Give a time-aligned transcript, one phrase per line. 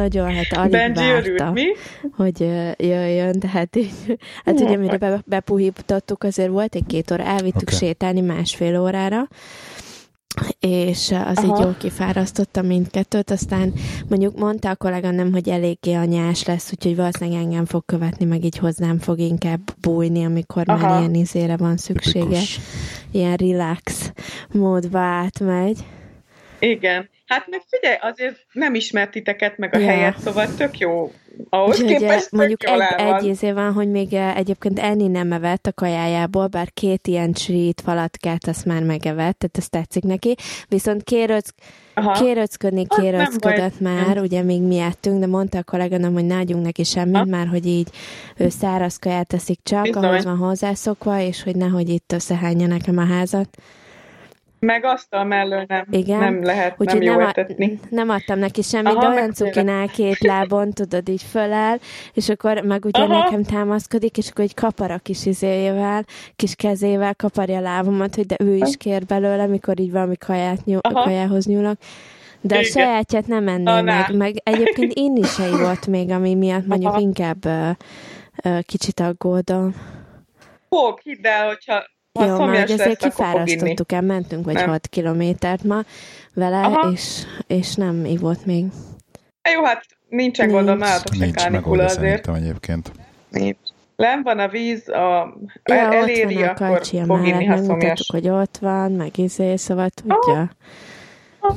[0.00, 1.64] nagyon hát alig Benji várta, örült, mi?
[2.16, 2.40] hogy
[2.76, 7.68] jöjjön, de hát így, hát ugye mire be, bepuhítottuk, azért volt egy két óra, elvittük
[7.68, 7.76] Oké.
[7.76, 9.28] sétálni másfél órára,
[10.60, 11.42] és az Aha.
[11.42, 13.72] így jól kifárasztotta mindkettőt, aztán
[14.08, 18.58] mondjuk mondta a kolléganem, hogy eléggé anyás lesz, úgyhogy valószínűleg engem fog követni, meg így
[18.58, 20.98] hozzám fog inkább bújni, amikor már Aha.
[20.98, 22.60] ilyen izére van szüksége, Tipikus.
[23.10, 24.12] ilyen relax
[24.52, 25.78] módba átmegy.
[26.58, 27.08] Igen.
[27.30, 29.86] Hát meg figyelj, azért nem ismert titeket meg a Ja.
[29.86, 31.12] helyet, szóval tök jó.
[31.48, 35.06] Ahhoz Úgyhogy képest tök mondjuk jól egy, egy izé van, hogy még eh, egyébként enni
[35.06, 40.02] nem evett a kajájából, bár két ilyen srít falatkát azt már megevett, tehát ez tetszik
[40.02, 40.34] neki.
[40.68, 41.48] Viszont kérőc,
[41.94, 42.12] Aha.
[42.12, 43.94] nem kérőcködött baj.
[43.94, 47.24] már, ugye még mi ettünk, de mondta a kolléganom, hogy ne adjunk neki semmit, Ha?
[47.24, 47.88] már hogy így
[48.36, 50.04] ő száraz kaját teszik csak, Bizony.
[50.04, 53.48] ahhoz van hozzászokva, és hogy nehogy itt összehányja nekem a házat.
[54.60, 56.18] Meg asztal mellől nem, Igen.
[56.18, 57.46] nem lehet, nem Úgyhogy jó nem, a,
[57.90, 61.78] nem adtam neki semmit, Aha, de olyan cukinál két lábon, tudod, így föláll,
[62.12, 63.18] és akkor meg ugye Aha.
[63.18, 66.04] nekem támaszkodik, és akkor egy kapar a kis izéjével,
[66.36, 70.64] kis kezével kaparja a lábamat, hogy de ő is kér belőle, mikor így valami kaját
[70.64, 71.02] nyúl, Aha.
[71.02, 71.76] kajához nyúlok.
[72.40, 72.70] De a Igen.
[72.70, 77.00] sajátját nem enné Na, meg, meg egyébként inni se ivott még, ami miatt mondjuk Aha.
[77.00, 77.70] inkább ö,
[78.44, 79.74] ö, kicsit aggódom.
[80.68, 84.68] Fog, hidd el, hogyha ha Jó, szomjas majd azért kifárasztottuk el, mentünk vagy Nem.
[84.68, 85.82] 6 kilométert ma
[86.34, 86.90] vele, Aha.
[86.90, 88.64] és, és nem ivott még.
[89.54, 90.88] Jó, hát nincsen gondom, Nincs.
[90.88, 92.00] nálatok se Nincs kánikula azért.
[92.00, 92.92] szerintem egyébként.
[93.30, 93.58] Nincs.
[93.96, 97.58] Len van a víz, a, Ja, el, ott eléri, van a akkor fog inni, mellett,
[97.58, 98.08] ha szomjas.
[98.12, 100.50] hogy ott van, meg izé, szóval tudja.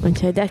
[0.03, 0.49] Úgyhogy de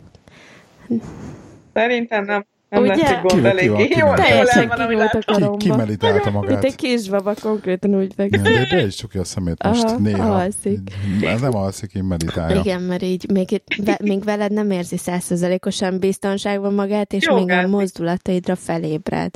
[1.74, 3.16] Szerintem nem, nem Ugye?
[3.16, 3.94] egy gond eléggé.
[3.98, 5.20] jól teljesen kinyúlt a látom.
[5.20, 5.56] Ki, koromba.
[5.56, 6.64] ki meditálta Mint magát?
[6.64, 8.42] egy kisbaba, konkrétan úgy Ja, fekszik.
[8.42, 10.34] de, de is csukja a szemét most Aha, néha.
[10.34, 10.78] alszik.
[11.22, 12.60] Ez nem alszik, én meditálja.
[12.60, 17.34] Igen, mert így még, itt- ve, még veled nem érzi százszerzalékosan biztonságban magát, és Jó,
[17.34, 19.30] még a mozdulataidra felébred.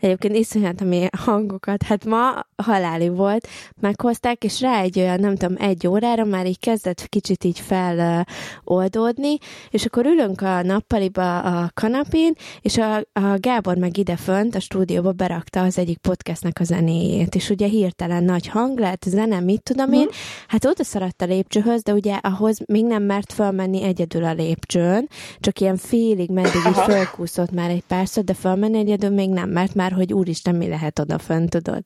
[0.00, 3.48] Egyébként iszonyat, ami hangokat, hát ma haláli volt,
[3.80, 9.38] meghozták, és rá egy olyan, nem tudom, egy órára már így kezdett kicsit így feloldódni,
[9.70, 14.60] és akkor ülünk a nappaliba a kanapén, és a, a Gábor meg ide fönt a
[14.60, 19.62] stúdióba berakta az egyik podcastnek a zenéjét, és ugye hirtelen nagy hang lett, zene, mit
[19.62, 20.08] tudom én,
[20.48, 25.08] hát oda szaradt a lépcsőhöz, de ugye ahhoz még nem mert fölmenni egyedül a lépcsőn,
[25.38, 29.74] csak ilyen félig meddig így fölkúszott már egy párszor, de fölmenni egyedül még nem, mert
[29.74, 31.82] már, hogy úristen, mi lehet oda fönt, tudod.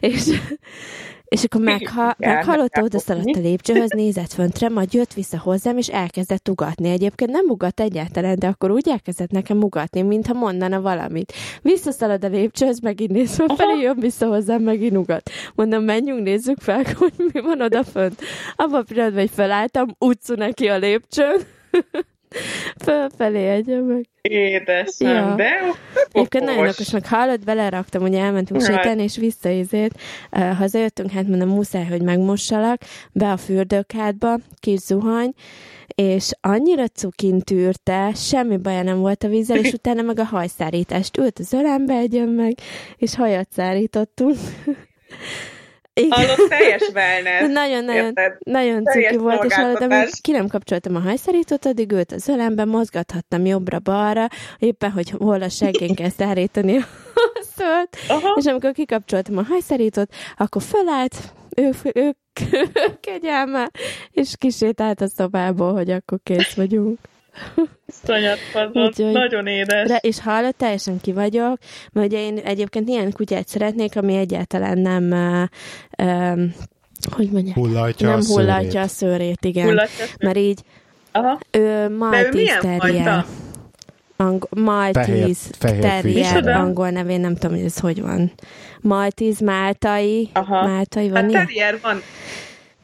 [0.00, 0.40] És,
[1.24, 5.38] és akkor megha, meghallotta, meg oda kell szaladt a lépcsőhöz, nézett föntre, majd jött vissza
[5.38, 6.88] hozzám, és elkezdett ugatni.
[6.88, 11.32] Egyébként nem ugat egyáltalán, de akkor úgy elkezdett nekem ugatni, mintha mondana valamit.
[11.62, 15.30] Visszaszalad a lépcsőhöz, megint néz felfelé, jön vissza hozzám, megint ugat.
[15.54, 18.20] Mondom, menjünk, nézzük fel, hogy mi van oda fönt.
[18.56, 21.40] Abban a pillanatban, hogy felálltam, utcu neki a lépcsőn.
[22.84, 24.08] Fölfelé egyen meg.
[24.20, 25.34] Édesem, Ja.
[25.34, 25.50] de
[26.12, 26.90] Egyébként nagyon okos.
[26.90, 28.74] meg hallott, beleraktam, hogy elmentünk Right.
[28.74, 29.94] sétálni, és visszaizét.
[30.32, 32.80] Uh, hazajöttünk, hát mondom, muszáj, hogy megmossalak,
[33.12, 35.32] be a fürdőkádba, kis zuhany,
[35.94, 41.16] és annyira cukin tűrte, semmi baja nem volt a vízzel, és utána meg a hajszárítást
[41.16, 42.54] ült az ölembe egyen meg,
[42.96, 44.36] és hajat szárítottunk.
[46.00, 46.18] Igen.
[46.18, 47.52] Hallott teljes wellness.
[47.52, 50.10] Nagyon-nagyon nagyon cuki volt, és hogy szolgáltatás.
[50.20, 54.26] ki nem kapcsoltam a hajszárítót, addig ült az ölembe, mozgathattam jobbra-balra,
[54.58, 56.86] éppen, hogy hol a seggén kell szárítani a
[58.08, 58.34] Aha.
[58.38, 61.16] és amikor kikapcsoltam a hajszárítót, akkor fölállt,
[61.56, 62.16] ő, ő
[63.00, 63.70] kegyelme,
[64.10, 66.98] és kisétált a szobából, hogy akkor kész vagyunk.
[68.72, 69.88] Úgyhogy- nagyon édes.
[69.88, 71.58] De, és hallott, teljesen ki vagyok,
[71.92, 75.04] mert ugye én egyébként ilyen kutyát szeretnék, ami egyáltalán nem,
[75.98, 76.54] uh, um,
[77.10, 78.36] hogy mondják, Hullatja nem a szőrét.
[78.46, 79.64] hullatja a szőrét, igen.
[79.64, 80.04] Hullatja.
[80.18, 80.60] Mert így
[81.12, 81.38] Aha.
[81.50, 83.24] ő Maltese terrier.
[84.16, 88.32] Ang- Maltese Fehér- fehér terrier, angol nevén, nem tudom, hogy ez hogy van.
[88.80, 90.66] Maltese, máltai, Aha.
[90.66, 91.46] máltai van, Hát ilyen?
[91.46, 92.00] terrier van.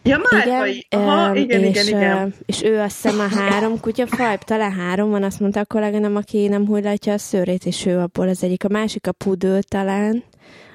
[0.07, 0.87] Ja, máltai.
[0.91, 2.35] Aha, em, igen, és, igen, igen.
[2.47, 6.49] és ő azt hiszem a három kutyafaj, talán három van, azt mondta a kolléganem, aki
[6.49, 8.65] nem hullatja a szőrét, és ő abból az egyik.
[8.65, 10.25] A másik a pudő talán,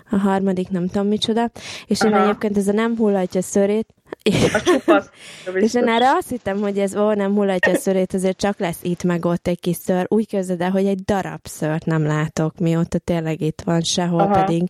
[0.09, 1.51] a harmadik nem tudom micsoda,
[1.85, 2.23] és én Aha.
[2.23, 3.87] egyébként ez a nem hullatja a szőrét,
[4.63, 5.09] Csupasz.
[5.53, 8.79] és én erre azt hittem, hogy ez ó, nem hullatja a szőrét, azért csak lesz
[8.81, 10.05] itt meg ott egy kis szőr.
[10.07, 14.43] Úgy képzeld el, hogy egy darab szőrt nem látok, mióta tényleg itt van, sehol Aha.
[14.43, 14.63] pedig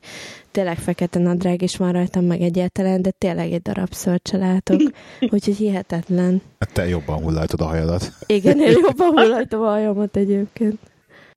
[0.52, 4.82] tényleg fekete nadrág is van rajtam, meg egyáltalán, de tényleg egy darab szőrt se látok.
[5.34, 6.42] Úgyhogy hihetetlen.
[6.60, 8.12] Hát te jobban hullatod a hajadat.
[8.26, 10.80] Igen, én jobban hullajtom a hajamat egyébként.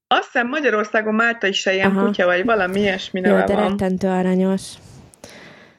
[0.06, 2.06] Azt hiszem Magyarországon Málta is se ilyen Aha.
[2.06, 3.68] kutya, vagy valami ilyesmi Jó, neve de van.
[3.68, 4.62] rettentő aranyos.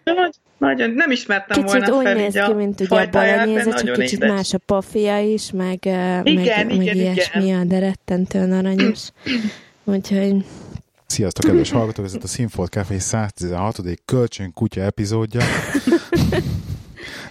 [0.04, 3.74] De vagy- Nagyon, nem ismertem Kicsit volna úgy fel néz ki, mint ugye a balenyéze,
[3.74, 4.36] csak kicsit édes.
[4.36, 7.68] más a pofia is, meg, meg, Igen, meg igen, ilyesmi, igen.
[7.68, 9.10] de rettentően aranyos.
[9.84, 10.46] Úgyhogy
[11.07, 12.06] Sziasztok, kedves hallgatók!
[12.06, 13.80] Ez itt a Sinfold Café 116.
[14.06, 15.42] kölcsön kutya epizódja.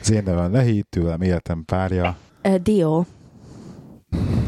[0.01, 2.17] Az én nevem Lehi, tőlem életem párja.
[2.45, 3.05] uh, Dio.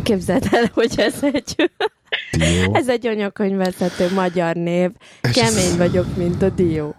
[0.03, 1.71] Képzeld el, hogy ez egy,
[2.33, 2.75] Dió.
[2.81, 4.91] ez egy anyakönyvvezető magyar név.
[5.21, 6.93] Kemény vagyok, mint a Dio.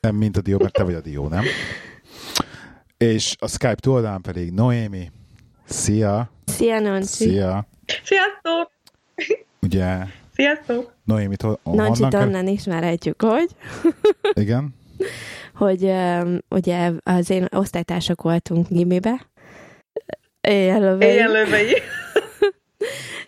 [0.00, 1.44] Nem mint a Dió, mert te vagy a Dió, nem?
[2.96, 5.10] És a Skype túloldalán pedig Noémi.
[5.64, 6.30] Szia!
[6.44, 7.24] Szia, Nanci.
[7.28, 7.66] Szia!
[8.04, 8.70] Sziasztok!
[9.60, 9.96] Ugye
[10.32, 10.92] Sziasztok!
[11.04, 13.50] Noémi honnan kell- onnan ismerhetjük, hogy,
[14.32, 14.74] Igen?
[15.54, 19.26] hogy um, ugye az én osztálytársak voltunk gimibe.
[20.40, 21.74] Éjjel Éjjel lövei.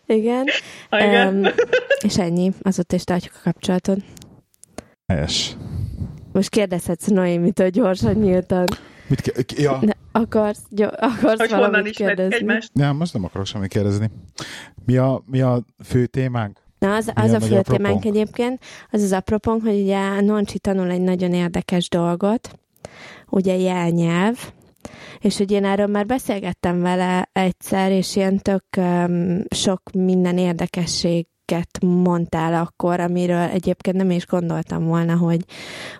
[0.07, 0.47] Igen.
[0.91, 1.37] Igen.
[1.37, 1.53] Um,
[2.05, 3.99] és ennyi, azóta is tartjuk a kapcsolatot.
[5.07, 5.57] Helyes.
[6.33, 8.67] Most kérdezhetsz Noémitől gyorsan, nyíltan.
[9.07, 12.35] Mit ke- ja, Ne, akarsz, gyo- akarsz Hogy honnan valamit kérdezni?
[12.37, 12.71] egymást.
[12.73, 14.11] nem, most nem akarok semmit kérdezni.
[14.87, 16.61] Mi a, mi a fő témánk?
[16.79, 18.05] Na, az, Mi az a a fő témánk apropónk?
[18.05, 22.59] egyébként, az az apropónk, hogy ugye Noncsi tanul egy nagyon érdekes dolgot,
[23.29, 24.53] ugye jelnyelv,
[25.21, 30.39] és hogy én erről már beszélgettem vele egyszer, és ilyen tök um, sok minden
[31.53, 35.41] érdekességet mondtál akkor, amiről egyébként nem is gondoltam volna, hogy,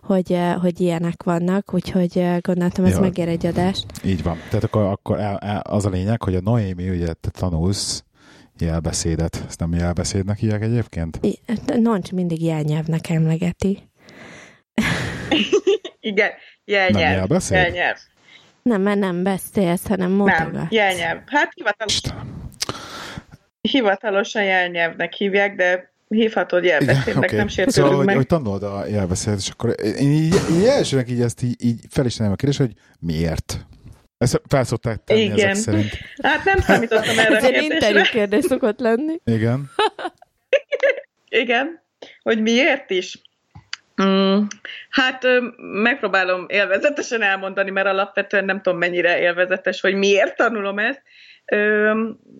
[0.03, 3.01] hogy, eh, hogy ilyenek vannak, úgyhogy eh, gondoltam, ez Ja.
[3.01, 3.87] megér egy adást.
[4.05, 4.37] Így van.
[4.49, 5.19] Tehát akkor, akkor
[5.63, 8.05] az a lényeg, hogy a Noémi, ugye te tanulsz
[8.59, 9.45] jelbeszédet.
[9.49, 11.19] Ezt nem jelbeszédnek hívják egyébként?
[11.23, 11.41] I-
[11.81, 13.79] Noncs mindig jelnyelvnek emlegeti.
[16.01, 16.31] Igen,
[16.65, 17.17] jelnyelv.
[17.17, 17.57] jelbeszéd?
[17.57, 17.97] Jelnyelv.
[18.63, 20.73] Nem, mert nem beszélsz, hanem Nem, mutogat.
[20.73, 21.19] jelnyelv.
[21.27, 22.42] Hát hivatalos, Istenem.
[23.63, 27.37] Hivatalosan jelnyelvnek hívják, de hívhatod jelbeszédnek, oké.
[27.37, 28.17] nem sértődünk Szóval, hogy, meg.
[28.17, 32.07] hogy tanulod a jelbeszédet, és akkor én így, így elsőnek így ezt így, így fel
[32.07, 33.67] is tenném a kérdést, hogy miért?
[34.19, 35.49] Ezt felszokták tenni Igen.
[35.49, 35.91] ezek szerint.
[36.23, 38.11] Hát nem számítottam erre a Ez egy interjú kérdésre.
[38.19, 39.21] kérdés szokott lenni.
[39.25, 39.71] Igen.
[41.29, 41.83] Igen,
[42.23, 43.21] hogy miért is?
[44.03, 44.43] Mm,
[44.91, 45.25] hát
[45.83, 51.03] megpróbálom élvezetesen elmondani, mert alapvetően nem tudom mennyire élvezetes, hogy miért tanulom ezt.
[51.53, 51.87] Ö,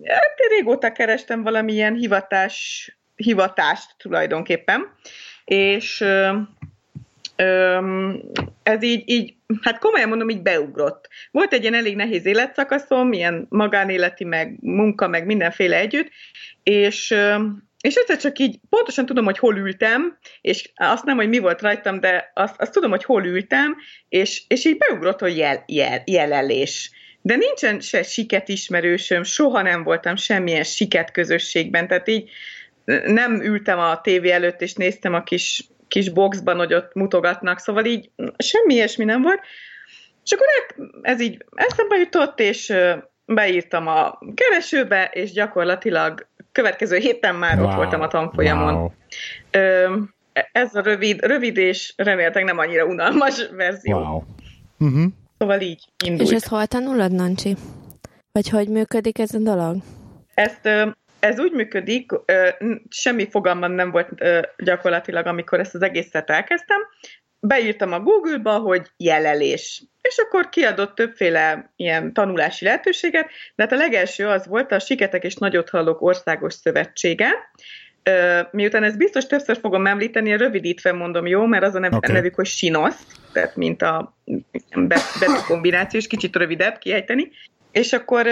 [0.03, 4.95] hát én régóta kerestem valamilyen hivatás, hivatást tulajdonképpen,
[5.45, 6.01] és
[8.63, 11.09] ez így, így, hát komolyan mondom, így beugrott.
[11.31, 16.09] Volt egy ilyen elég nehéz életszakaszom, ilyen magánéleti, meg munka, meg mindenféle együtt,
[16.63, 17.15] és
[17.81, 21.61] és egyszer csak így pontosan tudom, hogy hol ültem, és azt nem, hogy mi volt
[21.61, 23.75] rajtam, de azt, azt tudom, hogy hol ültem,
[24.09, 26.91] és, és így beugrott, hogy jel, jel, jelelés.
[27.25, 32.29] De nincsen se siket ismerősöm, soha nem voltam semmilyen siket közösségben, tehát így
[33.05, 37.85] nem ültem a tévé előtt, és néztem a kis, kis boxban, hogy ott mutogatnak, szóval
[37.85, 39.39] így semmi ilyesmi nem volt.
[40.23, 40.47] És akkor
[41.01, 42.73] ez így eszembe jutott, és
[43.25, 47.67] beírtam a keresőbe, és gyakorlatilag következő héten már wow.
[47.67, 48.73] ott voltam a tanfolyamon.
[48.73, 48.91] Wow.
[49.51, 49.95] Ö,
[50.51, 53.97] ez a rövid, rövid és remélhetőleg nem annyira unalmas verzió.
[53.97, 54.05] Wow.
[54.05, 54.23] wow.
[54.79, 55.11] Uh-huh.
[55.43, 56.29] Szóval így indult.
[56.29, 57.55] És ezt hol tanulod, Nancsi?
[58.31, 59.75] Vagy hogy működik ez a dolog?
[60.33, 60.69] Ezt,
[61.19, 62.11] ez úgy működik,
[62.89, 64.09] semmi fogalmam nem volt
[64.57, 66.77] gyakorlatilag, amikor ezt az egészet elkezdtem.
[67.39, 69.83] Beírtam a Google-ba, hogy jelelés.
[70.01, 75.23] És akkor kiadott többféle ilyen tanulási lehetőséget, de hát a legelső az volt a Siketek
[75.23, 77.29] és Nagyot Hallók Országos Szövetsége.
[78.51, 82.15] Miután ezt biztos többször fogom említeni, rövidítve mondom, jó, mert az a nev- okay.
[82.15, 84.17] nevük, hogy Sinosz, tehát mint a
[84.75, 87.31] be- betű kombináció, és kicsit rövidebb kiejteni.
[87.71, 88.27] És akkor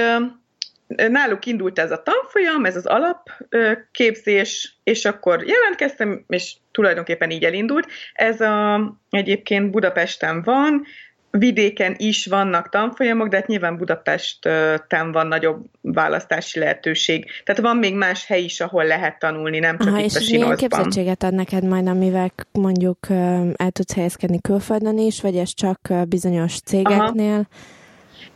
[0.88, 7.88] náluk indult ez a tanfolyam, ez az alapképzés, és akkor jelentkeztem, és tulajdonképpen így elindult.
[8.13, 10.86] Ez a, egyébként Budapesten van,
[11.31, 17.25] vidéken is vannak tanfolyamok, de hát nyilván Budapesten van nagyobb választási lehetőség.
[17.43, 20.19] Tehát van még más hely is, ahol lehet tanulni, nem csak Aha, itt és a
[20.19, 20.55] milyen Sinoszban.
[20.55, 23.09] képzettséget ad neked majd, amivel mondjuk
[23.55, 27.47] el tudsz helyezkedni külföldön is, vagy ez csak bizonyos cégeknél?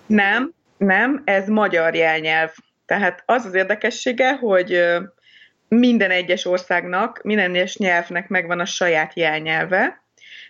[0.06, 2.52] Nem, nem, ez magyar jelnyelv.
[2.86, 4.84] Tehát az az érdekessége, hogy
[5.68, 10.04] minden egyes országnak, minden egyes nyelvnek megvan a saját jelnyelve.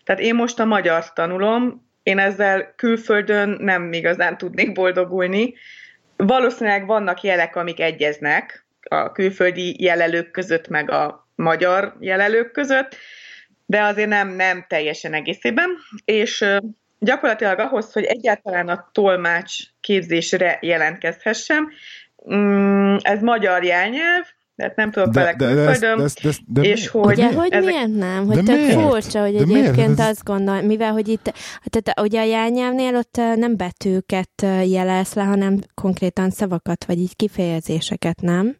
[0.03, 5.53] Tehát én most a magyar tanulom, én ezzel külföldön nem igazán tudnék boldogulni.
[6.15, 12.95] Valószínűleg vannak jelek, amik egyeznek a külföldi jelelők között, meg a magyar jelelők között,
[13.65, 15.69] de azért nem, nem teljesen egészében.
[16.05, 16.45] És
[16.99, 21.71] gyakorlatilag ahhoz, hogy egyáltalán a tolmács képzésre jelentkezhessem,
[22.33, 27.21] mm, ez magyar jelnyelv, Tehát nem tudok vele külföldön, de, de, de, de, és hogy...
[27.35, 27.73] Hogy ezek...
[27.73, 28.25] miért nem?
[28.25, 28.79] Hogy de tök miért?
[28.79, 29.99] furcsa, hogy de egyébként miért?
[29.99, 31.33] azt gondol, mivel, hogy itt,
[31.63, 38.21] tehát ugye a jelnyelvnél ott nem betűket jelez le, hanem konkrétan szavakat, vagy így kifejezéseket,
[38.21, 38.55] nem?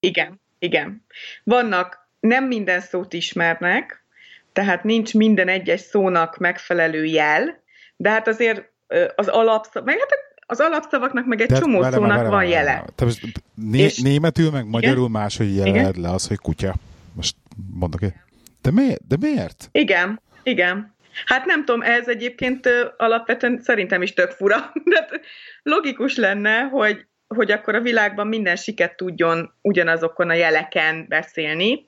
[0.00, 1.04] Igen, igen.
[1.44, 4.04] Vannak, nem minden szót ismernek,
[4.52, 7.62] tehát nincs minden egyes szónak megfelelő jel,
[7.96, 8.70] de hát azért
[9.14, 10.10] az alapszó, meg hát
[10.52, 12.84] az alapszavaknak meg egy Tehát csomó vele, szónak vele, van vele, jele.
[12.94, 13.98] Te most né- és...
[13.98, 16.74] németül meg magyarul máshogy jeled le az, hogy kutya.
[17.12, 17.36] Most
[17.74, 18.14] mondok -e?
[18.62, 19.06] De miért?
[19.06, 19.68] De miért?
[19.72, 20.94] Igen, igen.
[21.26, 24.56] Hát nem tudom, ez egyébként alapvetően szerintem is tök fura.
[24.90, 25.08] De
[25.62, 31.86] logikus lenne, hogy, hogy akkor a világban minden siket tudjon ugyanazokon a jeleken beszélni,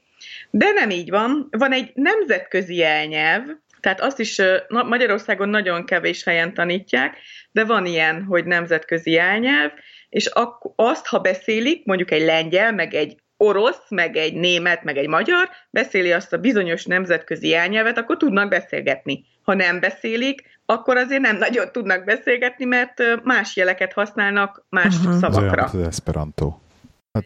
[0.51, 1.49] de nem így van.
[1.51, 3.43] Van egy nemzetközi elnyelv,
[3.85, 7.17] tehát azt is Magyarországon nagyon kevés helyen tanítják,
[7.53, 9.71] de van ilyen, hogy nemzetközi elnyelv,
[10.09, 10.31] és
[10.77, 15.49] azt, ha beszélik, mondjuk egy lengyel, meg egy orosz, meg egy német, meg egy magyar,
[15.71, 19.25] beszéli azt a bizonyos nemzetközi elnyelvet, akkor tudnak beszélgetni.
[19.43, 25.19] Ha nem beszélik, akkor azért nem nagyon tudnak beszélgetni, mert más jeleket használnak más uh-huh.
[25.19, 25.63] szavakra.
[25.63, 26.55] Az olyan, az Esperanto.
[27.13, 27.25] Hát...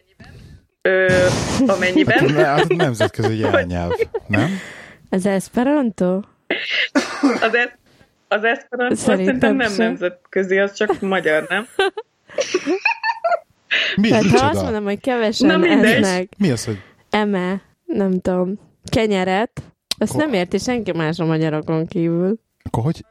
[0.83, 1.27] Ö,
[1.67, 2.29] amennyiben.
[2.35, 3.93] Hát, hát nemzetközi jelnyelv,
[4.27, 4.51] nem?
[5.11, 6.21] Az Esperanto?
[7.41, 7.79] Az, es-
[8.29, 9.87] az Esperanto szerintem nem sem.
[9.87, 11.67] nemzetközi, az csak magyar, nem?
[13.97, 16.79] Mi Tehát ha azt mondom, hogy kevesen Na, esznek Mi az, hogy?
[17.11, 19.63] eme, nem tudom, kenyeret,
[19.99, 22.39] azt Ko- nem érti senki más a magyarokon kívül.
[22.63, 23.05] Akkor hogy?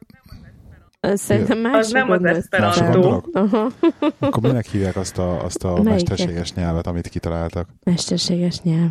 [1.02, 3.22] Szerintem más Az nem az Esperanto.
[4.20, 7.68] Akkor minek hívják azt a, azt a mesterséges nyelvet, amit kitaláltak?
[7.84, 8.90] Mesterséges nyelv.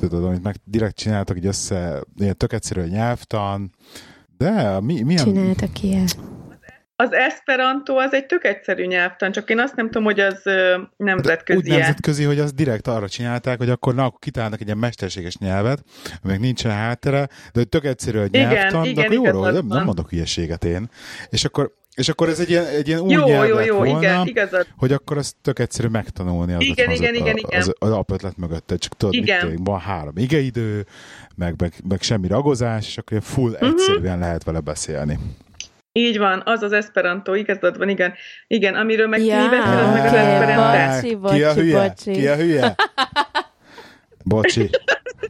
[0.00, 3.74] Tudod, amit meg direkt csináltak, így össze, ilyen tök egyszerű nyelvtan,
[4.36, 5.24] de mi, milyen...
[5.24, 6.06] Csináltak ilyen.
[6.96, 10.42] Az Esperanto az egy tök egyszerű nyelvtan, csak én azt nem tudom, hogy az
[10.96, 11.58] nemzetközi.
[11.58, 15.36] Úgy nemzetközi, hogy az direkt arra csinálták, hogy akkor na, akkor kitalálnak egy ilyen mesterséges
[15.36, 15.82] nyelvet,
[16.22, 19.66] meg nincsen háttere, de hogy tök egyszerű a nyelvtan, igen, de igen, akkor jó, nem,
[19.66, 20.90] nem mondok hülyeséget én.
[21.28, 23.98] És akkor és akkor ez egy ilyen, egy ilyen új jó, nyelv jó, jó, volna,
[23.98, 24.66] igen, igazad.
[24.76, 28.36] hogy akkor azt tök egyszerű megtanulni az, igen, az, igen, az, igen, az, az, alapötlet
[28.36, 28.76] mögötte.
[28.76, 29.46] Csak tudod, igen.
[29.46, 30.86] mit van három igeidő,
[31.36, 33.68] meg, meg, meg semmi ragozás, és akkor full uh-huh.
[33.68, 35.18] egyszerűen lehet vele beszélni.
[35.92, 38.14] Így van, az az Esperanto, igazad van, igen.
[38.46, 41.00] Igen, amiről meg ja, mi beszéled meg az Esperanto.
[41.00, 41.88] Bocsi, bocsi, Ki a hülye?
[41.88, 42.10] bocsi.
[42.10, 42.74] Ki a hülye?
[44.24, 44.70] Bocsi.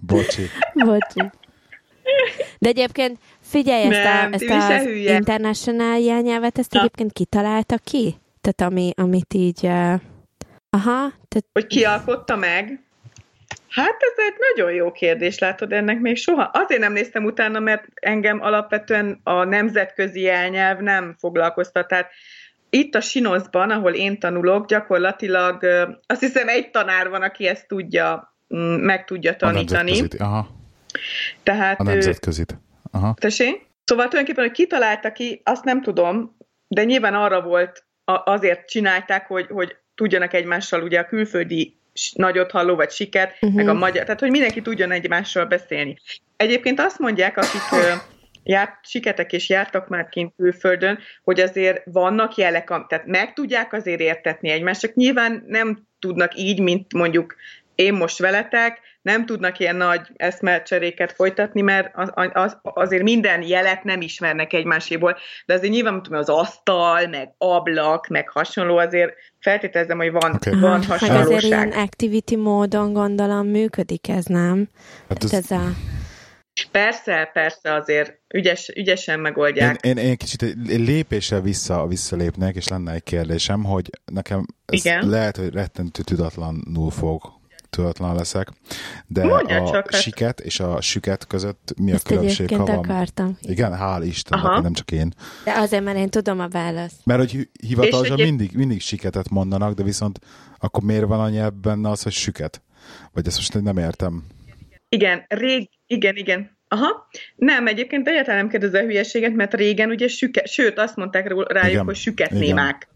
[0.00, 0.46] Bocsi.
[0.74, 1.30] Bocsi.
[2.58, 5.14] De egyébként figyelj, ezt, nem, a, ezt az hülye.
[5.14, 6.78] international jelnyelvet, ezt Na.
[6.78, 8.18] egyébként kitalálta ki?
[8.40, 9.60] Tehát ami, amit így...
[9.62, 10.00] Uh,
[10.70, 11.12] aha.
[11.28, 11.46] Tehát...
[11.52, 12.82] Hogy ki alkotta meg?
[13.68, 16.50] Hát ez egy nagyon jó kérdés, látod, ennek még soha.
[16.52, 21.88] Azért nem néztem utána, mert engem alapvetően a nemzetközi elnyelv nem foglalkoztat.
[21.88, 22.10] Tehát
[22.70, 25.64] itt a Sinoszban, ahol én tanulok, gyakorlatilag
[26.06, 28.36] azt hiszem egy tanár van, aki ezt tudja,
[28.80, 30.00] meg tudja tanítani.
[30.00, 30.48] A aha.
[31.42, 32.58] Tehát, a nemzetközit.
[32.90, 33.14] Aha.
[33.20, 33.66] Tessék?
[33.84, 36.36] Szóval tulajdonképpen, hogy kitalálta ki, azt nem tudom,
[36.68, 41.76] de nyilván arra volt, azért csinálták, hogy, hogy tudjanak egymással ugye a külföldi
[42.12, 43.52] nagyot halló, vagy siket, uh-huh.
[43.52, 45.96] meg a magyar, tehát hogy mindenki tudjon egymással beszélni.
[46.36, 47.60] Egyébként azt mondják, akik
[48.42, 54.00] járt, siketek és jártak már kint külföldön, hogy azért vannak jelek, tehát meg tudják azért
[54.00, 57.34] értetni egymást, csak nyilván nem tudnak így, mint mondjuk
[57.74, 63.84] én most veletek, nem tudnak ilyen nagy eszmecseréket folytatni, mert az, az, azért minden jelet
[63.84, 69.96] nem ismernek egymáséból, de azért nyilván tudom, az asztal, meg ablak, meg hasonló, azért feltételezem,
[69.98, 70.60] hogy van, okay.
[70.60, 71.10] van hasonlóság.
[71.10, 74.68] Meg azért ilyen activity módon gondolom működik ez, nem?
[75.08, 75.62] Hát ez, ez a...
[76.70, 79.80] Persze, persze, azért ügyes, ügyesen megoldják.
[79.84, 84.84] Én, én, én kicsit egy lépéssel vissza, visszalépnek, és lenne egy kérdésem, hogy nekem ez
[84.84, 85.08] Igen?
[85.08, 87.37] lehet, hogy rettentő tudatlanul fog
[87.70, 88.48] tudatlan leszek,
[89.06, 90.02] de Mondja a csak, hát.
[90.02, 92.56] siket és a süket között mi Ezt a különbség?
[92.56, 92.78] Ha van...
[92.78, 93.38] akartam.
[93.40, 95.12] Igen, hál' Istennek, nem csak én.
[95.44, 97.00] De azért, mert én tudom a választ.
[97.04, 100.18] Mert hogy hivatalosan mindig, mindig siketet mondanak, de viszont
[100.58, 102.62] akkor miért van annyi benne az, hogy süket?
[103.12, 104.24] Vagy ezt most nem értem.
[104.88, 106.56] Igen, rég, igen, igen.
[106.68, 111.72] Aha, nem, egyébként egyáltalán nem kérdezel hülyeséget, mert régen ugye süke, sőt azt mondták rájuk,
[111.72, 112.88] igen, hogy süketnémák.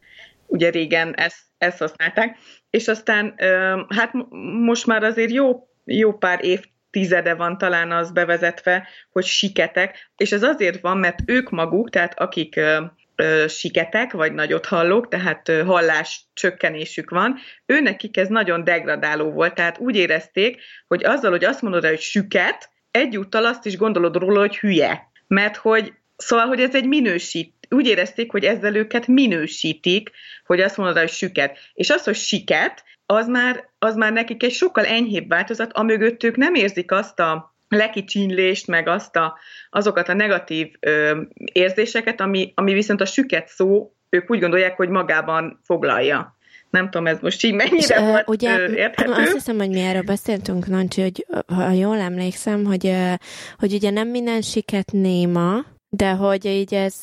[0.47, 2.37] Ugye régen ezt, ezt használták
[2.73, 3.35] és aztán
[3.89, 4.13] hát
[4.65, 10.43] most már azért jó, jó pár évtizede van talán az bevezetve, hogy siketek, és ez
[10.43, 12.61] azért van, mert ők maguk, tehát akik
[13.49, 19.97] siketek, vagy nagyot hallók, tehát hallás csökkenésük van, őnekik ez nagyon degradáló volt, tehát úgy
[19.97, 25.11] érezték, hogy azzal, hogy azt mondod, hogy süket, egyúttal azt is gondolod róla, hogy hülye.
[25.27, 30.11] Mert hogy, szóval, hogy ez egy minősít, úgy érezték, hogy ezzel őket minősítik,
[30.47, 31.59] hogy azt mondod, hogy süket.
[31.75, 36.37] És az, hogy siket, az már az már nekik egy sokkal enyhébb változat, amögött ők
[36.37, 39.39] nem érzik azt a lekicsinlést, meg azt a,
[39.71, 41.21] azokat a negatív ö,
[41.53, 46.37] érzéseket, ami, ami viszont a süket szó, ők úgy gondolják, hogy magában foglalja.
[46.71, 49.13] Nem tudom, ez most így mennyire és, volt ugye, ö, érthető.
[49.13, 52.93] Azt hiszem, hogy mi erről beszéltünk, Nancsi, hogy ha jól emlékszem, hogy,
[53.59, 55.65] hogy ugye nem minden siket néma,
[55.97, 56.95] de hogy így ez...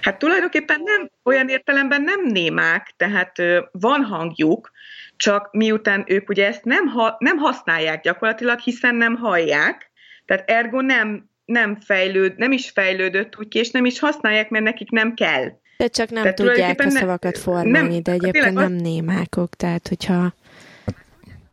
[0.00, 3.32] Hát tulajdonképpen nem, olyan értelemben nem némák, tehát
[3.72, 4.70] van hangjuk,
[5.16, 9.90] csak miután ők ugye ezt nem, ha, nem használják gyakorlatilag, hiszen nem hallják,
[10.24, 14.64] tehát ergo nem, nem fejlőd, nem is fejlődött úgy ki, és nem is használják, mert
[14.64, 15.44] nekik nem kell.
[15.76, 18.80] De csak nem tehát tudják a szavakat formálni, nem, de egyébként nem az...
[18.80, 20.34] némákok, tehát hogyha...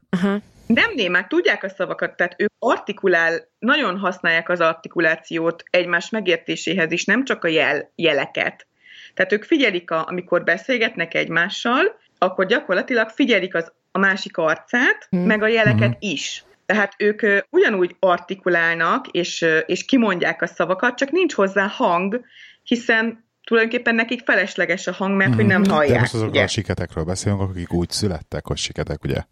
[0.09, 0.39] Aha.
[0.73, 7.05] Nem némák, tudják a szavakat, tehát ők artikulál, nagyon használják az artikulációt egymás megértéséhez is,
[7.05, 8.67] nem csak a jel, jeleket.
[9.13, 15.25] Tehát ők figyelik, a, amikor beszélgetnek egymással, akkor gyakorlatilag figyelik az, a másik arcát, hmm.
[15.25, 16.09] meg a jeleket hmm.
[16.11, 16.43] is.
[16.65, 22.21] Tehát ők ugyanúgy artikulálnak, és, és kimondják a szavakat, csak nincs hozzá hang,
[22.63, 25.69] hiszen tulajdonképpen nekik felesleges a hang, mert mm, hogy nem mhm.
[25.69, 25.93] hallják.
[25.93, 29.23] De most azokról a siketekről beszélünk, akik úgy születtek, hogy siketek, ugye?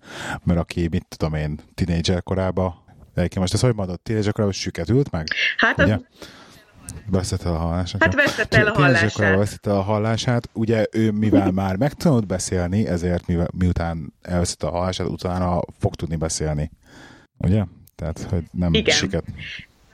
[0.44, 2.74] Mert aki, mit tudom én, tinédzser korában,
[3.16, 5.28] egyébként most ezt hogy mondod, tinédzser korában süket ült meg?
[5.58, 5.94] Hát ugye?
[5.94, 6.02] az...
[7.06, 8.04] Vesztette a hallását.
[8.04, 9.38] Hát vesztette el a hallását.
[9.38, 10.50] Vesztette a hallását.
[10.54, 16.16] Ugye ő, mivel már megtanult beszélni, ezért mivel, miután elvesztette a hallását, utána fog tudni
[16.16, 16.72] beszélni.
[17.38, 17.64] Ugye?
[17.96, 18.96] Tehát, hogy nem Igen.
[18.96, 19.24] siket.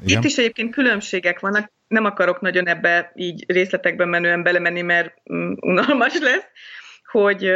[0.02, 0.18] Igen?
[0.18, 1.74] Itt is egyébként különbségek vannak.
[1.88, 6.48] Nem akarok nagyon ebbe így részletekben menően belemenni, mert mm, unalmas lesz,
[7.12, 7.52] hogy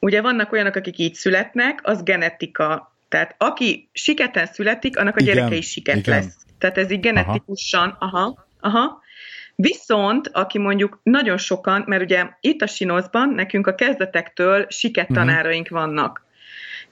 [0.00, 2.96] ugye vannak olyanok, akik így születnek, az genetika.
[3.08, 5.34] Tehát aki siketen születik, annak a Igen.
[5.34, 6.14] gyereke is siket Igen.
[6.14, 6.36] lesz.
[6.58, 8.46] Tehát ez így genetikusan, aha, aha.
[8.60, 9.02] aha.
[9.56, 15.18] Viszont, aki mondjuk nagyon sokan, mert ugye itt a Sinoszban nekünk a kezdetektől siket mhm.
[15.18, 15.78] tanáraink uh-huh.
[15.78, 16.23] vannak.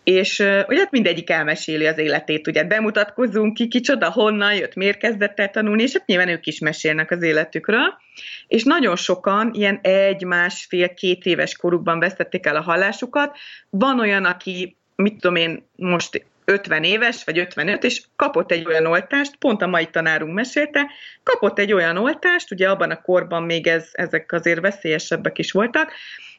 [0.04, 5.40] És ugye hát mindegyik elmeséli az életét, ugye bemutatkozunk ki, kicsoda, honnan jött, miért kezdett
[5.40, 7.94] el tanulni, és hát nyilván ők is mesélnek az életükről.
[8.48, 13.36] És nagyon sokan ilyen egy, másfél, két éves korukban vesztették el a hallásukat.
[13.70, 18.86] Van olyan, aki, mit tudom én, most 50 éves, vagy 55, és kapott egy olyan
[18.86, 20.90] oltást, pont a mai tanárunk mesélte,
[21.22, 25.92] kapott egy olyan oltást, ugye abban a korban még ez, ezek azért veszélyesebbek is voltak,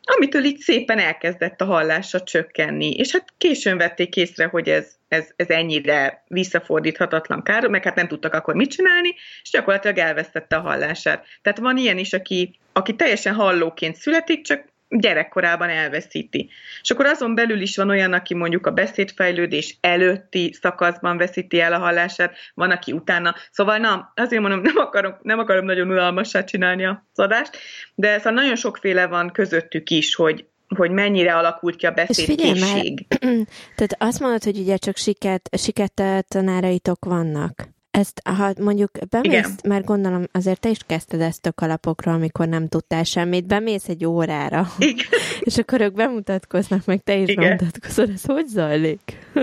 [0.04, 2.90] amitől így szépen elkezdett a hallása csökkenni.
[2.90, 8.08] És hát későn vették észre, hogy ez, ez, ez ennyire visszafordíthatatlan kár, meg hát nem
[8.08, 11.26] tudtak akkor mit csinálni, és gyakorlatilag elvesztette a hallását.
[11.42, 16.50] Tehát van ilyen is, aki, aki teljesen hallóként születik, csak gyerekkorában elveszíti.
[16.82, 21.74] És akkor azon belül is van olyan, aki mondjuk a beszédfejlődés előtti szakaszban veszíti el
[21.74, 23.36] a hallását, van, aki utána.
[23.52, 27.58] Szóval na, azért mondom, nem akarom, nem akarom nagyon unalmassá csinálni az adást,
[27.96, 33.08] de szóval nagyon sokféle van közöttük is, hogy, hogy mennyire alakult ki a beszédkészség.
[33.76, 37.73] Tehát azt mondod, hogy ugye csak siket, siket tanáraitok vannak.
[37.98, 39.52] Ezt, ha mondjuk bemész, Igen.
[39.64, 44.06] mert gondolom azért te is kezdted ezt tök alapokról, amikor nem tudtál semmit, bemész egy
[44.06, 45.06] órára, Igen.
[45.40, 47.44] és akkor ők bemutatkoznak, meg te is Igen.
[47.44, 49.00] bemutatkozol, ez hogy zajlik?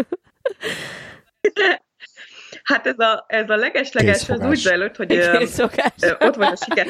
[2.63, 5.45] Hát ez a, ez a legesleges, az úgy zajlott, hogy ö,
[6.19, 6.87] ott volt a siker.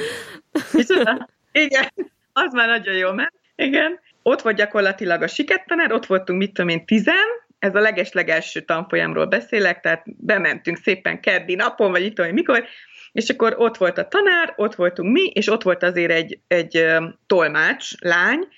[1.52, 1.88] Igen,
[2.32, 6.70] az már nagyon jó, mert igen, ott volt gyakorlatilag a sikettanár, ott voltunk, mit tudom
[6.70, 7.26] én, tizen,
[7.60, 12.64] ez a legeslegelső tanfolyamról beszélek, tehát bementünk szépen keddi napon, vagy itt tudom, mikor,
[13.12, 16.86] és akkor ott volt a tanár, ott voltunk mi, és ott volt azért egy, egy
[17.26, 18.48] tolmács lány,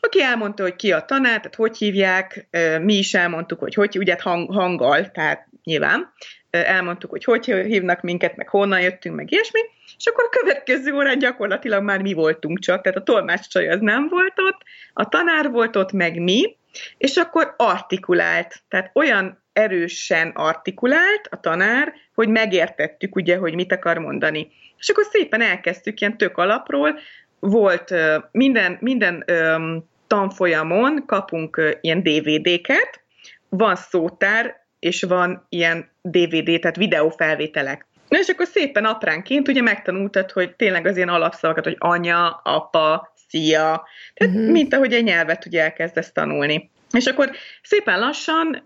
[0.00, 2.48] aki elmondta, hogy ki a tanár, tehát hogy hívják,
[2.82, 6.12] mi is elmondtuk, hogy hogy, ugye hát hang, hanggal, tehát nyilván,
[6.50, 9.60] elmondtuk, hogy hogy hívnak minket, meg honnan jöttünk, meg ilyesmi,
[9.98, 13.80] és akkor a következő órán gyakorlatilag már mi voltunk csak, tehát a tolmács csaj az
[13.80, 14.60] nem volt ott,
[14.92, 16.56] a tanár volt ott, meg mi,
[16.98, 23.98] és akkor artikulált, tehát olyan erősen artikulált a tanár, hogy megértettük ugye, hogy mit akar
[23.98, 24.48] mondani.
[24.78, 26.98] És akkor szépen elkezdtük ilyen tök alapról,
[27.38, 27.94] volt
[28.30, 29.24] minden, minden
[30.06, 33.00] tanfolyamon kapunk ilyen DVD-ket,
[33.48, 37.86] van szótár, és van ilyen DVD, tehát videófelvételek.
[38.08, 43.12] Na és akkor szépen apránként ugye megtanultad, hogy tényleg az ilyen alapszavakat, hogy anya, apa,
[43.28, 44.50] szia, tehát uh-huh.
[44.50, 46.70] mint ahogy egy nyelvet ugye elkezdesz tanulni.
[46.90, 47.30] És akkor
[47.62, 48.62] szépen lassan,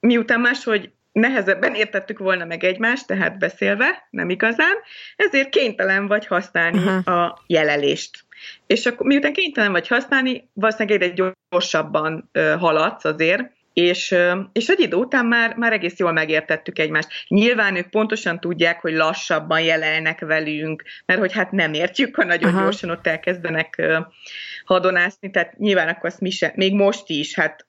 [0.00, 4.74] miután máshogy nehezebben értettük volna meg egymást, tehát beszélve, nem igazán,
[5.16, 7.14] ezért kénytelen vagy használni uh-huh.
[7.14, 8.24] a jelelést.
[8.66, 14.14] És akkor miután kénytelen vagy használni, valószínűleg egy gyorsabban haladsz azért, és,
[14.52, 17.08] és egy idő után már, már egész jól megértettük egymást.
[17.28, 22.50] Nyilván ők pontosan tudják, hogy lassabban jelelnek velünk, mert hogy hát nem értjük, ha nagyon
[22.50, 22.62] Aha.
[22.62, 23.82] gyorsan ott elkezdenek
[24.64, 27.66] hadonászni, tehát nyilván akkor azt mi se, még most is, hát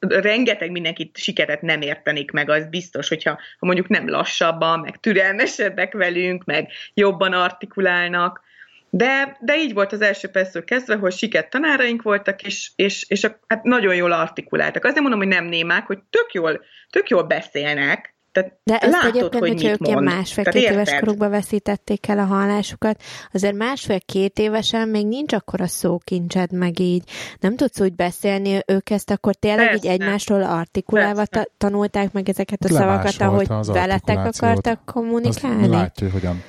[0.00, 5.92] rengeteg mindenkit sikeret nem értenik meg, az biztos, hogyha ha mondjuk nem lassabban, meg türelmesebbek
[5.92, 8.46] velünk, meg jobban artikulálnak,
[8.90, 13.24] de, de így volt az első percről kezdve, hogy siket tanáraink voltak, és, és, és
[13.24, 14.84] a, hát nagyon jól artikuláltak.
[14.84, 19.16] Azért mondom, hogy nem némák, hogy tök jól, tök jól beszélnek, tehát De ezt látod,
[19.16, 24.88] egyébként, hogy hogyha ők ilyen másfél-két éves korukba veszítették el a hallásukat, azért másfél-két évesen
[24.88, 27.02] még nincs akkor a szókincsed meg így.
[27.40, 29.86] Nem tudsz úgy beszélni, ők ezt akkor tényleg Persze.
[29.86, 35.62] így egymástól artikulálva ta- tanulták meg ezeket a szavakat, ahogy veletek akartak kommunikálni?
[35.62, 36.42] Azt látja, hogy hogyan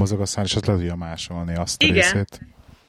[0.00, 1.96] mozog a szár, és azt le tudja másolni azt a Igen.
[1.96, 2.40] részét.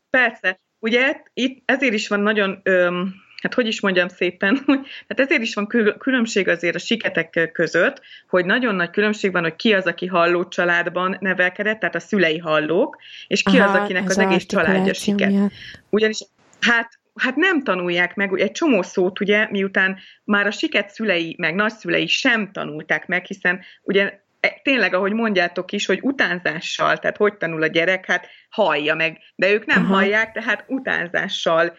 [0.09, 0.59] Persze.
[0.79, 4.63] Ugye itt ezért is van nagyon öm, hát hogy is mondjam szépen,
[5.07, 9.55] hát ezért is van különbség azért a siketek között, hogy nagyon nagy különbség van, hogy
[9.55, 12.97] ki az, aki halló családban nevelkedett, tehát a szülei hallók,
[13.27, 15.51] és ki Aha, az, akinek az, az egész családja siket.
[15.89, 16.19] Ugyanis
[16.59, 21.55] hát hát nem tanulják meg, egy csomó szót ugye, miután már a siket szülei, meg
[21.55, 24.19] nagyszülei sem tanulták meg, hiszen ugye
[24.63, 29.51] tényleg, ahogy mondjátok is, hogy utánzással, tehát hogy tanul a gyerek, hát hallja meg, de
[29.51, 29.93] ők nem Aha.
[29.93, 31.77] hallják, tehát utánzással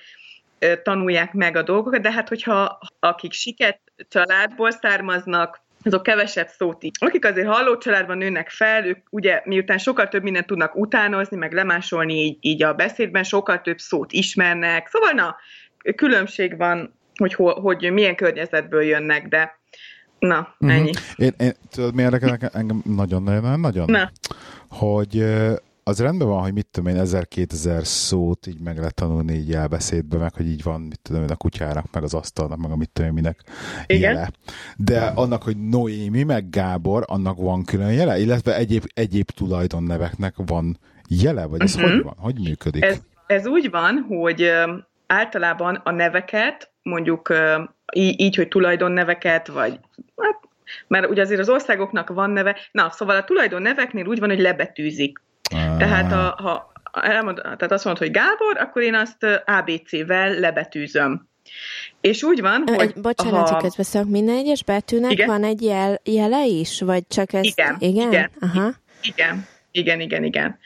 [0.83, 6.96] tanulják meg a dolgokat, de hát hogyha akik siket családból származnak, azok kevesebb szót így.
[7.01, 11.53] Akik azért halló családban nőnek fel, ők ugye miután sokkal több mindent tudnak utánozni, meg
[11.53, 14.88] lemásolni így, így a beszédben, sokkal több szót ismernek.
[14.88, 15.37] Szóval na,
[15.94, 19.61] különbség van, hogy, hogy milyen környezetből jönnek, de
[20.26, 20.90] na, ennyi.
[20.90, 21.26] Uh-huh.
[21.26, 24.11] Én, én tudod, mi érdekel engem nagyon-nagyon, nagyon, Na.
[24.68, 25.24] hogy
[25.85, 30.18] az rendben van, hogy mit tudom én, 1000-2000 szót így meg lehet tanulni így jelbeszédbe,
[30.18, 32.90] meg hogy így van, mit tudom én, a kutyának, meg az asztalnak, meg a mit
[32.90, 33.40] tudom én, minek
[33.87, 34.14] Igen.
[34.14, 34.30] jele.
[34.76, 40.78] De annak, hogy Noémi, meg Gábor, annak van külön jele, illetve egyéb, egyéb tulajdonneveknek van
[41.08, 41.90] jele, vagy ez uh-huh.
[41.90, 42.14] hogy van?
[42.18, 42.85] Hogy működik?
[42.85, 44.50] Ez, ez úgy van, hogy
[45.12, 47.33] általában a neveket, mondjuk
[47.94, 49.79] így, hogy tulajdonneveket, vagy
[50.16, 50.38] hát,
[50.87, 55.20] mert ugye azért az országoknak van neve, na, szóval a tulajdonneveknél úgy van, hogy lebetűzik
[55.79, 56.72] tehát a, ha
[57.03, 61.29] elmond, tehát azt mondod, hogy Gábor, akkor én azt ABC-vel lebetűzöm.
[62.01, 62.81] És úgy van, hogy...
[62.81, 63.57] Egy, bocsánat, ha...
[63.57, 65.27] közbeszélok, minden egyes betűnek igen?
[65.27, 66.81] van egy jel, jele is?
[66.81, 67.44] Vagy csak ez...
[67.44, 68.72] Igen, igen, igen, Aha.
[69.03, 70.59] igen, igen, igen, igen.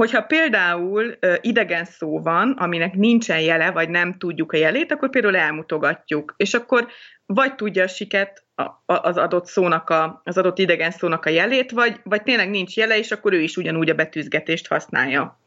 [0.00, 5.36] Hogyha például idegen szó van, aminek nincsen jele, vagy nem tudjuk a jelét, akkor például
[5.36, 6.34] elmutogatjuk.
[6.36, 6.88] És akkor
[7.26, 8.44] vagy tudja a siket
[8.86, 12.98] az adott szónak, a, az adott idegen szónak a jelét, vagy, vagy tényleg nincs jele,
[12.98, 15.40] és akkor ő is ugyanúgy a betűzgetést használja.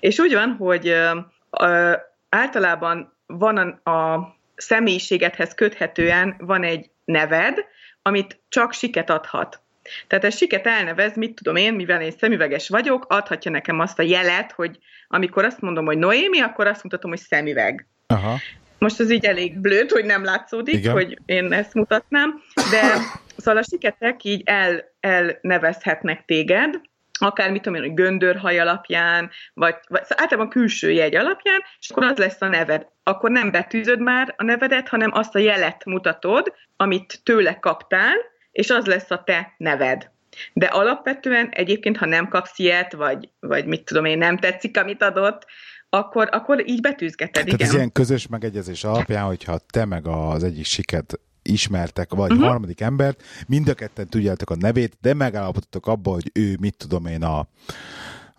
[0.00, 1.92] És úgy van, hogy ö,
[2.28, 7.64] általában van a, a személyiségedhez köthetően van egy neved,
[8.02, 9.60] amit csak siket adhat.
[10.06, 14.02] Tehát ez siket elnevez, mit tudom én, mivel én szemüveges vagyok, adhatja nekem azt a
[14.02, 17.86] jelet, hogy amikor azt mondom, hogy Noémi, akkor azt mutatom, hogy szemüveg.
[18.06, 18.36] Aha.
[18.78, 20.92] Most ez így elég blőd, hogy nem látszódik, Igen.
[20.92, 22.82] hogy én ezt mutatnám, de
[23.36, 26.80] szóval a siketek így el, elnevezhetnek téged,
[27.18, 31.90] akár mit tudom én, hogy göndörhaj alapján, vagy, vagy szóval általában külső jegy alapján, és
[31.90, 32.86] akkor az lesz a neved.
[33.02, 38.14] Akkor nem betűzöd már a nevedet, hanem azt a jelet mutatod, amit tőle kaptál,
[38.56, 40.10] és az lesz a te neved.
[40.52, 45.02] De alapvetően egyébként, ha nem kapsz ilyet, vagy, vagy mit tudom én, nem tetszik, amit
[45.02, 45.46] adott,
[45.88, 47.66] akkor, akkor így betűzgeted, Tehát igen.
[47.66, 52.46] ez ilyen közös megegyezés alapján, hogyha te meg az egyik siket ismertek, vagy uh-huh.
[52.46, 57.06] harmadik embert, mind a ketten tudjátok a nevét, de megállapodtatok abba, hogy ő, mit tudom
[57.06, 57.48] én, a,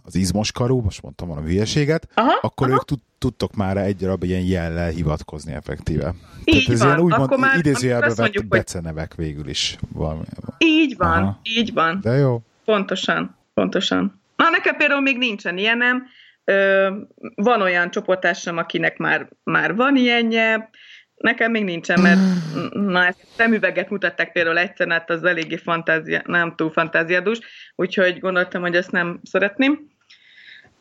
[0.08, 2.76] az izmos karú, most mondtam valami hülyeséget, aha, akkor aha.
[2.76, 6.14] ők tud, tudtok már egy darab ilyen jellel hivatkozni effektíve.
[6.44, 6.88] Így Tehát ez van.
[6.88, 9.78] ilyen úgymond idézőjelben vett becenevek végül is.
[9.94, 10.24] Valami.
[10.58, 11.40] Így van, aha.
[11.44, 12.00] így van.
[12.02, 12.42] De jó.
[12.66, 14.22] Pontosan, pontosan.
[14.36, 16.08] Na, nekem például még nincsen ilyenem,
[16.50, 16.90] Ö,
[17.36, 20.70] van olyan csoportásom, akinek már, már van ilyenje,
[21.16, 22.20] nekem még nincsen, mert
[22.94, 27.40] na, ezt szemüveget mutatták például egyszer, hát az eléggé fantázia, nem túl fantáziadus,
[27.76, 29.96] úgyhogy gondoltam, hogy ezt nem szeretném.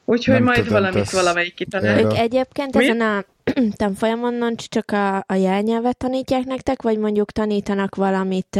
[0.08, 1.98] Úgyhogy nem majd tudom, valamit valamelyik kitalál.
[2.00, 2.84] Ők egyébként Mi?
[2.84, 3.24] ezen a
[3.76, 8.56] tanfolyamon csak a, a jelnyelvet tanítják nektek, vagy mondjuk tanítanak valamit,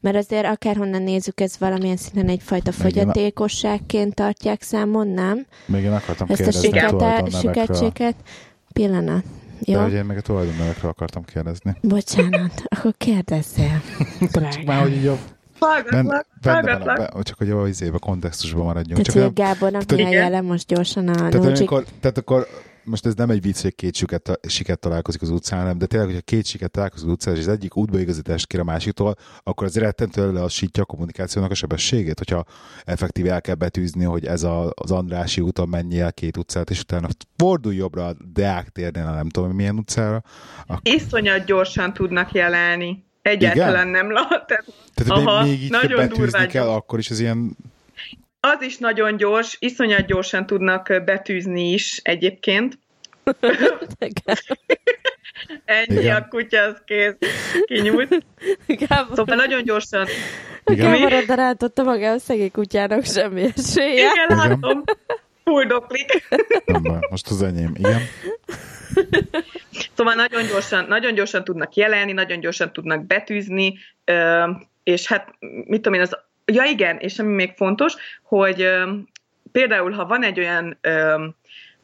[0.00, 5.46] mert azért akárhonnan nézzük, ez valamilyen szinten egyfajta fogyatékosságként tartják számon, nem?
[5.66, 8.14] Még én akartam Ezt kérdezni a siketséget.
[8.72, 9.24] Pillanat.
[9.60, 9.78] Jó?
[9.78, 11.76] De ugye én meg a tulajdonnevekről akartam kérdezni.
[11.80, 13.82] Bocsánat, akkor kérdezzél.
[14.32, 15.18] Csak már, hogy így jobb.
[15.58, 16.96] Hallgatlak, hallgatlak.
[16.96, 19.02] Be, csak hogy jó izébe, kontextusban maradjunk.
[19.02, 22.46] Tehát, csak hogy Gábornak mi a jele most gyorsan a tehát, amikor, tehát akkor
[22.84, 26.08] most ez nem egy vicc, hogy két siket, siket találkozik az utcán, nem, de tényleg,
[26.08, 29.76] hogyha két siket találkozik az utcán, és az egyik útbaigazítást kér a másiktól, akkor az
[29.76, 32.44] rettentően lassítja a kommunikációnak a sebességét, hogyha
[32.84, 36.80] effektív el kell betűzni, hogy ez a, az Andrási úton mennyi el két utcát, és
[36.80, 40.22] utána fordulj jobbra a Deák térnél, nem tudom, milyen utcára.
[40.66, 40.80] Akkor...
[40.82, 43.02] Iszonyat gyorsan tudnak jelenni.
[43.24, 44.04] Egyáltalán Igen?
[44.04, 44.46] nem lehet.
[44.94, 47.56] Tehát Aha, még így nagyon betűzni kell, akkor is ez ilyen
[48.40, 52.78] az is nagyon gyors, iszonyat gyorsan tudnak betűzni is egyébként.
[55.64, 56.16] Ennyi Igen.
[56.16, 57.14] a kutya, az kész.
[57.64, 58.24] Kinyújt.
[58.66, 59.16] Gábor.
[59.16, 60.06] Szóval nagyon gyorsan.
[60.64, 61.00] Igen.
[61.00, 64.10] Gábor rántotta magához szegény kutyának semmi esélye.
[64.12, 64.84] Igen, látom.
[65.44, 66.28] Fulldoklik.
[67.10, 67.72] Most az enyém.
[67.76, 68.00] Igen.
[69.96, 73.78] Szóval nagyon gyorsan, nagyon gyorsan tudnak jelenni, nagyon gyorsan tudnak betűzni,
[74.82, 78.68] és hát mit tudom én, az Ja igen, és ami még fontos, hogy
[79.52, 80.78] például, ha van egy olyan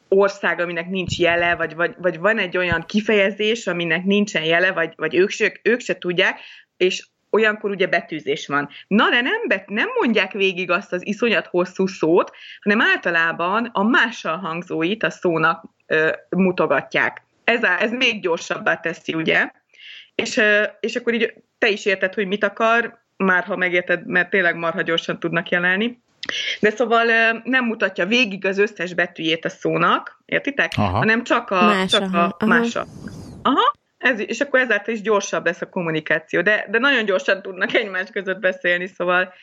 [0.07, 4.93] ország, aminek nincs jele, vagy, vagy, vagy van egy olyan kifejezés, aminek nincsen jele, vagy,
[4.95, 6.39] vagy ők, se, ők se tudják,
[6.77, 8.69] és olyankor ugye betűzés van.
[8.87, 13.83] Na de nem, bet, nem mondják végig azt az iszonyat hosszú szót, hanem általában a
[13.83, 17.23] mással hangzóit a szónak ö, mutogatják.
[17.43, 19.51] Ez, a, ez még gyorsabbá teszi, ugye?
[20.15, 24.29] És, ö, és akkor így te is érted, hogy mit akar, már ha megérted, mert
[24.29, 25.99] tényleg marha gyorsan tudnak jelenni.
[26.59, 27.05] De szóval
[27.43, 30.71] nem mutatja végig az összes betűjét a szónak, értitek?
[30.75, 30.97] Aha.
[30.97, 32.45] Hanem csak a, más, csak a aha.
[32.45, 32.85] mása.
[33.41, 36.41] Aha, ez, és akkor ezáltal is gyorsabb lesz a kommunikáció.
[36.41, 39.33] De, de nagyon gyorsan tudnak egymás között beszélni, szóval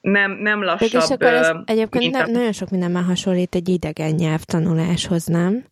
[0.00, 1.02] nem, nem lassabb.
[1.02, 2.26] És akkor ez egyébként a...
[2.26, 5.64] nagyon sok mindenben hasonlít egy idegen nyelvtanuláshoz, nem?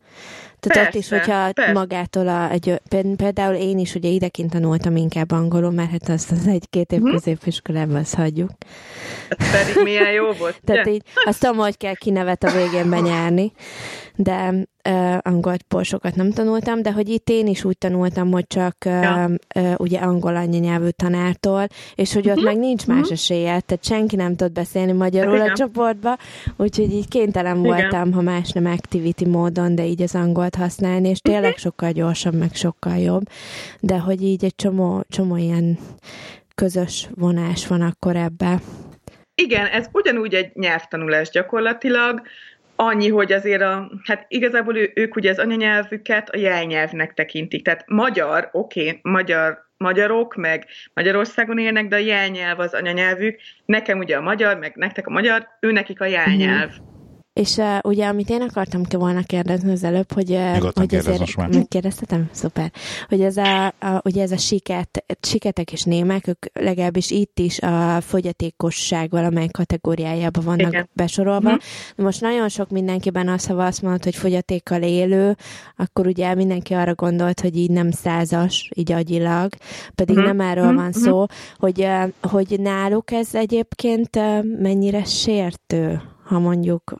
[0.60, 1.72] Tehát persze, ott is, hogyha persze.
[1.72, 2.80] magától a, egy,
[3.16, 7.10] például én is ugye idekint tanultam inkább angolul, mert hát azt az egy-két év hm.
[7.10, 8.50] középiskolában azt hagyjuk.
[9.38, 10.60] Hát pedig milyen jó volt.
[10.66, 13.52] Tehát így azt tudom, hogy kell kinevet a végén benyárni
[14.22, 14.52] de
[14.88, 19.02] uh, angolt porsokat nem tanultam, de hogy itt én is úgy tanultam, hogy csak uh,
[19.02, 19.30] ja.
[19.54, 22.52] uh, ugye angol anyanyelvű tanártól, és hogy ott uh-huh.
[22.52, 23.12] meg nincs más uh-huh.
[23.12, 25.50] esélye, tehát senki nem tud beszélni magyarul Igen.
[25.50, 26.16] a csoportba,
[26.56, 27.70] úgyhogy így kénytelen Igen.
[27.70, 31.58] voltam, ha más nem activity módon, de így az angolt használni, és tényleg uh-huh.
[31.58, 33.22] sokkal gyorsabb, meg sokkal jobb,
[33.80, 35.78] de hogy így egy csomó, csomó ilyen
[36.54, 38.60] közös vonás van akkor ebbe.
[39.34, 42.22] Igen, ez ugyanúgy egy nyelvtanulás gyakorlatilag,
[42.80, 47.64] annyi, hogy azért a, hát igazából ő, ők ugye az anyanyelvüket a jelnyelvnek tekintik.
[47.64, 53.40] Tehát magyar, oké, okay, magyar, magyarok, meg Magyarországon élnek, de a jelnyelv az anyanyelvük.
[53.64, 56.68] Nekem ugye a magyar, meg nektek a magyar, ő nekik a jelnyelv.
[56.68, 56.89] Mm-hmm.
[57.40, 61.36] És uh, ugye, amit én akartam ki volna kérdezni az előbb, hogy, uh, hogy ezért
[61.36, 62.28] megkérdeztetem?
[62.32, 62.72] Szuper.
[63.08, 67.58] Hogy ez a, a, ugye ez a siket, siketek és némek, ők legalábbis itt is
[67.58, 70.88] a fogyatékosság valamely kategóriájában vannak Igen.
[70.92, 71.50] besorolva.
[71.50, 72.04] Mm.
[72.04, 75.36] Most nagyon sok mindenkiben az, ha azt mondod, hogy fogyatékkal élő,
[75.76, 79.52] akkor ugye mindenki arra gondolt, hogy így nem százas, így agyilag,
[79.94, 80.22] pedig mm.
[80.22, 80.76] nem erről mm.
[80.76, 80.98] van mhm.
[80.98, 81.24] szó,
[81.56, 86.96] hogy, uh, hogy náluk ez egyébként uh, mennyire sértő, ha mondjuk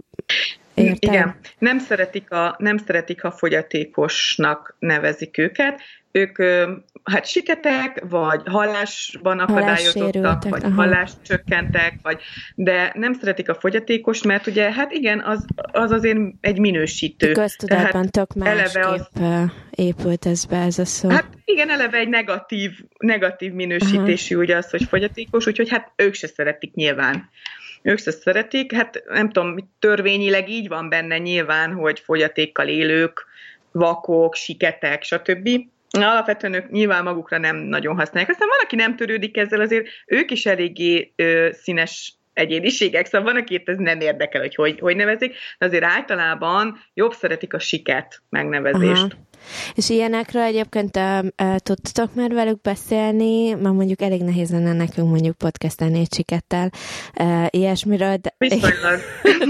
[0.74, 1.12] Értem.
[1.12, 5.80] Igen, nem szeretik, a, nem szeretik, ha fogyatékosnak nevezik őket.
[6.12, 6.38] Ők
[7.04, 10.74] hát siketek, vagy hallásban akadályozottak, vagy aha.
[10.74, 12.20] halláscsökkentek, vagy,
[12.54, 17.32] de nem szeretik a fogyatékos, mert ugye, hát igen, az, az azért egy minősítő.
[17.32, 19.08] Köztudatban tök másképp az,
[19.70, 21.08] épült ez be ez a szó.
[21.08, 24.44] Hát igen, eleve egy negatív, negatív minősítésű aha.
[24.44, 27.30] ugye az, hogy fogyatékos, úgyhogy hát ők se szeretik nyilván
[27.82, 28.72] ők se szeretik.
[28.72, 33.26] Hát nem tudom, törvényileg így van benne nyilván, hogy fogyatékkal élők,
[33.72, 35.48] vakok, siketek, stb.
[35.90, 38.30] Alapvetően ők nyilván magukra nem nagyon használják.
[38.30, 43.42] Aztán van, aki nem törődik ezzel, azért ők is eléggé ö, színes egyéniségek, szóval van,
[43.42, 48.22] akit ez nem érdekel, hogy hogy, hogy nevezik, de azért általában jobb szeretik a siket
[48.28, 49.12] megnevezést.
[49.12, 49.28] Aha.
[49.74, 55.09] És ilyenekről egyébként uh, uh, tudtatok már velük beszélni, mert mondjuk elég nehéz lenne nekünk
[55.09, 56.70] mondjuk podcastelni egy sikettel
[57.20, 58.35] uh, ilyesmiről, de,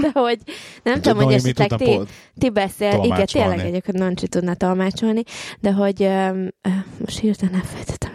[0.01, 0.39] de hogy
[0.83, 1.99] nem tudom, hogy esetleg ti,
[2.37, 5.23] ti beszél, igen, tényleg egyébként Nancsi tudna tolmácsolni,
[5.59, 6.37] de hogy uh,
[6.99, 8.11] most hirtelen elfelejtettem.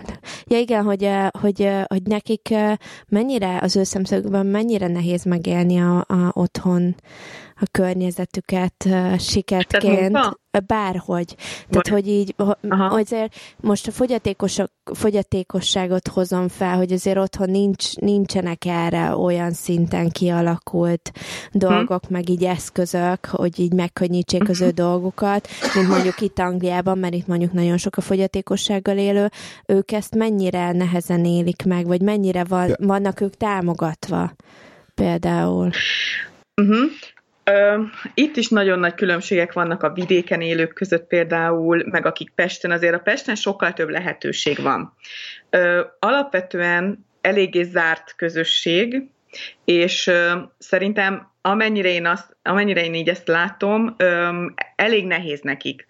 [0.49, 1.11] Ja igen, hogy,
[1.41, 2.55] hogy, hogy nekik
[3.09, 6.95] mennyire az ő szemszögben mennyire nehéz megélni a, a otthon
[7.61, 8.88] a környezetüket
[9.19, 10.19] siketként,
[10.66, 11.37] bárhogy.
[11.69, 12.35] Tehát, hogy így,
[12.69, 12.85] Aha.
[12.85, 20.11] azért most a fogyatékosok, fogyatékosságot hozom fel, hogy azért otthon nincs, nincsenek erre olyan szinten
[20.11, 21.12] kialakult
[21.53, 22.12] dolgok, hm.
[22.12, 24.75] meg így eszközök, hogy így megkönnyítsék az ő hm.
[24.75, 29.31] dolgukat, mint mondjuk itt Angliában, mert itt mondjuk nagyon sok a fogyatékossággal élő,
[29.66, 34.33] ők ezt mennyire nehezen élik meg, vagy mennyire van, vannak ők támogatva
[34.95, 35.71] például.
[36.62, 36.90] Uh-huh.
[38.15, 42.95] Itt is nagyon nagy különbségek vannak a vidéken élők között például, meg akik Pesten, azért
[42.95, 44.95] a Pesten sokkal több lehetőség van.
[45.99, 49.03] Alapvetően eléggé zárt közösség,
[49.65, 50.11] és
[50.59, 53.97] szerintem amennyire én, azt, amennyire én így ezt látom,
[54.77, 55.87] elég nehéz nekik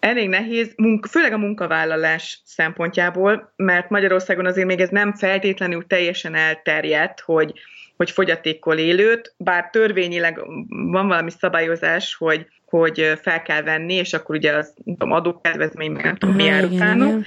[0.00, 0.74] elég nehéz,
[1.10, 7.52] főleg a munkavállalás szempontjából, mert Magyarországon azért még ez nem feltétlenül teljesen elterjedt, hogy,
[8.00, 14.36] hogy fogyatékkal élőt, bár törvényileg van valami szabályozás, hogy, hogy fel kell venni, és akkor
[14.36, 17.18] ugye az adókedvezmény, meg nem tudom, mi jár utána.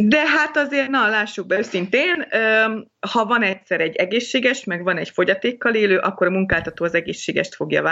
[0.00, 2.26] De hát azért, na, lássuk be őszintén,
[3.12, 7.54] ha van egyszer egy egészséges, meg van egy fogyatékkal élő, akkor a munkáltató az egészségest
[7.54, 7.82] fogja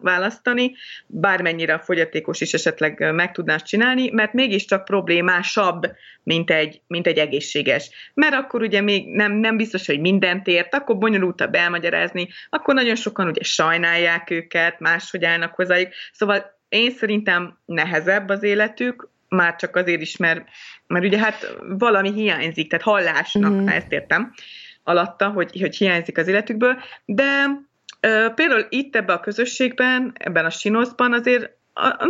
[0.00, 0.74] választani,
[1.06, 5.86] bármennyire a fogyatékos is esetleg meg tudná csinálni, mert mégiscsak problémásabb,
[6.22, 7.90] mint egy, mint egy egészséges.
[8.14, 12.96] Mert akkor ugye még nem, nem biztos, hogy mindent ért, akkor bonyolultabb elmagyarázni, akkor nagyon
[12.96, 15.92] sokan ugye sajnálják őket, máshogy állnak hozzájuk.
[16.12, 20.44] Szóval én szerintem nehezebb az életük, már csak azért is, mert,
[20.86, 23.66] mert ugye hát valami hiányzik, tehát hallásnak, mm.
[23.66, 24.32] ha ezt értem
[24.82, 27.44] alatta, hogy, hogy hiányzik az életükből, de
[28.00, 32.08] ö, például itt ebben a közösségben, ebben a sinoszban azért a, a,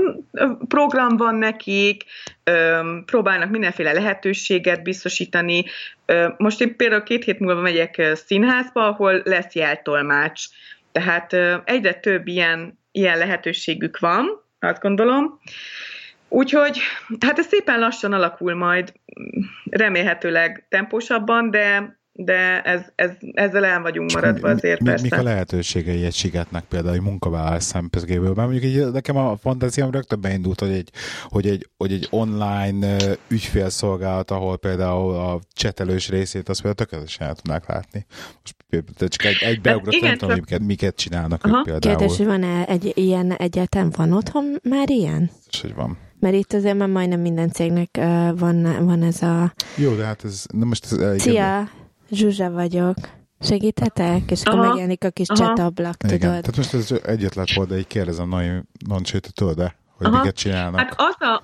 [0.68, 2.04] program van nekik,
[2.44, 5.64] ö, próbálnak mindenféle lehetőséget biztosítani.
[6.06, 10.44] Ö, most én például két hét múlva megyek színházba, ahol lesz jeltolmács.
[10.92, 15.40] Tehát ö, egyre több ilyen, ilyen lehetőségük van, azt gondolom.
[16.28, 16.78] Úgyhogy
[17.20, 18.92] hát ez szépen lassan alakul majd,
[19.70, 25.02] remélhetőleg tempósabban, de de ez, ez, ezzel el vagyunk maradva azért mi, persze.
[25.02, 28.34] Mik a lehetőségei egy sigetnek például egy munkavállalás szempontjából?
[28.34, 30.90] Mert mondjuk így, nekem a fantáziám rögtön beindult, hogy egy,
[31.22, 32.96] hogy egy, hogy egy online
[33.28, 38.06] ügyfélszolgálat, ahol például a csetelős részét azt például tökéletesen el tudnák látni.
[38.42, 38.56] Most
[38.98, 41.56] csak egy, egy beugrott, hát, nem tudom, miket, miket csinálnak Aha.
[41.58, 41.96] ők például.
[41.96, 43.90] Kérdés, hogy van-e egy ilyen egyetem?
[43.96, 45.30] Van otthon már ilyen?
[45.50, 45.98] És hogy van.
[46.26, 49.52] Mert itt azért már majdnem minden cégnek uh, van, van ez a...
[49.76, 51.68] Jó, de hát ez, nem most ez Szia,
[52.10, 52.96] Zsuzsa vagyok.
[53.40, 54.30] Segíthetek?
[54.30, 56.16] És akkor megjelenik a kis csetablak, tudod?
[56.16, 56.28] Igen.
[56.28, 60.18] Tehát most ez egyet lett volna, de így kérdezem, nagyon, sőt, tudod-e, hogy Aha.
[60.18, 60.80] miket csinálnak?
[60.80, 61.42] Hát az a,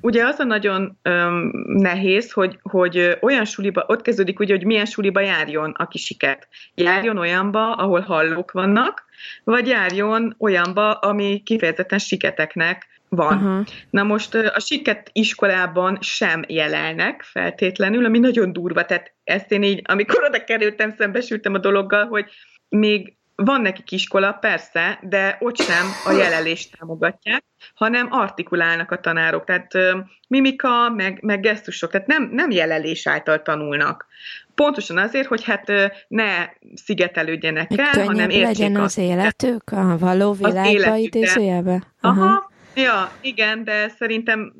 [0.00, 4.86] ugye az a nagyon öm, nehéz, hogy, hogy olyan suliba, ott kezdődik ugye, hogy milyen
[4.86, 6.48] suliba járjon a kisiket.
[6.74, 9.04] Járjon olyanba, ahol hallók vannak,
[9.44, 13.36] vagy járjon olyanba, ami kifejezetten siketeknek van.
[13.36, 13.66] Uh-huh.
[13.90, 18.84] Na most a siket iskolában sem jelelnek feltétlenül, ami nagyon durva.
[18.84, 22.30] Tehát ezt én így, amikor oda kerültem, szembesültem a dologgal, hogy
[22.68, 29.44] még van nekik iskola, persze, de ott sem a jelelést támogatják, hanem artikulálnak a tanárok,
[29.44, 29.98] tehát ö,
[30.28, 34.06] mimika, meg, meg gesztusok, tehát nem, nem jelelés által tanulnak.
[34.54, 40.32] Pontosan azért, hogy hát ö, ne szigetelődjenek el, hanem értsék legyen az életük a való
[40.32, 41.82] világba idézőjelbe?
[42.00, 44.52] Aha, Ja, igen, de szerintem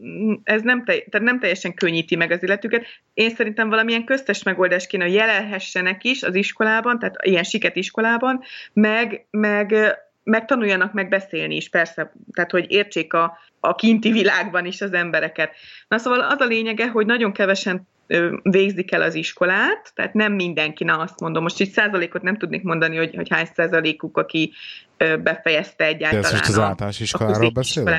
[0.43, 2.87] ez nem, te, tehát nem teljesen könnyíti meg az életüket.
[3.15, 8.43] Én szerintem valamilyen köztes megoldás kéne, hogy jelelhessenek is az iskolában, tehát ilyen siket iskolában,
[8.73, 9.75] meg, meg,
[10.23, 14.93] meg tanuljanak meg beszélni is, persze, tehát hogy értsék a, a kinti világban is az
[14.93, 15.55] embereket.
[15.89, 17.89] Na szóval az a lényege, hogy nagyon kevesen
[18.43, 22.63] végzik el az iskolát, tehát nem mindenki, na azt mondom, most így százalékot nem tudnék
[22.63, 24.53] mondani, hogy, hogy hány százalékuk, aki
[25.23, 27.97] befejezte egyáltalán De ez most az általános iskoláról beszélünk?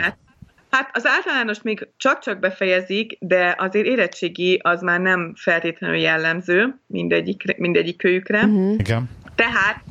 [0.69, 7.57] Hát az általános még csak-csak befejezik, de azért érettségi az már nem feltétlenül jellemző mindegyik,
[7.57, 8.43] mindegyik kölyükre.
[8.43, 8.73] Uh-huh.
[8.77, 9.09] Igen.
[9.35, 9.83] Tehát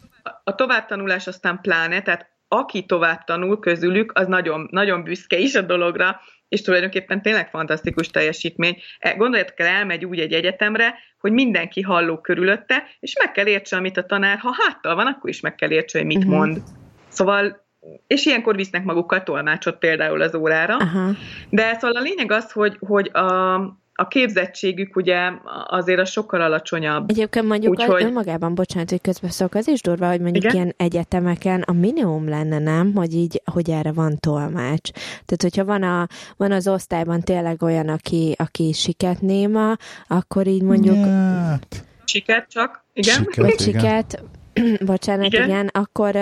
[0.44, 5.60] a továbbtanulás aztán pláne, tehát aki tovább tanul közülük, az nagyon, nagyon büszke is a
[5.60, 6.20] dologra,
[6.54, 8.76] és tulajdonképpen tényleg fantasztikus teljesítmény.
[8.98, 13.76] E, gondoljatok el, elmegy úgy egy egyetemre, hogy mindenki halló körülötte, és meg kell értse,
[13.76, 16.32] amit a tanár, ha háttal van, akkor is meg kell értse, hogy mit uh-huh.
[16.32, 16.62] mond.
[17.08, 17.62] Szóval
[18.06, 20.76] és ilyenkor visznek magukkal tolmácsot például az órára.
[20.76, 21.16] Uh-huh.
[21.50, 23.54] De szóval a lényeg az, hogy, hogy a,
[23.96, 25.30] a képzettségük ugye
[25.66, 27.10] azért a sokkal alacsonyabb.
[27.10, 28.02] Egyébként mondjuk Úgyhogy...
[28.02, 30.54] önmagában, bocsánat, hogy közbeszólok, az is durva, hogy mondjuk Igen?
[30.54, 34.90] ilyen egyetemeken a minimum lenne, nem, hogy így, hogy erre van tolmács.
[34.92, 39.76] Tehát, hogyha van, a, van az osztályban tényleg olyan, aki, aki siket néma,
[40.06, 40.96] akkor így mondjuk...
[40.96, 41.84] Nyert.
[42.04, 43.14] Siket csak, igen.
[43.14, 44.22] Siket, Vagy siket,
[44.86, 46.16] bocsánat, igen, igen akkor,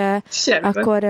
[0.61, 1.03] akkor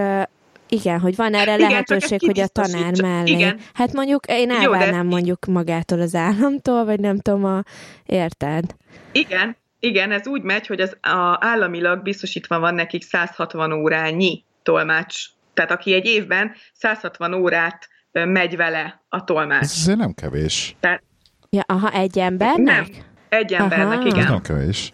[0.73, 3.31] igen, hogy van erre igen, lehetőség, hogy a tanár mellé.
[3.31, 3.59] Igen.
[3.73, 7.63] Hát mondjuk én elvárnám mondjuk magától az államtól, vagy nem tudom, a...
[8.05, 8.63] érted?
[9.11, 15.25] Igen, igen, ez úgy megy, hogy az a államilag biztosítva van nekik 160 órányi tolmács.
[15.53, 19.63] Tehát aki egy évben 160 órát megy vele a tolmács.
[19.63, 20.75] Ez azért nem kevés.
[20.79, 21.03] Tehát,
[21.49, 22.57] ja, aha, egy embernek?
[22.57, 22.85] Nem,
[23.29, 24.07] egy embernek, aha.
[24.07, 24.19] igen.
[24.19, 24.93] Ez nem kevés.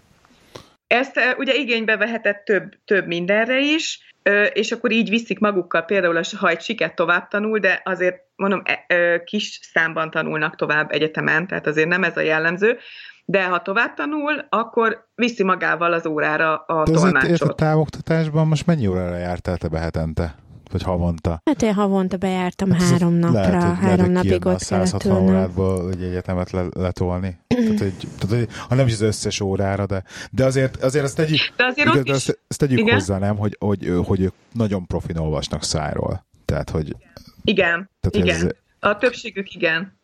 [0.87, 4.08] ezt ugye igénybe vehetett több, több mindenre is,
[4.53, 9.23] és akkor így viszik magukkal például, ha egy siket tovább tanul, de azért mondom, e,
[9.23, 12.77] kis számban tanulnak tovább egyetemen, tehát azért nem ez a jellemző,
[13.25, 17.49] de ha tovább tanul, akkor viszi magával az órára a de tolmácsot.
[17.49, 20.35] a távoktatásban most mennyi órára jártál te be hetente?
[20.71, 21.41] Vagy havonta?
[21.45, 25.91] Hát én havonta bejártam hát három napra, lehet, hogy, három lehet, napig ott 160 órádból
[25.91, 27.39] egy egyetemet le, letolni.
[27.47, 31.15] tehát, hogy, tehát, hogy, ha nem is az összes órára, de, de azért, azért azt
[31.15, 32.93] tegyük, de azért igaz, de azt, azt tegyük igen?
[32.93, 36.25] hozzá, nem, hogy, hogy, hogy ők nagyon profin olvasnak szájról.
[36.45, 36.95] Tehát, hogy...
[37.43, 38.45] Igen, tehát, igen.
[38.45, 39.97] Ez, a többségük igen.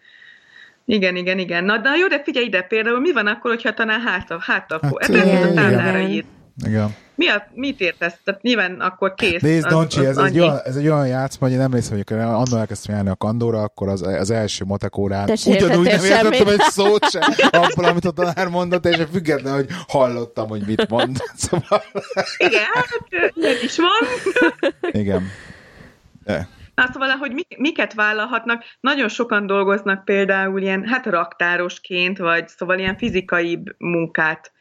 [0.86, 1.64] Igen, igen, igen.
[1.64, 4.94] Na, de jó, de figyelj ide, például mi van akkor, hogyha tanár hátra, hátra hát,
[5.00, 6.26] hát, ez a táblára ír.
[6.66, 6.96] Igen.
[7.16, 8.14] Mi a, mit értesz?
[8.24, 9.42] Tehát nyilván akkor kész.
[9.42, 12.96] Nézd, Doncsi, ez, egy olyan, ez egy olyan játszma, hogy én emlékszem, hogy annól elkezdtem
[12.96, 17.86] járni a kandóra, akkor az, az első matekórán ugyanúgy nem értettem egy szót sem abból,
[17.86, 21.18] amit a tanár mondott, és független, hogy hallottam, hogy mit mond.
[21.36, 21.84] Szóval...
[22.38, 22.90] Igen, hát
[23.36, 24.32] ez is van.
[24.92, 25.28] Igen.
[26.24, 26.48] De.
[26.76, 32.98] Na szóval, hogy miket vállalhatnak, nagyon sokan dolgoznak például ilyen, hát raktárosként, vagy szóval ilyen
[32.98, 34.52] fizikai munkát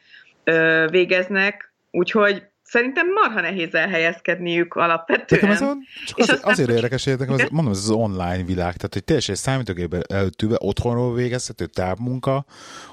[0.43, 5.51] ö, végeznek, úgyhogy szerintem marha nehéz elhelyezkedniük alapvetően.
[5.51, 5.63] az,
[6.05, 9.41] csak az, azért érdekes, hogy az, mondom, ez az online világ, tehát hogy teljesen egy
[9.41, 12.45] számítógépben előttűve otthonról végezhető távmunka,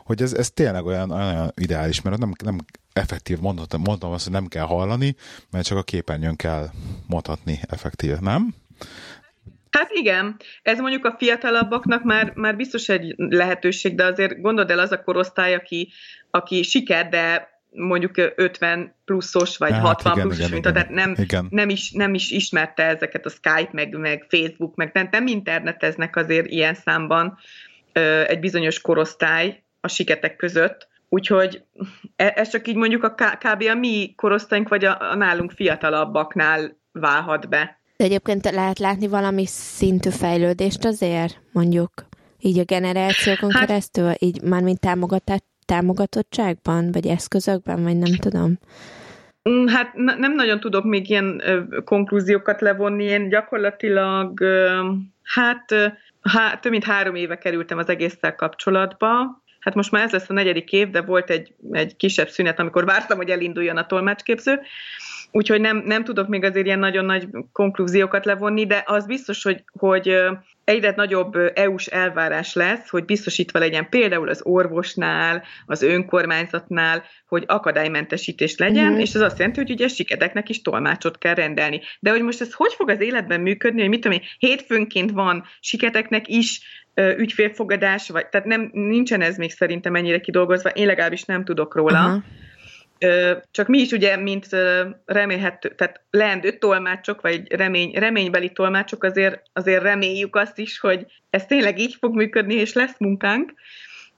[0.05, 2.59] hogy ez, ez tényleg olyan, olyan ideális, mert nem, nem
[2.93, 5.17] effektív, mondhatom, mondtam azt, hogy nem kell hallani,
[5.51, 6.67] mert csak a képernyőn kell
[7.07, 8.55] mondhatni effektív, nem?
[9.71, 14.79] Hát igen, ez mondjuk a fiatalabbaknak már, már biztos egy lehetőség, de azért gondold el
[14.79, 15.93] az a korosztály, aki,
[16.31, 21.07] aki siker, de mondjuk 50 pluszos, vagy hát 60 igen, pluszos, igen, mint igen, tehát
[21.07, 21.47] nem, igen.
[21.51, 26.17] Nem, is, nem is ismerte ezeket a Skype, meg, meg Facebook, meg nem, nem interneteznek
[26.17, 27.39] azért ilyen számban
[27.93, 31.63] ö, egy bizonyos korosztály a siketek között, úgyhogy
[32.17, 33.63] e, ez csak így mondjuk a kb.
[33.71, 37.81] a mi korosztályunk, vagy a, a nálunk fiatalabbaknál válhat be.
[37.97, 41.91] De egyébként lehet látni valami szintű fejlődést azért, mondjuk,
[42.39, 45.41] így a generációkon hát, keresztül, így már mint támogatás,
[45.73, 48.59] támogatottságban, vagy eszközökben, vagy nem tudom?
[49.51, 53.05] Mm, hát nem nagyon tudok még ilyen ö, konklúziókat levonni.
[53.05, 54.91] Én gyakorlatilag, ö,
[55.23, 55.65] hát
[56.23, 59.43] há, több mint három éve kerültem az egésszel kapcsolatba.
[59.61, 62.85] Hát most már ez lesz a negyedik év, de volt egy, egy kisebb szünet, amikor
[62.85, 64.61] vártam, hogy elinduljon a tolmácsképző.
[65.31, 69.65] Úgyhogy nem, nem tudok még azért ilyen nagyon nagy konklúziókat levonni, de az biztos, hogy,
[69.79, 70.15] hogy
[70.65, 78.57] egyre nagyobb EU-s elvárás lesz, hogy biztosítva legyen például az orvosnál, az önkormányzatnál, hogy akadálymentesítés
[78.57, 78.99] legyen, mm.
[78.99, 81.81] és az azt jelenti, hogy ugye siketeknek is tolmácsot kell rendelni.
[82.01, 85.45] De hogy most ez hogy fog az életben működni, hogy mit tudom én, hétfőnként van
[85.61, 86.61] siketeknek is
[87.17, 92.05] ügyfélfogadás, vagy, tehát nem, nincsen ez még szerintem ennyire kidolgozva, én legalábbis nem tudok róla.
[92.05, 92.23] Uh-huh.
[93.51, 94.47] Csak mi is ugye, mint
[95.05, 101.47] remélhető, tehát leendő tolmácsok, vagy remény, reménybeli tolmácsok azért, azért reméljük azt is, hogy ez
[101.47, 103.53] tényleg így fog működni, és lesz munkánk,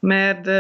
[0.01, 0.51] mert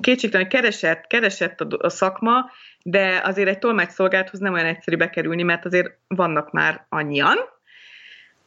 [0.00, 2.50] kétségtelen keresett, keresett a, a szakma,
[2.82, 7.36] de azért egy tolmácsszolgálathoz nem olyan egyszerű bekerülni, mert azért vannak már annyian,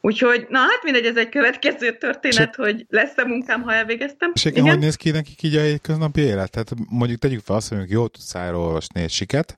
[0.04, 2.62] Úgyhogy, na hát mindegy, ez egy következő történet, Se...
[2.62, 4.30] hogy lesz-e munkám, ha elvégeztem.
[4.34, 6.50] És igen, hogy néz ki nekik így a hétköznapi élet?
[6.50, 9.56] Tehát mondjuk tegyük fel azt, hogy jól tudsz olvasni egy siket,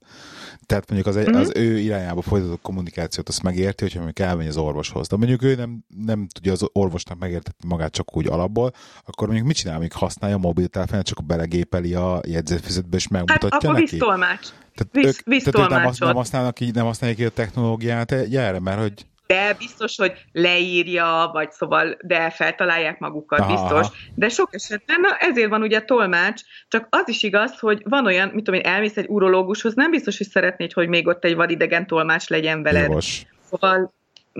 [0.66, 1.40] tehát mondjuk az, egy, mm-hmm.
[1.40, 5.08] az ő irányába folytatott kommunikációt azt megérti, hogyha mondjuk elmegy az orvoshoz.
[5.08, 8.72] De mondjuk ő nem, nem tudja az orvosnak megértetni magát csak úgy alapból,
[9.04, 13.62] akkor mondjuk mit csinál, még használja a mobiltelefonát, csak belegépeli a jegyzőfizetbe és megmutatja hát,
[13.62, 13.90] akkor neki?
[13.90, 14.48] visz tolmács.
[14.74, 18.80] Tehát visz, ők, tehát nem, nem használnak így, nem használják így a technológiát erre, mert
[18.80, 23.52] hogy de biztos, hogy leírja, vagy szóval, de feltalálják magukat, Aha.
[23.52, 23.86] biztos.
[24.14, 28.28] De sok esetben, na ezért van ugye tolmács, csak az is igaz, hogy van olyan,
[28.28, 31.86] mit tudom én, elmész egy urológushoz, nem biztos, hogy szeretnéd, hogy még ott egy vadidegen
[31.86, 32.88] tolmács legyen veled.
[32.88, 33.22] Jogos.
[33.50, 33.92] Szóval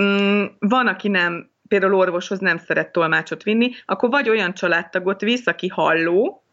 [0.03, 5.47] mm, van, aki nem, például orvoshoz nem szeret tolmácsot vinni, akkor vagy olyan családtagot visz,
[5.47, 6.44] aki halló,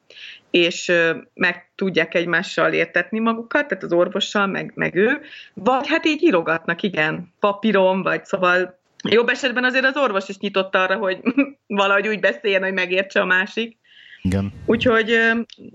[0.52, 0.92] és
[1.34, 5.22] meg tudják egymással értetni magukat, tehát az orvossal, meg, meg ő,
[5.54, 10.76] vagy hát így írogatnak, igen, papíron, vagy szóval jobb esetben azért az orvos is nyitott
[10.76, 11.20] arra, hogy
[11.68, 13.78] valahogy úgy beszéljen, hogy megértse a másik.
[14.22, 14.54] Igen.
[14.66, 15.18] Úgyhogy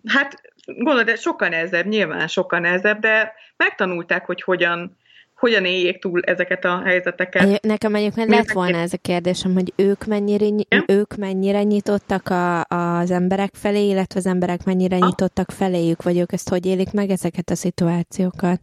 [0.06, 4.96] hát gondolod, sokkal nehezebb, nyilván sokkal nehezebb, de megtanulták, hogy hogyan
[5.36, 7.62] hogyan éljék túl ezeket a helyzeteket.
[7.62, 10.46] Nekem egyébként lett volna ez a kérdésem, hogy ők mennyire,
[10.86, 15.06] ők mennyire nyitottak a, az emberek felé, illetve az emberek mennyire ha?
[15.06, 18.60] nyitottak feléjük, vagy ők ezt hogy élik meg ezeket a szituációkat?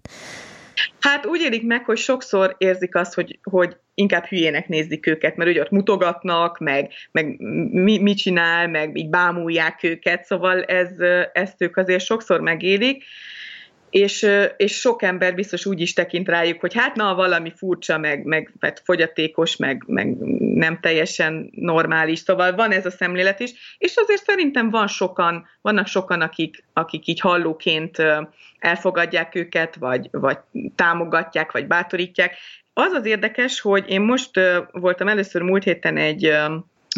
[1.00, 5.50] Hát úgy élik meg, hogy sokszor érzik azt, hogy, hogy inkább hülyének nézik őket, mert
[5.50, 7.40] ugye ott mutogatnak, meg, meg
[7.72, 10.90] mi, mit csinál, meg így bámulják őket, szóval ez,
[11.34, 13.04] ezt ők azért sokszor megélik.
[13.94, 14.28] És,
[14.58, 18.54] és sok ember biztos úgy is tekint rájuk, hogy hát na, valami furcsa, meg, meg
[18.60, 24.24] hát fogyatékos, meg, meg nem teljesen normális, szóval van ez a szemlélet is, és azért
[24.24, 27.98] szerintem van sokan, vannak sokan, akik, akik így hallóként
[28.60, 30.38] elfogadják őket, vagy, vagy
[30.76, 32.36] támogatják, vagy bátorítják.
[32.74, 34.40] Az az érdekes, hogy én most
[34.72, 36.32] voltam először múlt héten egy,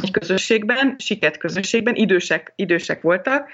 [0.01, 3.49] egy közösségben, siket közösségben, idősek, idősek voltak,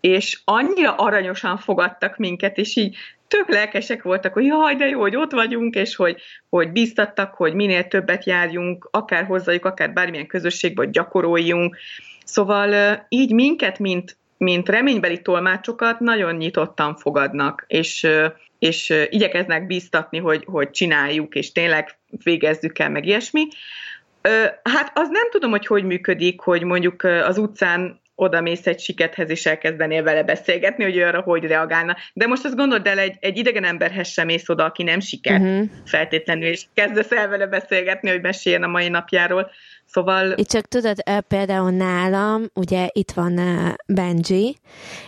[0.00, 2.96] és annyira aranyosan fogadtak minket, és így
[3.28, 7.54] tök lelkesek voltak, hogy jaj, de jó, hogy ott vagyunk, és hogy, hogy bíztattak, hogy
[7.54, 11.76] minél többet járjunk, akár hozzájuk, akár bármilyen közösségbe, hogy gyakoroljunk.
[12.24, 18.06] Szóval így minket, mint, mint reménybeli tolmácsokat nagyon nyitottan fogadnak, és,
[18.58, 23.48] és igyekeznek bíztatni, hogy, hogy csináljuk, és tényleg végezzük el, meg ilyesmi.
[24.62, 29.30] Hát az nem tudom, hogy hogy működik, hogy mondjuk az utcán oda mész egy sikethez,
[29.30, 31.96] és elkezdenél vele beszélgetni, hogy ő arra hogy reagálna.
[32.12, 35.40] De most azt gondold el, egy, egy idegen emberhez sem mész oda, aki nem siket
[35.40, 35.68] uh-huh.
[35.84, 39.50] feltétlenül, és kezdesz el vele beszélgetni, hogy meséljen a mai napjáról.
[39.86, 40.32] Szóval...
[40.36, 40.96] Itt csak tudod,
[41.28, 43.40] például nálam, ugye itt van
[43.86, 44.56] Benji,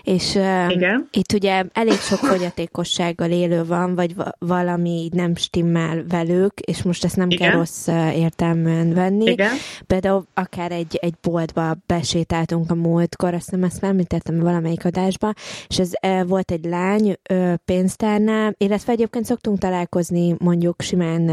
[0.02, 0.34] és
[0.68, 1.08] Igen.
[1.10, 7.16] itt ugye elég sok fogyatékossággal élő van, vagy valami nem stimmel velük, és most ezt
[7.16, 7.48] nem Igen.
[7.48, 9.30] kell rossz értelműen venni.
[9.30, 9.50] Igen.
[9.86, 15.32] Például akár egy, egy boltba besétáltunk a múltkor, azt nem ezt említettem valamelyik adásba,
[15.68, 15.92] és ez
[16.26, 17.18] volt egy lány
[17.64, 21.30] pénztárnál, illetve egyébként szoktunk találkozni mondjuk simán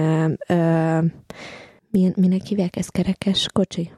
[1.96, 3.92] milyen, minek hívják ezt kerekes kocsi?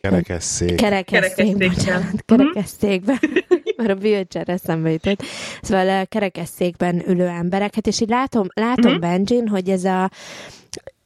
[0.00, 0.76] Kerekesszék.
[0.76, 3.18] Kerekesszék, bocsánat, kerekesszékben.
[3.76, 5.22] Mert a bűcsár eszembe jutott.
[5.62, 9.00] Szóval a kerekesszékben ülő embereket, és így látom, látom uh-huh.
[9.00, 10.10] Benjin, hogy ez a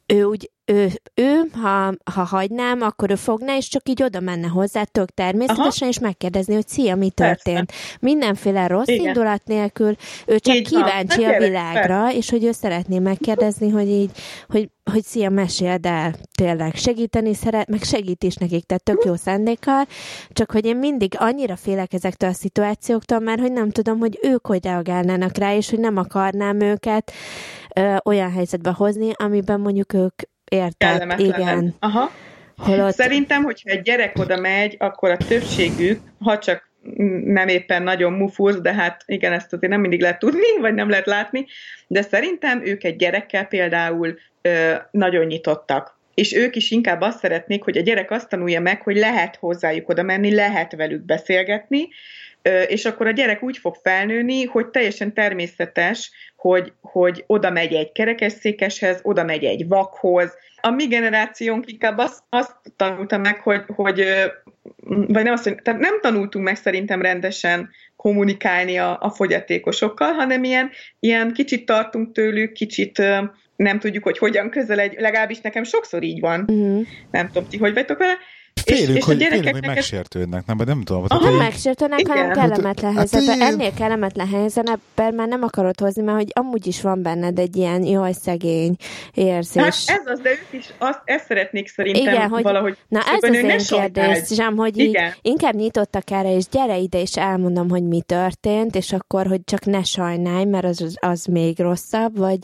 [0.06, 4.46] ő úgy ő, ő ha, ha hagynám, akkor ő fogná, és csak így oda menne
[4.46, 5.88] hozzá tök természetesen, Aha.
[5.88, 7.66] és megkérdezni, hogy szia, mi történt.
[7.66, 7.96] Persze.
[8.00, 9.06] Mindenféle rossz Igen.
[9.06, 9.96] indulat nélkül,
[10.26, 11.34] ő csak így kíváncsi van.
[11.34, 12.16] a világra, persze.
[12.16, 14.10] és hogy ő szeretné megkérdezni, hogy így,
[14.48, 19.14] hogy, hogy szia, meséld el, tényleg segíteni szeret, meg segít is nekik, tehát tök jó
[19.14, 19.86] szándékkal,
[20.30, 24.46] csak hogy én mindig annyira félek ezektől a szituációktól, mert hogy nem tudom, hogy ők
[24.46, 27.12] hogy reagálnának rá, és hogy nem akarnám őket
[27.80, 30.14] ö, olyan helyzetbe hozni, amiben mondjuk ők
[30.50, 31.74] érted, igen.
[31.78, 32.10] Aha.
[32.56, 32.94] Holott...
[32.94, 36.70] Szerintem, hogyha egy gyerek oda megy, akkor a többségük, ha csak
[37.24, 40.88] nem éppen nagyon mufurz, de hát igen, ezt azért nem mindig lehet tudni, vagy nem
[40.88, 41.46] lehet látni,
[41.86, 45.98] de szerintem ők egy gyerekkel például ö, nagyon nyitottak.
[46.14, 49.88] És ők is inkább azt szeretnék, hogy a gyerek azt tanulja meg, hogy lehet hozzájuk
[49.88, 51.88] oda menni, lehet velük beszélgetni,
[52.68, 57.92] és akkor a gyerek úgy fog felnőni, hogy teljesen természetes, hogy, hogy oda megy egy
[57.92, 60.34] kerekesszékeshez, oda megy egy vakhoz.
[60.60, 64.04] A mi generációnk inkább azt, azt tanulta meg, hogy, hogy
[64.86, 70.70] vagy nem, azt, tehát nem tanultunk meg szerintem rendesen kommunikálni a, a fogyatékosokkal, hanem ilyen,
[71.00, 73.02] ilyen kicsit tartunk tőlük, kicsit
[73.56, 76.40] nem tudjuk, hogy hogyan közeledj, legalábbis nekem sokszor így van.
[76.40, 76.86] Uh-huh.
[77.10, 78.16] Nem tudom, ti hogy vagytok vele,
[78.64, 81.04] Félünk, és, és hogy, félünk, hogy megsértődnek, nem, nem tudom.
[81.08, 82.16] Aha, nem megsértődnek, igen.
[82.16, 83.40] hanem kellemetlen hát, helyzetben.
[83.40, 87.56] Hát, Ennél kellemetlen helyzetben már nem akarod hozni, mert hogy amúgy is van benned egy
[87.56, 88.76] ilyen jaj, szegény
[89.14, 89.86] érzés.
[89.86, 92.76] Hát ez az, de ők is azt, ezt szeretnék szerintem igen, hogy, valahogy.
[92.88, 97.68] Na ez az én kérdésem, hogy így inkább nyitottak erre, és gyere ide, és elmondom,
[97.70, 102.38] hogy mi történt, és akkor, hogy csak ne sajnálj, mert az, az még rosszabb, vagy,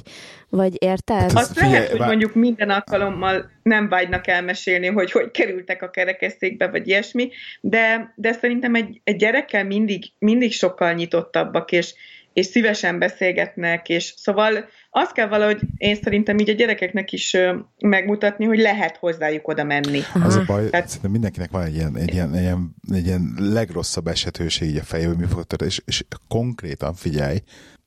[0.56, 1.20] vagy érted?
[1.20, 6.68] Hát Azt lehet, hogy mondjuk minden alkalommal nem vágynak elmesélni, hogy hogy kerültek a kerekesszékbe,
[6.68, 7.30] vagy ilyesmi,
[7.60, 11.94] de, de szerintem egy, egy gyerekkel mindig, mindig sokkal nyitottabbak, és,
[12.32, 17.36] és szívesen beszélgetnek, és szóval azt kell valahogy én szerintem így a gyerekeknek is
[17.78, 20.00] megmutatni, hogy lehet hozzájuk oda menni.
[20.24, 20.86] Az a baj, Tehát...
[20.86, 24.82] szerintem mindenkinek van egy ilyen, egy ilyen, egy ilyen, egy ilyen legrosszabb esetőség így a
[24.82, 27.38] fejében, mi fog történni, és, és konkrétan figyelj,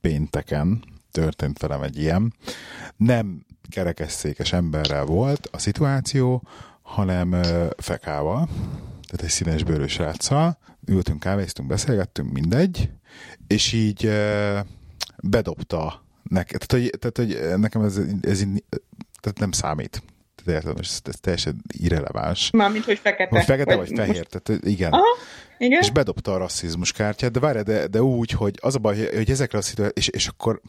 [0.01, 2.34] pénteken, történt velem egy ilyen.
[2.97, 6.43] Nem kerekesszékes emberrel volt a szituáció,
[6.82, 7.41] hanem
[7.78, 8.47] fekával,
[9.05, 10.57] tehát egy színes bőrös ráccal.
[10.88, 12.89] Ültünk, kávéztunk, beszélgettünk, mindegy,
[13.47, 14.11] és így
[15.24, 18.45] bedobta nekem, tehát hogy, tehát, hogy nekem ez, ez, ez
[19.22, 20.03] tehát nem számít.
[20.36, 22.49] Tehát érted, ez, ez teljesen irreleváns.
[22.51, 23.36] Mármint, hogy fekete.
[23.36, 24.41] Vagy fekete, vagy, vagy fehér, most...
[24.41, 24.91] tehát igen.
[24.91, 25.03] Aha.
[25.57, 25.82] Igen?
[25.82, 29.30] És bedobta a rasszizmus kártyát, de várj, de, de úgy, hogy az a baj, hogy
[29.30, 30.61] ezekre a szituációk, és, és akkor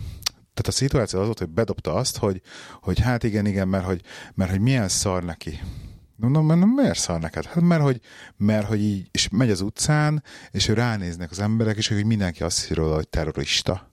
[0.56, 2.40] tehát a szituáció az volt, hogy bedobta azt, hogy,
[2.80, 4.00] hogy hát igen, igen, mert hogy,
[4.34, 5.60] mert hogy milyen szar neki.
[6.16, 7.44] Mondom, mondom, miért szar neked?
[7.44, 8.00] Hát mert hogy,
[8.36, 12.42] mert hogy így, és megy az utcán, és ő ránéznek az emberek, és hogy mindenki
[12.42, 13.92] azt hiszi róla, hogy terrorista.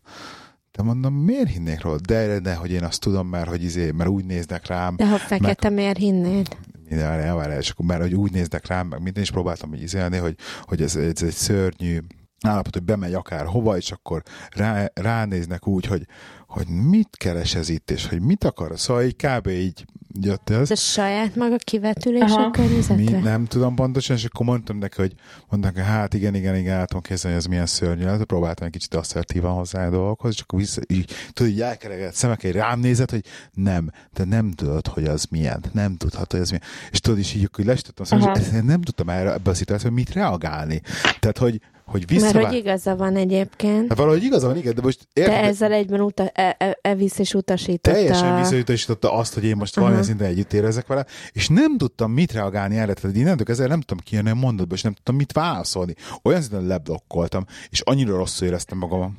[0.71, 1.97] De mondom, miért hinnék róla?
[2.07, 4.95] De, de, hogy én azt tudom, mert hogy izé, mert úgy néznek rám.
[4.95, 6.57] De ha fekete, meg, miért hinnéd?
[6.89, 10.17] Minden, várjál, és akkor mert hogy úgy néznek rám, meg minden is próbáltam így izélni,
[10.17, 11.99] hogy, hogy ez, ez egy szörnyű,
[12.47, 16.05] állapot, hogy bemegy akár hova, és akkor rá, ránéznek úgy, hogy,
[16.47, 18.79] hogy mit keres ez itt, és hogy mit akar.
[18.79, 19.47] Szóval így kb.
[19.47, 19.85] így
[20.21, 20.71] jött ez.
[20.71, 22.95] Ez saját maga kivetülés a környezetre?
[22.95, 25.13] Mi, nem tudom pontosan, és akkor mondtam neki, hogy
[25.49, 28.03] mondták, hogy hát igen, igen, igen, látom kezdeni, hogy ez milyen szörnyű.
[28.03, 32.13] Hát próbáltam egy kicsit asszertívan hozzá a dolgokhoz, és akkor vissza, így, tudod, így elkeregett
[32.13, 36.49] szemekkel, rám nézett, hogy nem, te nem tudod, hogy az milyen, nem tudhat, hogy az
[36.49, 36.65] milyen.
[36.91, 40.81] És tudod, is így akkor lestettem, szóval, nem tudtam erre ebbe a szituációban mit reagálni.
[41.19, 42.33] Tehát, hogy hogy vissza...
[42.33, 43.87] Mert hogy igaza van egyébként.
[43.87, 45.07] Hát valahogy igaza van, igen, de most...
[45.13, 45.33] Érted?
[45.33, 47.91] De ezzel egyben uta, e, e, e vissza is utasította.
[47.91, 49.83] Teljesen visszautasította azt, hogy én most uh-huh.
[49.83, 53.67] valamilyen szinten együtt érezek vele, és nem tudtam mit reagálni erre, tehát én nem ezzel
[53.67, 55.95] nem tudtam kijönni a mondatba, és nem tudtam mit válaszolni.
[56.23, 59.17] Olyan szinten leblokkoltam, és annyira rosszul éreztem magam.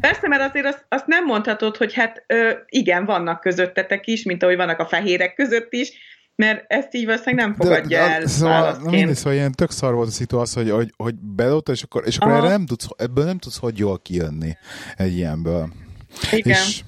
[0.00, 4.42] Persze, mert azért azt, azt nem mondhatod, hogy hát ö, igen, vannak közöttetek is, mint
[4.42, 5.92] ahogy vannak a fehérek között is,
[6.40, 9.70] mert ezt így valószínűleg nem fogadja de, de, el szóval, nem mindig, szóval ilyen tök
[9.70, 12.88] szar volt a szituáció, hogy, hogy, hogy bedobta, és akkor, és akkor erre nem tudsz,
[12.96, 14.56] ebből nem tudsz hogy jól kijönni
[14.96, 15.68] egy ilyenből.
[16.32, 16.56] Igen.
[16.56, 16.80] És,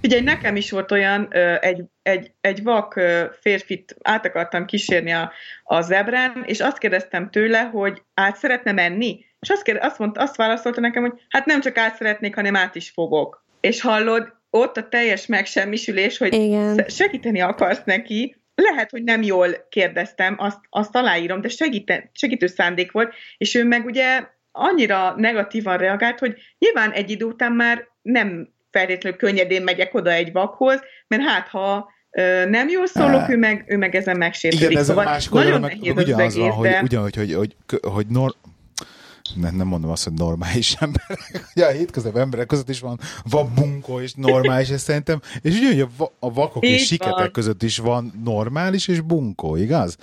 [0.00, 1.28] Figyelj, nekem is volt olyan,
[1.60, 3.00] egy, egy, egy vak
[3.40, 5.32] férfit át akartam kísérni a,
[5.64, 10.20] a zebrán, és azt kérdeztem tőle, hogy át szeretne menni, és azt, kérde, azt, mondta,
[10.20, 13.44] azt válaszolta nekem, hogy hát nem csak át szeretnék, hanem át is fogok.
[13.60, 16.84] És hallod, ott a teljes megsemmisülés, hogy Igen.
[16.88, 22.92] segíteni akarsz neki, lehet, hogy nem jól kérdeztem, azt, azt aláírom, de segíte, segítő szándék
[22.92, 28.54] volt, és ő meg ugye annyira negatívan reagált, hogy nyilván egy idő után már nem
[28.70, 31.94] feltétlenül könnyedén megyek oda egy vakhoz, mert hát ha
[32.48, 34.68] nem jól szólok, ő meg, ő meg ezen megsértődik.
[34.68, 37.80] Igen, ez szóval a másik nagyon meg, nehéz ugyanaz van, hogy, ugyanúgy, hogy, hogy, hogy,
[37.92, 38.34] hogy nor,
[39.34, 41.48] nem, nem mondom azt, hogy normális emberek.
[41.54, 45.84] Ugye a hétköznapi emberek között is van, van bunkó és normális, ez szerintem, és ugye
[45.98, 47.30] a, a vakok Így és siketek van.
[47.32, 49.96] között is van normális és bunkó, igaz?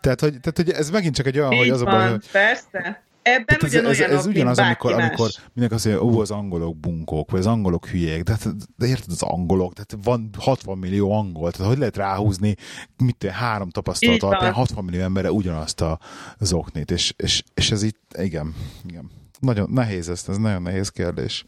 [0.00, 2.10] Tehát, hogy, tehát, hogy ez megint csak egy olyan, Így hogy az van, a baj,
[2.10, 2.30] hogy...
[2.30, 3.04] persze.
[3.28, 5.04] Ebben ez, ez, ez, ez ugyanaz, amikor, más.
[5.04, 8.86] amikor mindenki azt mondja, ó, az angolok bunkók, vagy az angolok hülyék, de, de, de
[8.86, 12.54] érted az angolok, tehát van 60 millió angol, tehát hogy lehet ráhúzni,
[12.96, 15.98] mit te, három tapasztalat alapján 60 millió emberre ugyanazt a
[16.38, 18.54] zoknit, és, és, és ez itt, igen,
[18.88, 19.10] igen.
[19.40, 21.44] Nagyon nehéz ez, ez nagyon nehéz kérdés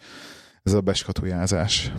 [0.69, 1.93] ez a beskatujázás.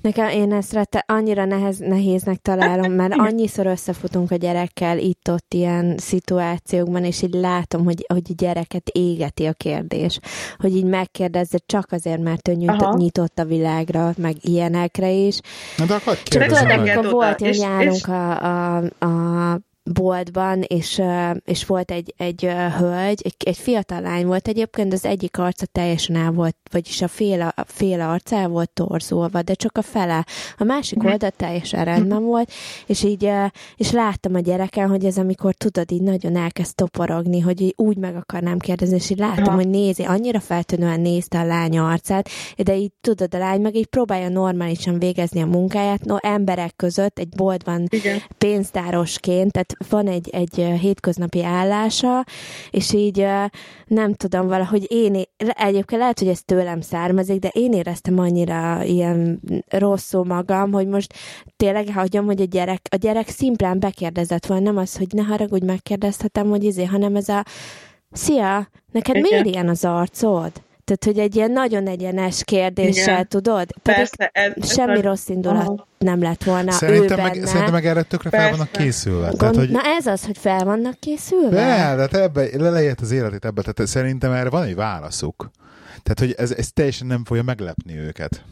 [0.00, 5.94] Nekem én ezt rette, annyira nehez, nehéznek találom, mert annyiszor összefutunk a gyerekkel itt-ott ilyen
[5.96, 10.18] szituációkban, és így látom, hogy, hogy a gyereket égeti a kérdés,
[10.58, 15.40] hogy így megkérdezze csak azért, mert ő nyit, nyitott a világra, meg ilyenekre is.
[15.76, 19.60] Na de akkor kérdezem Tudod, amikor volt, hogy járunk a, a, a
[19.92, 21.02] boltban, és,
[21.44, 22.40] és volt egy, egy
[22.78, 27.08] hölgy, egy, egy fiatal lány volt egyébként, az egyik arca teljesen el volt, vagyis a
[27.08, 30.26] fél, a fél arca el volt torzulva, de csak a fele.
[30.58, 31.06] A másik mhm.
[31.06, 32.52] oldal teljesen rendben volt,
[32.86, 33.30] és így,
[33.76, 37.96] és láttam a gyereken, hogy ez amikor tudod, így nagyon elkezd toporogni, hogy így úgy
[37.96, 42.76] meg akarnám kérdezni, és így láttam, hogy nézi, annyira feltűnően nézte a lány arcát, de
[42.76, 47.28] így tudod, a lány meg így próbálja normálisan végezni a munkáját, no, emberek között, egy
[47.28, 48.22] boltban Igen.
[48.38, 52.24] pénztárosként, tehát van egy, egy hétköznapi állása,
[52.70, 53.26] és így
[53.86, 59.40] nem tudom, valahogy én, egyébként lehet, hogy ez tőlem származik, de én éreztem annyira ilyen
[59.68, 61.14] rosszul magam, hogy most
[61.56, 65.64] tényleg hagyom, hogy a gyerek, a gyerek szimplán bekérdezett volna, nem az, hogy ne haragudj,
[65.64, 67.44] megkérdezhetem, hogy izé, hanem ez a
[68.10, 69.28] Szia, neked Igen.
[69.30, 70.52] miért ilyen az arcod?
[70.88, 73.28] Tehát, hogy egy ilyen nagyon egyenes kérdéssel, Igen.
[73.28, 73.66] tudod?
[73.82, 75.86] Pedig Persze, ez, ez semmi ez rossz indulat aha.
[75.98, 77.46] nem lett volna szerintem ő meg, benne.
[77.46, 78.46] Szerintem meg erre tökre Persze.
[78.46, 79.26] fel vannak készülve.
[79.26, 79.70] Gond, tehát, hogy...
[79.70, 81.56] Na ez az, hogy fel vannak készülve?
[81.56, 85.50] De, de te ebbe, lelejött az életét ebbe, tehát szerintem erre van egy válaszuk.
[86.02, 88.44] Tehát, hogy ez, ez teljesen nem fogja meglepni őket.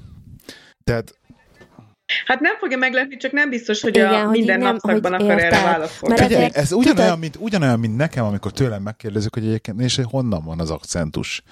[0.84, 1.14] Tehát
[2.26, 5.44] Hát nem fogja meglepni, csak nem biztos, hogy Igen, a minden nem, napszakban akar érte.
[5.44, 6.16] erre válaszolni.
[6.16, 10.60] Figyelj, ez ugyanolyan mint, ugyanolyan, mint nekem, amikor tőlem megkérdezik, hogy egyébként és honnan van
[10.60, 11.42] az akcentus.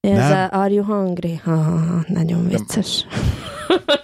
[0.00, 0.48] Ez nem?
[0.50, 1.40] a Are you hungry?
[1.44, 3.06] Ha, ha, ha, nagyon vicces.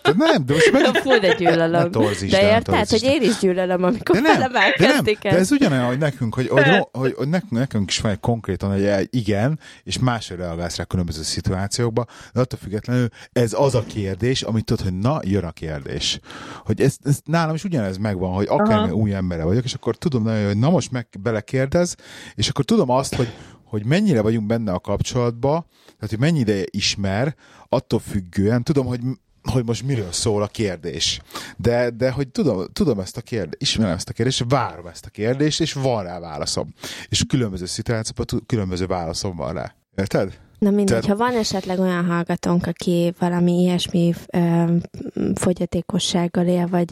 [0.02, 0.84] De nem, de most meg...
[0.84, 1.90] Fú, de gyűlölöm.
[2.30, 5.98] de érted, hogy én is gyűlölöm, amikor de nem, de nem, de ez ugyanolyan, hogy
[5.98, 10.36] nekünk, hogy, hogy, hogy, hogy nekünk, nekünk is van egy konkrétan egy igen, és másra
[10.36, 15.20] reagálsz rá különböző szituációkba, de attól függetlenül ez az a kérdés, amit tudod, hogy na,
[15.24, 16.20] jön a kérdés.
[16.64, 20.22] Hogy ez, ez nálam is ugyanez megvan, hogy akár új embere vagyok, és akkor tudom
[20.22, 21.94] nagyon, hogy na most meg belekérdez,
[22.34, 23.28] és akkor tudom azt, hogy,
[23.66, 27.34] hogy mennyire vagyunk benne a kapcsolatba, tehát hogy mennyi ideje ismer,
[27.68, 29.00] attól függően, tudom, hogy
[29.52, 31.20] hogy most miről szól a kérdés.
[31.56, 35.10] De, de hogy tudom, tudom ezt a kérdést, ismerem ezt a kérdést, várom ezt a
[35.10, 36.74] kérdést, és van rá válaszom.
[37.08, 39.74] És különböző szituációban különböző válaszom van rá.
[39.96, 40.38] Érted?
[40.58, 41.04] Na mindegy, Tehát...
[41.04, 44.64] ha van esetleg olyan hallgatónk, aki valami ilyesmi ö,
[45.34, 46.90] fogyatékossággal él, vagy,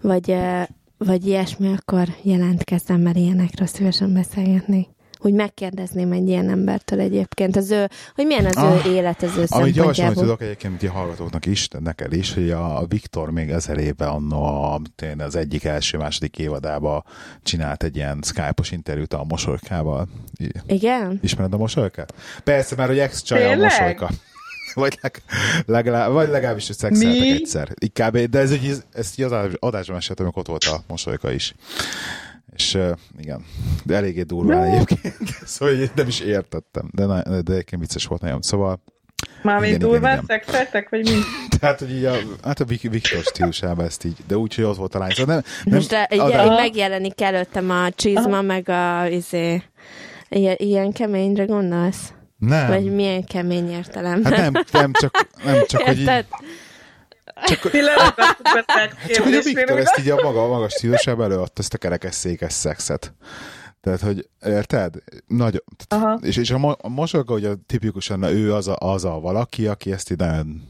[0.00, 0.62] vagy, ö,
[0.98, 4.88] vagy ilyesmi, akkor jelentkezzen, mert ilyenekről szívesen beszélgetnék.
[5.22, 9.36] Úgy megkérdezném egy ilyen embertől egyébként, az ő, hogy milyen az ah, ő élet az
[9.36, 13.78] ő Amit javasolni tudok egyébként a hallgatóknak is, neked is, hogy a Viktor még ezer
[13.78, 14.78] éve anno
[15.18, 17.04] az egyik első-második évadában
[17.42, 20.08] csinált egy ilyen Skype-os interjút a mosolykával.
[20.66, 21.18] Igen?
[21.22, 22.14] Ismered a mosolykát?
[22.44, 24.10] Persze, mert hogy ex a mosolyka.
[24.74, 25.22] vagy, leg,
[25.66, 27.68] legalább, vagy legalábbis szexeltek egyszer.
[27.78, 31.54] Inkább, de ez, egy, ezt így az adásban esettem, amikor ott volt a mosolyka is.
[32.54, 33.44] És uh, igen,
[33.84, 38.42] de eléggé durván egyébként, szóval nem is értettem, de, de, de egyébként vicces volt nagyon.
[38.42, 38.82] Szóval
[39.42, 41.18] Mármint durván szexeltek, vagy mi?
[41.60, 44.94] Tehát, hogy így a, hát a Viktor stílusában ezt így, de úgy, hogy ott volt
[44.94, 45.10] a lány.
[45.10, 48.42] Szóval nem, nem, Most de, igen, így megjelenik előttem a csizma, Aha.
[48.42, 49.62] meg a izé,
[50.28, 52.12] ilyen, ilyen keményre gondolsz?
[52.38, 52.68] Nem.
[52.68, 54.24] Vagy milyen kemény értelem?
[54.24, 56.24] Hát nem, nem csak, nem csak hogy így,
[57.44, 57.70] csak,
[58.66, 61.78] hát csak hogy a Viktor ezt így a maga, a maga stílusában előadta ezt a
[61.78, 63.14] kerekesszékes szexet.
[63.80, 64.94] Tehát, hogy érted?
[65.26, 66.18] Nagy, Aha.
[66.22, 69.92] és, és a, a mosolga, hogy a tipikusan ő az a, az a valaki, aki
[69.92, 70.68] ezt így nagyon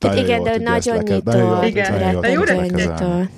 [0.00, 1.62] hát igen, de nagyon nyitó.
[1.62, 3.28] Igen, de jó nyitó.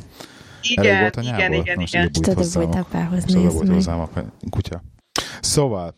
[0.62, 2.12] Igen, igen, igen, igen.
[2.12, 3.74] Tudod, hogy apához néz meg.
[3.74, 4.08] hozzám a
[4.50, 4.82] kutya.
[5.40, 5.96] Szóval,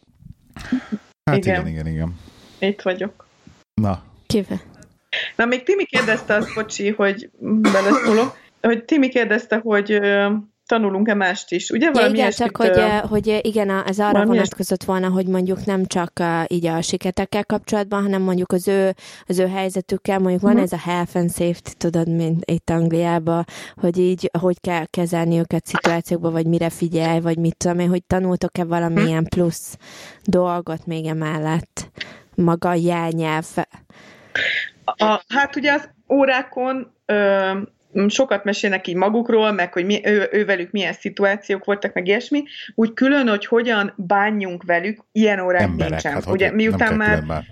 [1.25, 1.87] hát igen, igen, igen.
[1.87, 2.18] igen.
[2.59, 3.27] Itt vagyok.
[3.75, 4.03] Na.
[4.27, 4.61] Kive?
[5.36, 10.00] Na, még Timi kérdezte azt, bocsi, hogy beleszólok, hogy Timi kérdezte, hogy
[10.66, 11.90] tanulunk-e mást is, ugye?
[11.90, 16.12] Valami ja, igen, csak hogy, hogy igen, ez arra vonatkozott volna, hogy mondjuk nem csak
[16.46, 18.94] így a siketekkel kapcsolatban, hanem mondjuk az ő,
[19.26, 20.66] az ő helyzetükkel, mondjuk van uh-huh.
[20.72, 23.44] ez a health and safety, tudod, mint itt Angliában,
[23.74, 28.04] hogy így, hogy kell kezelni őket szituációkban, vagy mire figyelj, vagy mit tudom én, hogy
[28.04, 29.76] tanultok-e valamilyen plusz
[30.24, 31.90] dolgot még emellett
[32.34, 33.46] maga a jelnyelv
[34.85, 37.51] a, hát ugye az órákon ö,
[38.09, 42.43] sokat mesélnek így magukról, meg hogy mi, ő, ővelük milyen szituációk voltak, meg ilyesmi,
[42.74, 46.12] úgy külön, hogy hogyan bánjunk velük, ilyen órák Emberek, nincsen.
[46.12, 47.45] Hát, ugye miután már, már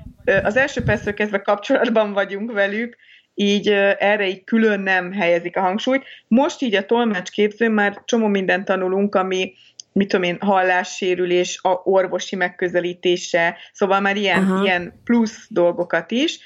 [0.42, 2.96] az első percről kezdve kapcsolatban vagyunk velük,
[3.34, 3.68] így
[3.98, 6.04] erre így külön nem helyezik a hangsúlyt.
[6.28, 9.52] Most így a tolmácsképzőn már csomó mindent tanulunk, ami
[9.92, 16.38] mit tudom én, hallássérülés, a orvosi megközelítése, szóval már ilyen, ilyen plusz dolgokat is,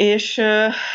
[0.00, 0.38] és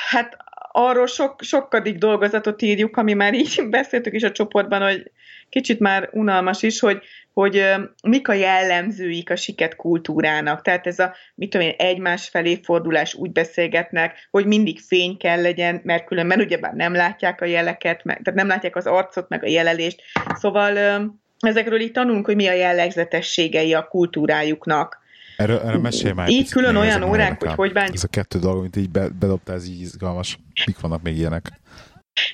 [0.09, 0.37] hát
[0.71, 5.11] arról sok, sokadik dolgozatot írjuk, ami már így beszéltük is a csoportban, hogy
[5.49, 7.01] kicsit már unalmas is, hogy,
[7.33, 7.63] hogy
[8.03, 10.61] mik a jellemzőik a siket kultúrának.
[10.61, 15.41] Tehát ez a, mit tudom én, egymás felé fordulás, úgy beszélgetnek, hogy mindig fény kell
[15.41, 19.43] legyen, mert különben ugyebár nem látják a jeleket, meg, tehát nem látják az arcot, meg
[19.43, 20.01] a jelelést.
[20.33, 20.77] Szóval
[21.39, 25.03] ezekről így tanulunk, hogy mi a jellegzetességei a kultúrájuknak.
[25.37, 26.29] Erről, erről mesélj már.
[26.29, 27.95] Így külön olyan órák, hogy hogy bánjuk.
[27.95, 30.39] Ez a kettő dolog, amit így be, bedobtál, ez így izgalmas.
[30.65, 31.45] Mik vannak még ilyenek?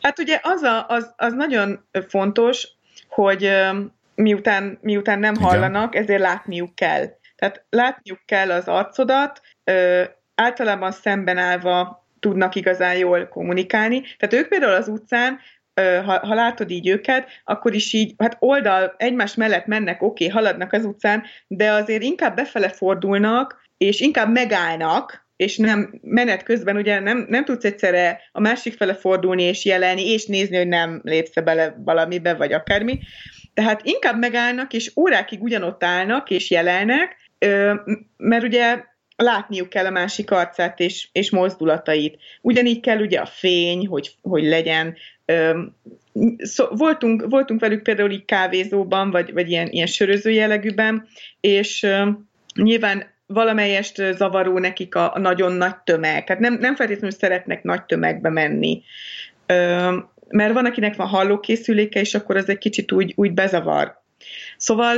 [0.01, 2.67] Hát ugye az, a, az, az nagyon fontos,
[3.07, 3.51] hogy
[4.15, 5.47] miután, miután nem Igen.
[5.47, 7.05] hallanak, ezért látniuk kell.
[7.35, 9.41] Tehát látniuk kell az arcodat,
[10.35, 14.01] általában szemben állva tudnak igazán jól kommunikálni.
[14.01, 15.39] Tehát ők például az utcán
[16.05, 20.41] ha, ha látod így őket, akkor is így, hát oldal egymás mellett mennek, oké, okay,
[20.41, 26.75] haladnak az utcán, de azért inkább befele fordulnak, és inkább megállnak, és nem menet közben
[26.75, 31.01] ugye nem, nem tudsz egyszerre a másik fele fordulni és jelenni, és nézni, hogy nem
[31.03, 32.99] lépsz bele valamibe, vagy akármi.
[33.53, 37.15] Tehát inkább megállnak, és órákig ugyanott állnak, és jelennek,
[38.17, 38.83] mert ugye
[39.15, 42.17] látniuk kell a másik arcát és, és mozdulatait.
[42.41, 44.97] Ugyanígy kell ugye a fény, hogy, hogy legyen.
[46.37, 51.07] Szó, voltunk, voltunk velük például így kávézóban, vagy, vagy ilyen, ilyen söröző jellegűben,
[51.39, 51.87] és
[52.55, 56.27] nyilván valamelyest zavaró nekik a, nagyon nagy tömeg.
[56.27, 58.83] Hát nem, nem feltétlenül szeretnek nagy tömegbe menni.
[60.27, 63.99] mert van, akinek van hallókészüléke, és akkor az egy kicsit úgy, úgy bezavar.
[64.57, 64.97] Szóval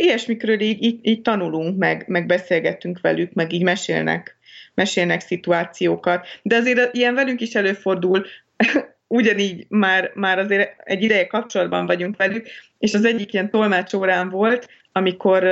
[0.00, 4.36] ilyesmikről így, így, így tanulunk, meg, meg beszélgetünk velük, meg így mesélnek,
[4.74, 6.26] mesélnek szituációkat.
[6.42, 8.26] De azért ilyen velünk is előfordul,
[9.12, 12.46] ugyanígy már, már azért egy ideje kapcsolatban vagyunk velük,
[12.78, 15.44] és az egyik ilyen tolmácsórán volt, amikor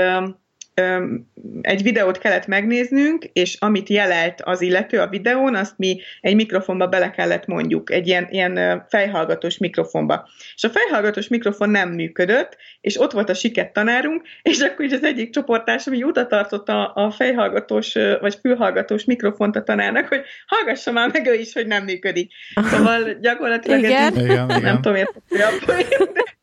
[1.60, 6.86] egy videót kellett megnéznünk, és amit jelelt az illető a videón, azt mi egy mikrofonba
[6.86, 10.28] bele kellett mondjuk, egy ilyen, ilyen fejhallgatós mikrofonba.
[10.54, 14.92] És a fejhallgatós mikrofon nem működött, és ott volt a siket tanárunk, és akkor így
[14.92, 20.22] az egyik csoporttársam így utat tartott a, a fejhallgatós, vagy fülhallgatós mikrofont a tanárnak, hogy
[20.46, 22.32] hallgassa már meg ő is, hogy nem működik.
[22.70, 24.12] Szóval gyakorlatilag igen.
[24.12, 24.74] ez igen, nem igen.
[24.74, 25.50] tudom értetni a
[26.12, 26.38] de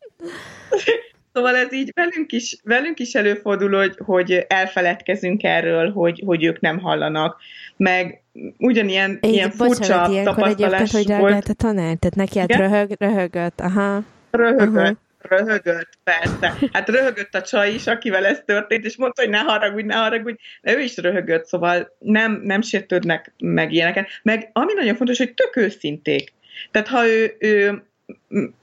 [1.38, 6.60] Szóval ez így velünk is, velünk is előfordul, hogy, hogy elfeledkezünk erről, hogy, hogy ők
[6.60, 7.40] nem hallanak.
[7.76, 8.22] Meg
[8.58, 11.34] ugyanilyen Én, ilyen furcsa bocsánat, tapasztalás hogy volt.
[11.34, 14.02] hogy a tanár, tehát neki hát röhög, röhögött, aha.
[14.30, 14.96] Röhögött, uh-huh.
[15.18, 16.54] röhögött, persze.
[16.72, 20.38] Hát röhögött a csaj is, akivel ez történt, és mondta, hogy ne haragudj, ne haragudj,
[20.62, 24.08] de ő is röhögött, szóval nem, nem sértődnek meg ilyeneket.
[24.22, 26.32] Meg ami nagyon fontos, hogy tök őszinték.
[26.70, 27.82] Tehát ha ő, ő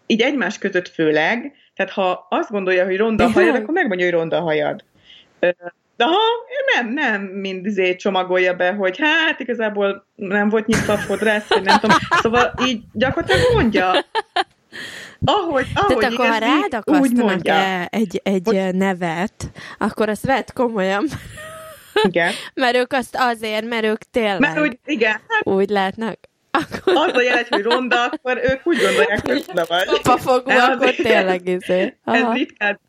[0.05, 4.15] így egymás között főleg, tehát ha azt gondolja, hogy ronda a hajad, akkor megmondja, hogy
[4.15, 4.83] ronda a hajad.
[5.97, 6.19] De ha
[6.75, 11.63] nem, nem mind izé csomagolja be, hogy hát igazából nem volt nyitva a fodrász, vagy
[11.63, 11.97] nem tudom.
[12.09, 14.05] Szóval így gyakorlatilag mondja.
[15.25, 18.75] Ahogy, ahogy Tehát akkor, ha rád akasztanak -e egy, egy hogy...
[18.75, 21.05] nevet, akkor azt vett komolyan.
[22.03, 22.31] Igen.
[22.53, 25.11] mert ők azt azért, mert ők tényleg mert úgy, igen.
[25.11, 26.19] Hát, úgy látnak.
[26.55, 26.93] Akkor...
[26.95, 29.85] Az a jelet, hogy ronda, akkor ők úgy gondolják, hogy ronda vagy.
[29.85, 31.97] Papafogó, akkor tényleg izé.
[32.03, 32.79] Ez ritkán.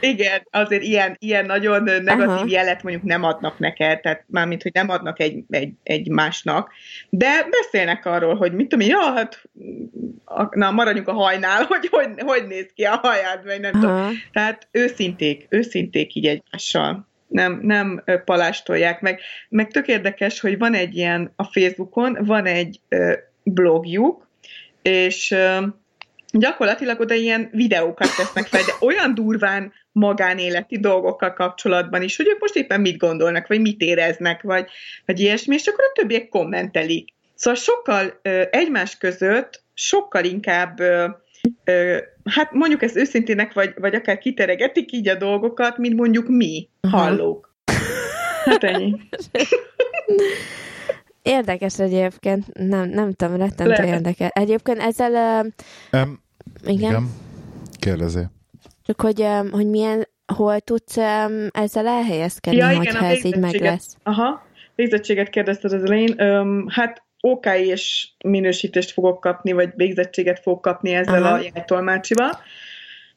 [0.00, 2.44] Igen, azért ilyen, ilyen nagyon negatív Aha.
[2.48, 6.72] jelet mondjuk nem adnak neked, tehát mármint, hogy nem adnak egy, egy, egy másnak,
[7.08, 9.42] de beszélnek arról, hogy mit tudom, ja, hát
[10.50, 13.80] na, maradjunk a hajnál, hogy hogy, hogy néz ki a hajad, vagy nem Aha.
[13.80, 14.22] tudom.
[14.32, 19.20] Tehát őszinték, őszinték így egymással nem, nem palástolják meg.
[19.48, 22.80] Meg tök érdekes, hogy van egy ilyen a Facebookon, van egy
[23.42, 24.28] blogjuk,
[24.82, 25.34] és
[26.32, 32.40] gyakorlatilag oda ilyen videókat tesznek fel, de olyan durván magánéleti dolgokkal kapcsolatban is, hogy ők
[32.40, 34.70] most éppen mit gondolnak, vagy mit éreznek, vagy,
[35.06, 37.08] vagy ilyesmi, és akkor a többiek kommentelik.
[37.34, 40.80] Szóval sokkal ö, egymás között sokkal inkább
[42.24, 46.96] hát mondjuk ezt őszintének, vagy, vagy akár kiteregetik így a dolgokat, mint mondjuk mi, Aha.
[46.96, 47.54] hallók.
[48.44, 49.00] Hát ennyi.
[51.22, 54.28] Érdekes egyébként, nem, nem tudom, rettentő érdekes.
[54.32, 55.42] Egyébként ezzel...
[55.92, 56.20] Uh, um,
[56.64, 56.90] igen?
[56.90, 57.08] igen.
[57.78, 58.22] Kérdezé.
[58.86, 63.38] Csak hogy, um, hogy milyen, hol tudsz um, ezzel elhelyezkedni, ja, igen, hogyha ez így
[63.38, 63.96] meg lesz.
[64.02, 66.20] Aha, végzettséget kérdezted az elején.
[66.22, 71.34] Um, hát OK és minősítést fogok kapni, vagy végzettséget fogok kapni ezzel Aha.
[71.34, 72.38] a jeltolmácsival.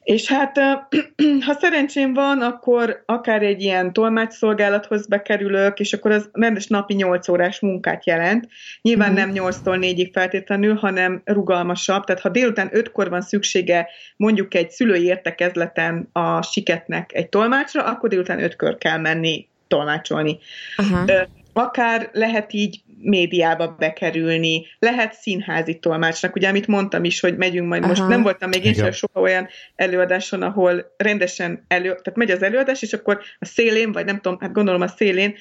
[0.03, 0.59] És hát,
[1.45, 7.27] ha szerencsém van, akkor akár egy ilyen tolmácsszolgálathoz bekerülök, és akkor az rendes napi 8
[7.27, 8.47] órás munkát jelent.
[8.81, 9.15] Nyilván mm.
[9.15, 12.03] nem 8-tól 4-ig feltétlenül, hanem rugalmasabb.
[12.03, 18.09] Tehát ha délután 5-kor van szüksége mondjuk egy szülői értekezleten a siketnek egy tolmácsra, akkor
[18.09, 20.37] délután 5-kör kell menni tolmácsolni.
[20.75, 21.05] Aha.
[21.53, 27.83] Akár lehet így médiába bekerülni, lehet színházi tolmácsnak, ugye amit mondtam is, hogy megyünk majd,
[27.83, 27.91] Aha.
[27.91, 32.43] most nem voltam még én sem soha olyan előadáson, ahol rendesen elő, tehát megy az
[32.43, 35.35] előadás, és akkor a szélén, vagy nem tudom, hát gondolom a szélén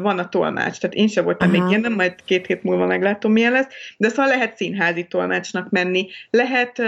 [0.00, 1.58] van a tolmács, tehát én sem voltam Aha.
[1.58, 5.70] még ilyen, nem majd két hét múlva meglátom, milyen lesz, de szóval lehet színházi tolmácsnak
[5.70, 6.78] menni, lehet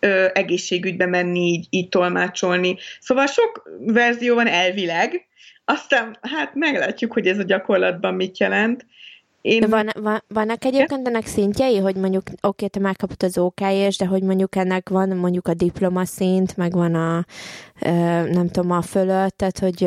[0.00, 2.76] ö, egészségügybe menni, így, így tolmácsolni.
[3.00, 5.26] Szóval sok verzió van elvileg,
[5.66, 8.86] aztán hát meglátjuk, hogy ez a gyakorlatban mit jelent.
[9.40, 9.68] Én...
[9.68, 13.60] Van, van, vannak egyébként ennek szintjei, hogy mondjuk oké, te megkapod az ok
[13.98, 17.24] de hogy mondjuk ennek van mondjuk a diplomaszint, meg van a
[18.32, 19.82] nem tudom, a fölött, tehát hogy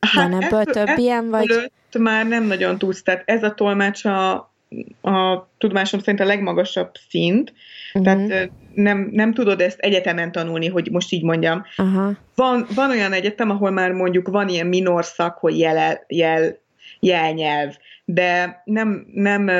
[0.00, 1.46] hát van ebből ez, több ez ilyen, vagy...
[1.46, 4.52] Fölött már nem nagyon tudsz, tehát ez a tolmács a,
[5.00, 7.52] a tudomásom szerint a legmagasabb szint,
[7.92, 8.04] uh-huh.
[8.04, 11.64] tehát nem, nem tudod ezt egyetemen tanulni, hogy most így mondjam.
[11.76, 12.16] Uh-huh.
[12.34, 16.56] Van, van olyan egyetem, ahol már mondjuk van ilyen minor szak, hogy jel, jel,
[17.00, 19.50] jelnyelv, de nem, nem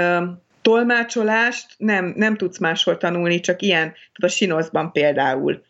[0.62, 5.62] tolmácsolást nem, nem tudsz máshol tanulni, csak ilyen, tehát a sinoszban például.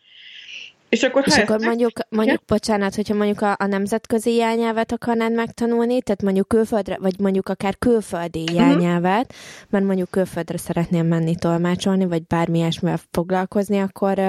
[0.89, 6.01] És akkor, és akkor mondjuk, mondjuk, bocsánat, hogyha mondjuk a, a nemzetközi jelnyelvet akarnád megtanulni,
[6.01, 8.57] tehát mondjuk külföldre, vagy mondjuk akár külföldi uh-huh.
[8.57, 9.33] jelnyelvet,
[9.69, 14.19] mert mondjuk külföldre szeretném menni tolmácsolni, vagy bármi ilyesmivel foglalkozni, akkor,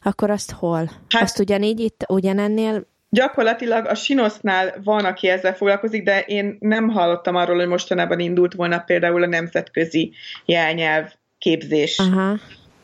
[0.00, 0.90] akkor azt hol?
[1.08, 6.88] Hát, azt ugyanígy itt, ugyanennél Gyakorlatilag a Sinosznál van, aki ezzel foglalkozik, de én nem
[6.88, 10.12] hallottam arról, hogy mostanában indult volna például a nemzetközi
[10.44, 11.98] jelnyelv képzés.
[11.98, 12.38] Aha.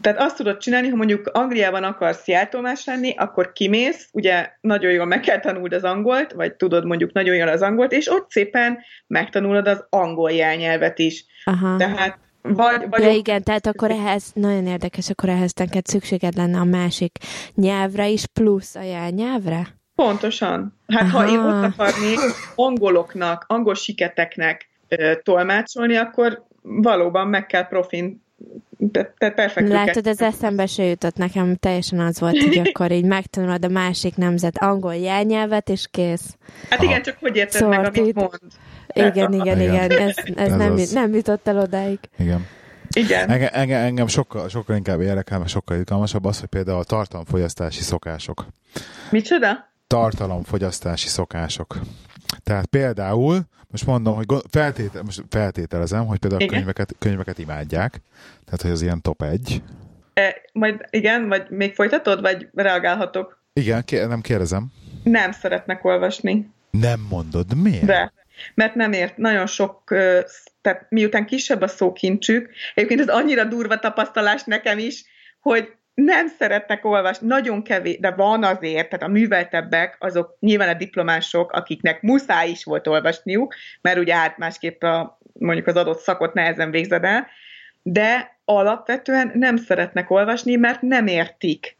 [0.05, 5.07] Tehát azt tudod csinálni, ha mondjuk Angliában akarsz jeltolmás lenni, akkor kimész, ugye nagyon jól
[5.07, 8.78] meg kell tanuld az angolt, vagy tudod mondjuk nagyon jól az angolt, és ott szépen
[9.07, 11.24] megtanulod az angol jelnyelvet is.
[11.44, 11.76] Aha.
[11.76, 16.59] Tehát vagy, vagy ja, igen, tehát akkor ehhez, nagyon érdekes, akkor ehhez neked szükséged lenne
[16.59, 17.18] a másik
[17.55, 19.66] nyelvre is, plusz a jelnyelvre?
[19.94, 20.80] Pontosan.
[20.86, 21.18] Hát Aha.
[21.18, 22.18] ha én ott akarnék
[22.55, 28.24] angoloknak, angol siketeknek ö, tolmácsolni, akkor valóban meg kell profin
[29.18, 29.68] perfekt.
[29.68, 34.16] Látod, ez eszembe se jutott nekem, teljesen az volt, hogy akkor így megtanulod a másik
[34.16, 36.37] nemzet angol jelnyelvet, és kész.
[36.70, 37.80] Hát igen, csak hogy érted Sorted.
[37.80, 38.39] meg, amit mond.
[38.95, 40.91] Igen, igen, igen, igen, ez, ez, ez nem, az...
[40.91, 41.99] nem jutott el odáig.
[42.18, 42.47] Igen.
[42.97, 43.30] Igen.
[43.30, 47.82] Engem, engem, engem sokkal, sokkal inkább érdekel, mert sokkal izgalmasabb az, hogy például a tartalomfogyasztási
[47.82, 48.47] szokások.
[49.11, 49.72] Micsoda?
[49.87, 51.78] tartalomfogyasztási szokások.
[52.45, 53.40] Tehát például,
[53.70, 58.01] most mondom, hogy feltétel, most feltételezem, hogy például a könyveket, könyveket imádják,
[58.45, 59.62] tehát hogy az ilyen top egy.
[60.14, 63.42] E, majd igen, vagy még folytatod, vagy reagálhatok?
[63.53, 64.72] Igen, ké- nem kérdezem.
[65.03, 66.51] Nem szeretnek olvasni.
[66.70, 67.84] Nem mondod, miért?
[67.84, 68.12] De.
[68.55, 69.82] Mert nem ért, nagyon sok,
[70.61, 75.05] tehát miután kisebb a szókincsük, egyébként ez annyira durva tapasztalás nekem is,
[75.40, 80.74] hogy nem szeretnek olvasni, nagyon kevés, de van azért, tehát a műveltebbek, azok nyilván a
[80.74, 86.34] diplomások, akiknek muszáj is volt olvasniuk, mert ugye hát másképp a, mondjuk az adott szakot
[86.34, 87.26] nehezen végzed el,
[87.82, 91.76] de alapvetően nem szeretnek olvasni, mert nem értik.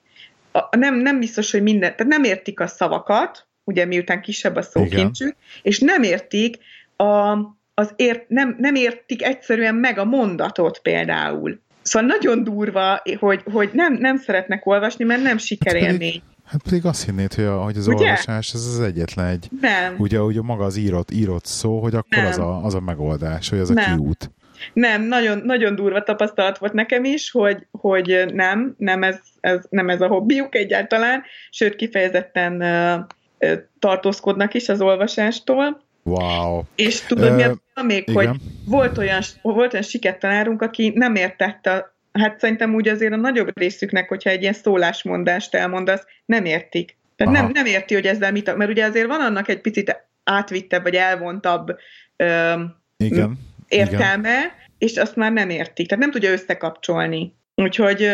[0.53, 4.63] A, nem, nem biztos, hogy minden, tehát nem értik a szavakat, ugye miután kisebb a
[4.63, 6.59] szókincsük, és nem értik
[6.97, 7.33] a,
[7.75, 11.61] az ért, nem, nem értik egyszerűen meg a mondatot például.
[11.85, 16.23] Szóval nagyon durva, hogy, hogy nem, nem szeretnek olvasni, mert nem sikerélmény.
[16.45, 18.05] Hát, hát pedig azt hinnéd, hogy, a, hogy az ugye?
[18.05, 19.49] olvasás ez az egyetlen egy.
[19.61, 19.95] Nem.
[19.99, 22.27] Ugye, ugye maga az írott, írott szó, hogy akkor nem.
[22.27, 23.93] az a, az a megoldás, hogy az nem.
[23.93, 24.31] a kiút.
[24.73, 29.89] Nem, nagyon, nagyon durva tapasztalat volt nekem is, hogy, hogy nem, nem ez, ez, nem
[29.89, 35.84] ez a hobbiuk egyáltalán, sőt kifejezetten uh, tartózkodnak is az olvasástól.
[36.05, 36.63] Wow.
[36.75, 37.43] És tudod, uh, mi
[37.75, 38.27] a még, igen.
[38.27, 43.17] hogy volt olyan, volt olyan siket tanárunk, aki nem értette, hát szerintem úgy azért a
[43.17, 46.97] nagyobb részüknek, hogyha egy ilyen szólásmondást elmondasz, nem értik.
[47.17, 50.83] Tehát nem, nem érti, hogy ezzel mit, mert ugye azért van annak egy picit átvittebb,
[50.83, 51.77] vagy elvontabb
[52.17, 52.55] ö,
[52.97, 53.39] igen
[53.75, 54.53] értelme, Igen.
[54.79, 57.35] és azt már nem értik, tehát nem tudja összekapcsolni.
[57.55, 58.11] Úgyhogy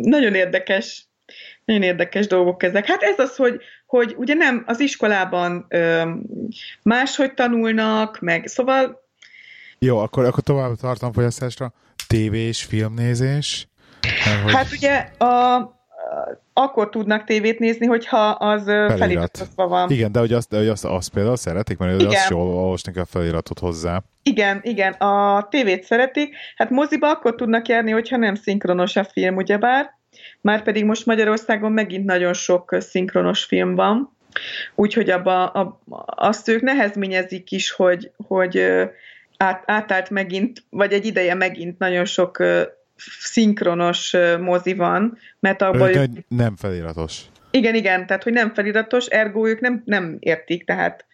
[0.00, 1.06] nagyon érdekes,
[1.64, 2.86] nagyon érdekes dolgok ezek.
[2.86, 6.10] Hát ez az, hogy, hogy ugye nem az iskolában ö,
[6.82, 9.02] máshogy tanulnak, meg szóval...
[9.78, 11.72] Jó, akkor, akkor tovább tartom fogyasztásra.
[12.06, 13.68] TV és filmnézés?
[14.44, 14.52] Hogy...
[14.52, 15.56] Hát ugye a,
[16.52, 18.64] akkor tudnak tévét nézni, hogyha az
[18.98, 19.90] feliratozva van.
[19.90, 22.12] Igen, de hogy azt, de hogy azt, azt például szeretik, mert igen.
[22.12, 24.02] azt jól olvasni a feliratot hozzá.
[24.22, 26.34] Igen, igen, a tévét szeretik.
[26.56, 29.97] Hát moziba akkor tudnak járni, hogyha nem szinkronos a film, ugyebár.
[30.40, 34.16] Már pedig most Magyarországon megint nagyon sok szinkronos film van.
[34.74, 38.58] Úgyhogy abba, a, azt ők nehezményezik is, hogy, hogy
[39.36, 42.42] át, átállt megint, vagy egy ideje megint nagyon sok
[43.20, 45.96] szinkronos mozi van, mert abban...
[45.96, 46.10] Ők...
[46.28, 47.20] Nem feliratos.
[47.50, 51.06] Igen, igen, tehát hogy nem feliratos, ergo ők nem, nem értik, tehát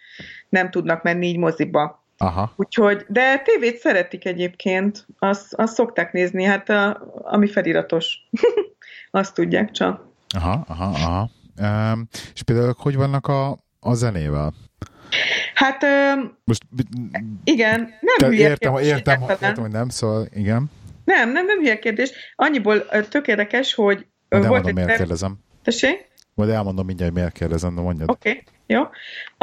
[0.49, 2.03] nem tudnak menni így moziba.
[2.18, 2.53] Aha.
[2.57, 8.16] Úgyhogy, de tévét szeretik egyébként, azt, azt szokták nézni, hát a, ami feliratos.
[9.14, 10.06] azt tudják csak.
[10.36, 11.30] Aha, aha, aha.
[11.92, 14.54] Um, és például hogy vannak a, a zenével?
[15.54, 16.62] Hát, um, Most,
[17.44, 20.70] igen, nem hülye értem, értem, értem, hogy nem, szóval igen.
[21.04, 22.12] Nem, nem, nem hülye kérdés.
[22.36, 24.74] Annyiból tök érdekes, hogy Majd volt egy...
[24.74, 25.38] miért kérdezem.
[25.62, 26.12] Tessék?
[26.34, 28.10] Majd elmondom mindjárt, hogy miért kérdezem, de mondjad.
[28.10, 28.80] Oké, okay, jó.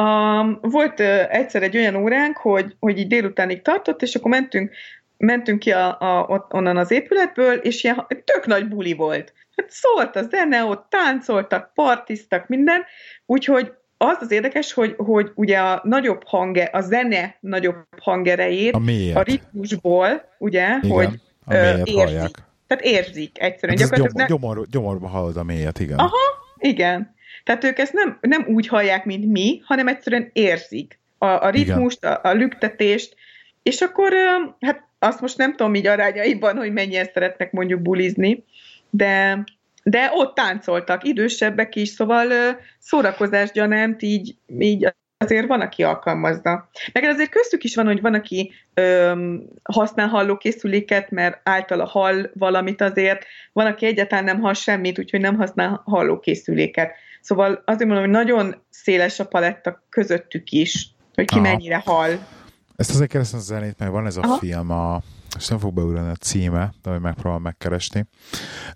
[0.06, 4.72] Um, volt uh, egyszer egy olyan óránk, hogy, hogy így délutánig tartott, és akkor mentünk,
[5.18, 9.34] mentünk ki a, a, onnan az épületből, és ilyen tök nagy buli volt.
[9.62, 12.82] Hát szólt a zene, ott táncoltak, partiztak, minden,
[13.26, 18.82] úgyhogy az az érdekes, hogy, hogy ugye a nagyobb hange, a zene nagyobb hangerejét, a,
[19.14, 20.90] a ritmusból, ugye, Igen.
[20.90, 21.96] hogy a mélyet érzik.
[21.96, 22.30] hallják.
[22.68, 23.80] Tehát érzik egyszerűen.
[23.80, 25.98] Hát gyomor, gyomor, gyomorba hallod a mélyet, igen.
[25.98, 26.20] Aha,
[26.58, 27.16] igen.
[27.44, 32.06] Tehát ők ezt nem, nem úgy hallják, mint mi, hanem egyszerűen érzik a, a ritmust,
[32.06, 33.16] a, a lüktetést,
[33.64, 34.14] és akkor
[34.60, 38.44] hát azt most nem tudom így arányaiban, hogy mennyien szeretnek mondjuk bulizni,
[38.92, 39.44] de,
[39.84, 42.28] de ott táncoltak, idősebbek is, szóval
[42.80, 46.70] szórakozás gyanánt így, így azért van, aki alkalmazza.
[46.94, 52.82] Meg azért köztük is van, hogy van, aki öm, használ hallókészüléket, mert általa hall valamit
[52.82, 56.92] azért, van, aki egyáltalán nem hall semmit, úgyhogy nem használ hallókészüléket.
[57.22, 61.50] Szóval azért mondom, hogy nagyon széles a paletta közöttük is, hogy ki Aha.
[61.50, 62.12] mennyire hall.
[62.76, 64.38] Ezt azért kérdeztem az zenét, mert van ez a Aha.
[64.38, 65.02] film, a,
[65.38, 68.06] és nem fog beülni a címe, de hogy megpróbálom megkeresni,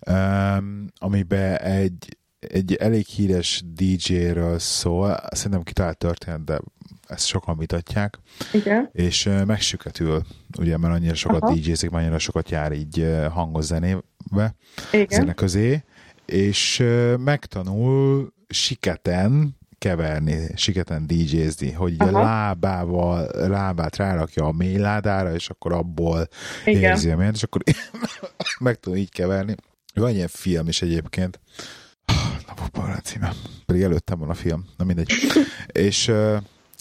[0.08, 2.18] um, amiben egy
[2.50, 6.60] egy elég híres DJ-ről szól, szerintem kitalált történet, de
[7.08, 8.20] ezt sokan vitatják.
[8.54, 8.90] Igen.
[8.92, 10.22] És megsüketül,
[10.60, 11.54] ugye, mert annyira sokat Aha.
[11.54, 14.56] DJ-zik, annyira sokat jár így hangos zenébe,
[15.10, 15.84] zene közé,
[16.26, 16.84] és
[17.18, 22.18] megtanul siketen keverni, siketen DJ-zni, hogy Aha.
[22.18, 26.28] a lábával, lábát rárakja a mélyládára, és akkor abból
[26.66, 26.82] Igen.
[26.82, 27.62] érzi a mélyet, és akkor
[28.60, 29.56] meg tudom így keverni.
[29.94, 31.40] Van ilyen film is egyébként,
[32.48, 33.34] Napokban a címe.
[33.66, 35.12] Pedig előttem van a film, na mindegy.
[35.88, 36.12] és,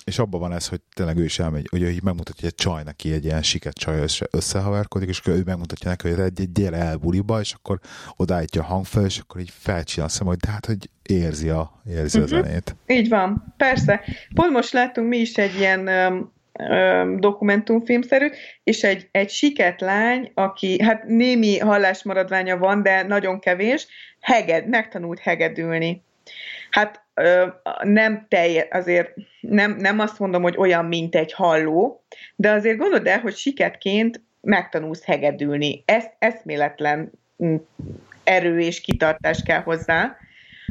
[0.05, 2.83] és abban van ez, hogy tényleg ő is elmegy, hogy így megmutatja, hogy egy csaj
[2.83, 6.77] neki egy ilyen siket csaj összehaverkodik, és akkor ő megmutatja neki, hogy egy, egy gyere
[6.77, 7.79] el buliba, és akkor
[8.17, 12.19] odállítja a hangfel, és akkor így felcsinál a hogy de hát, hogy érzi a, érzi
[12.19, 12.39] uh-huh.
[12.39, 12.77] a zenét.
[12.87, 14.01] Így van, persze.
[14.35, 15.91] Pont most láttunk mi is egy ilyen
[17.19, 18.29] dokumentumfilmszerű,
[18.65, 23.87] és egy, egy siket lány, aki, hát némi hallásmaradványa van, de nagyon kevés,
[24.21, 26.03] heged, megtanult hegedülni.
[26.71, 27.04] Hát
[27.83, 29.11] nem teljes, azért
[29.41, 32.05] nem, nem azt mondom, hogy olyan, mint egy halló,
[32.37, 35.83] de azért gondolod el, hogy siketként megtanulsz hegedülni.
[35.87, 37.11] Ez eszméletlen
[38.25, 40.17] erő és kitartás kell hozzá.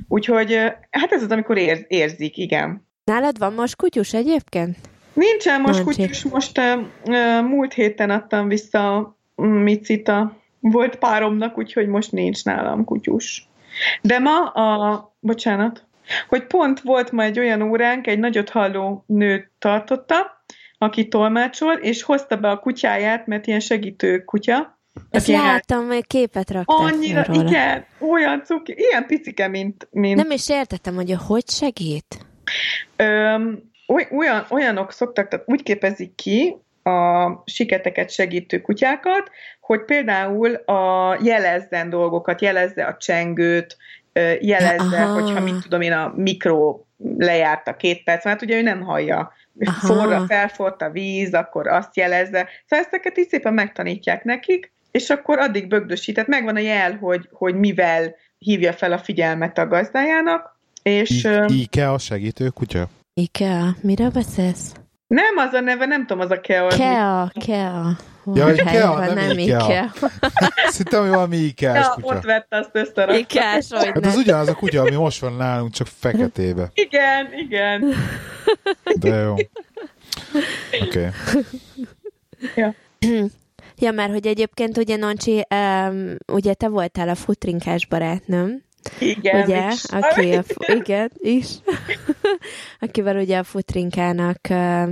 [0.08, 0.54] Úgyhogy
[0.90, 2.88] hát ez az, amikor érz, érzik, igen.
[3.04, 4.78] Nálad van most kutyus egyébként?
[5.14, 5.98] Nincsen most Nincs.
[5.98, 10.38] kutyus, most uh, múlt héten adtam vissza Micita.
[10.60, 13.48] Volt páromnak, úgyhogy most nincs nálam kutyus.
[14.02, 15.16] De ma a...
[15.20, 15.86] Bocsánat.
[16.28, 20.44] Hogy pont volt ma egy olyan óránk, egy nagyot halló nőt tartotta,
[20.78, 24.82] aki tolmácsol, és hozta be a kutyáját, mert ilyen segítő kutya.
[25.10, 27.50] Ezt láttam, hogy képet rakták Annyira, róla.
[27.50, 30.22] igen, olyan cuki, ilyen picike, mint, mint...
[30.22, 32.26] Nem is értettem, hogy hogy segít.
[32.96, 33.72] Öm,
[34.12, 39.30] olyan, olyanok szoktak, tehát úgy képezik ki a siketeket segítő kutyákat,
[39.60, 43.78] hogy például a jelezzen dolgokat, jelezze a csengőt,
[44.40, 45.14] jelezze, Aha.
[45.14, 46.80] hogyha, mint tudom én, a mikro
[47.18, 49.34] lejárt a két perc, mert ugye ő nem hallja.
[49.80, 52.48] Forra, felfort a víz, akkor azt jelezze.
[52.66, 56.28] Szóval ezeket is szépen megtanítják nekik, és akkor addig bögdösített.
[56.28, 60.60] Megvan a jel, hogy, hogy mivel hívja fel a figyelmet a gazdájának.
[60.84, 62.88] És, I- IKEA segítő kutya?
[63.14, 63.76] IKEA.
[63.82, 64.74] Mire beszélsz?
[65.08, 66.68] Nem az a neve, nem tudom, az a Kea.
[66.68, 67.98] Kea, Kea.
[68.34, 69.66] Ja, hogy Kea, nem, nem Ikea.
[69.66, 69.92] Ikea.
[70.68, 72.16] Szerintem, hogy valami Ikea ja, kutya.
[72.16, 73.18] ott vette azt összerakta.
[73.18, 76.72] Ikea, hogy Hát az ugyanaz a kutya, ami most van nálunk, csak feketébe.
[76.74, 77.94] Igen, igen.
[79.00, 79.34] De jó.
[79.34, 79.50] Oké.
[80.82, 81.10] Okay.
[82.56, 82.74] Ja.
[83.76, 88.64] Ja, mert hogy egyébként ugye Noncsi, um, ugye te voltál a futrinkás barátnőm,
[89.00, 89.84] igen, ugye, is.
[89.84, 90.44] aki a,
[90.74, 91.48] igen, is.
[92.80, 94.90] Akivel ugye a futrinkának uh,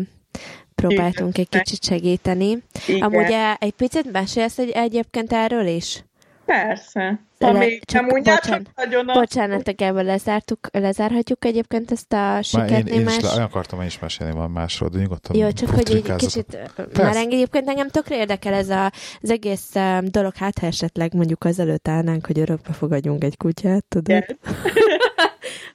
[0.88, 2.64] próbáltunk egy kicsit segíteni.
[2.88, 3.02] Igen.
[3.02, 6.04] Amúgy egy picit mesélsz egy, egyébként erről is?
[6.46, 7.20] Persze.
[7.40, 9.14] Ha Le, még csak, nem bocsán, nagyon a...
[9.14, 14.00] Bocsánat, ebből lezártuk, lezárhatjuk egyébként ezt a sikert én, én is le, akartam én is
[14.00, 15.36] mesélni van másról, de nyugodtan.
[15.36, 17.04] Jó, csak hogy egy kicsit, Persze.
[17.04, 21.44] már egyébként engem tökre érdekel ez a, az egész um, dolog, hát ha esetleg mondjuk
[21.44, 24.24] azelőtt állnánk, hogy örökbe fogadjunk egy kutyát, tudod?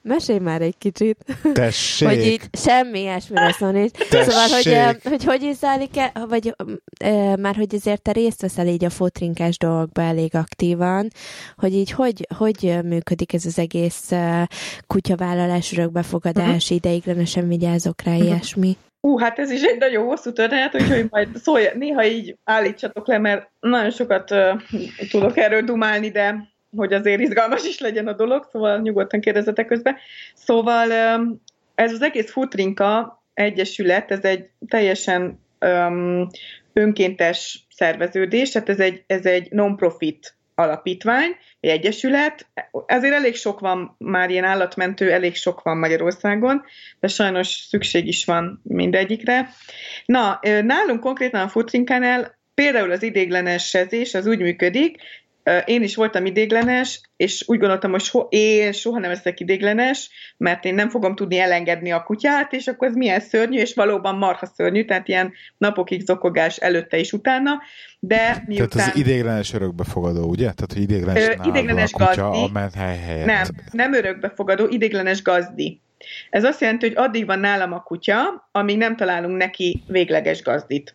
[0.07, 1.17] Mesélj már egy kicsit.
[1.53, 2.09] Tessék.
[2.09, 3.91] hogy itt semmi ilyesmire szó nincs.
[3.91, 4.31] Tessék.
[4.31, 6.55] Szóval, hogy, hogy hogy is zajlik-e, vagy
[6.99, 11.09] e, már hogy azért te részt veszel így a fotrinkás dolgokba elég aktívan,
[11.57, 14.13] hogy így hogy, hogy működik ez az egész
[14.87, 16.77] kutyavállalás, örökbefogadás, uh-huh.
[16.77, 18.27] ideiglenesen vigyázok rá, uh-huh.
[18.27, 18.77] ilyesmi?
[19.01, 23.07] Ú, uh, hát ez is egy nagyon hosszú történet, úgyhogy majd szólj, néha így állítsatok
[23.07, 24.63] le, mert nagyon sokat uh,
[25.11, 29.97] tudok erről dumálni, de hogy azért izgalmas is legyen a dolog, szóval nyugodtan kérdezzetek közben.
[30.35, 30.91] Szóval
[31.75, 36.29] ez az egész Futrinka Egyesület, ez egy teljesen um,
[36.73, 42.47] önkéntes szerveződés, tehát ez egy, ez egy non-profit alapítvány, egy egyesület.
[42.87, 46.65] Ezért elég sok van már ilyen állatmentő, elég sok van Magyarországon,
[47.01, 49.49] de sajnos szükség is van mindegyikre.
[50.05, 54.97] Na, nálunk konkrétan a Futrinkánál például az idéglenes sezés az úgy működik,
[55.65, 60.65] én is voltam idéglenes, és úgy gondoltam, hogy so, én soha nem leszek idéglenes, mert
[60.65, 64.47] én nem fogom tudni elengedni a kutyát, és akkor ez milyen szörnyű, és valóban marha
[64.47, 67.63] szörnyű, tehát ilyen napokig zokogás előtte és utána,
[67.99, 68.69] de miután...
[68.69, 70.53] Tehát az idéglenes örökbefogadó, ugye?
[70.53, 72.59] Tehát, hogy idéglenes, ö, idéglenes a kutya, gazdi.
[72.59, 73.27] a hely helyett.
[73.27, 75.81] Nem, nem örökbefogadó, idéglenes gazdi.
[76.31, 80.95] Ez azt jelenti, hogy addig van nálam a kutya, amíg nem találunk neki végleges gazdit.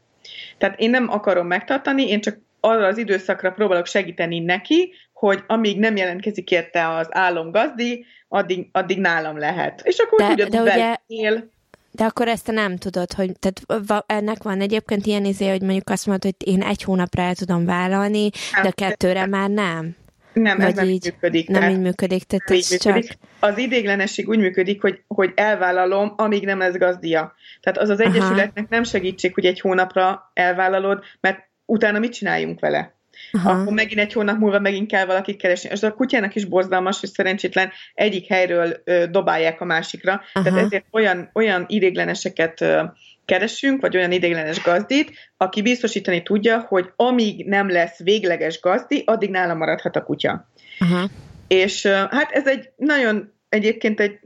[0.57, 5.79] Tehát én nem akarom megtartani, én csak arra az időszakra próbálok segíteni neki, hogy amíg
[5.79, 9.81] nem jelentkezik érte az álomgazdi, addig, addig nálam lehet.
[9.83, 11.49] És akkor de, de ugye, él.
[11.91, 15.89] De akkor ezt te nem tudod, hogy tehát ennek van egyébként ilyen izé, hogy mondjuk
[15.89, 19.95] azt mondod, hogy én egy hónapra el tudom vállalni, nem, de kettőre már nem.
[20.33, 21.47] Nem, Vagy ez nem így működik.
[21.47, 22.93] Nem tehát, így működik, tehát ez így csak...
[22.93, 23.17] Működik.
[23.39, 27.33] Az idéglenesség úgy működik, hogy, hogy elvállalom, amíg nem lesz gazdia.
[27.61, 28.65] Tehát az az egyesületnek Aha.
[28.69, 32.95] nem segítség, hogy egy hónapra elvállalod, mert utána mit csináljunk vele?
[33.31, 33.51] Aha.
[33.51, 35.69] Akkor megint egy hónap múlva megint kell valakit keresni.
[35.73, 40.21] És a kutyának is borzalmas, hogy szerencsétlen egyik helyről ö, dobálják a másikra.
[40.33, 40.45] Aha.
[40.45, 42.83] Tehát ezért olyan, olyan idégleneseket ö,
[43.25, 49.29] keresünk, vagy olyan idéglenes gazdit, aki biztosítani tudja, hogy amíg nem lesz végleges gazdi, addig
[49.29, 50.49] nála maradhat a kutya.
[50.79, 51.09] Aha.
[51.47, 54.19] És ö, hát ez egy nagyon egyébként egy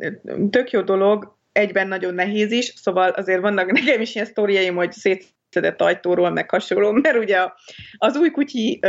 [0.50, 4.92] tök jó dolog, egyben nagyon nehéz is, szóval azért vannak nekem is ilyen sztoriaim, hogy
[4.92, 5.26] szét
[5.56, 7.38] szedett ajtóról, meg hasonló, mert ugye
[7.98, 8.80] az új kutyi,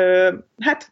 [0.58, 0.88] hát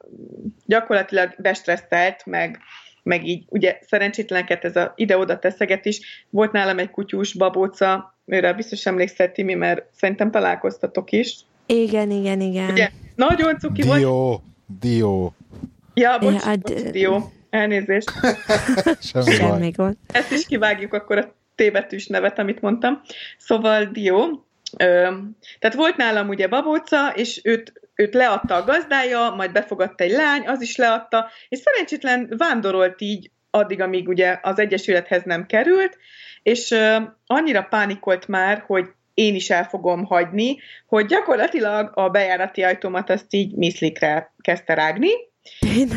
[0.67, 2.59] gyakorlatilag bestresszelt, meg,
[3.03, 6.27] meg így ugye szerencsétleneket ez a ide-oda teszeget is.
[6.31, 11.37] Volt nálam egy kutyus babóca, őre biztos emlékszel, Timi, mert szerintem találkoztatok is.
[11.67, 12.71] Igen, igen, igen.
[12.71, 14.01] Ugye, nagyon cuki Dio, vagy.
[14.01, 14.41] Dio,
[14.81, 15.33] Dio.
[15.95, 17.23] Ja, bocs, ja, bocs Dio.
[17.51, 18.11] Elnézést.
[19.13, 19.97] Semmi, Semmi gond.
[20.13, 23.01] Ezt is kivágjuk akkor a tévetűs nevet, amit mondtam.
[23.39, 24.45] Szóval Dio,
[24.79, 25.09] ö,
[25.59, 30.47] tehát volt nálam ugye babóca, és őt, őt leadta a gazdája, majd befogadta egy lány,
[30.47, 35.99] az is leadta, és szerencsétlen vándorolt így addig, amíg ugye az Egyesülethez nem került,
[36.43, 36.97] és ö,
[37.27, 43.35] annyira pánikolt már, hogy én is el fogom hagyni, hogy gyakorlatilag a bejárati ajtómat azt
[43.35, 45.11] így miszlikre kezdte rágni,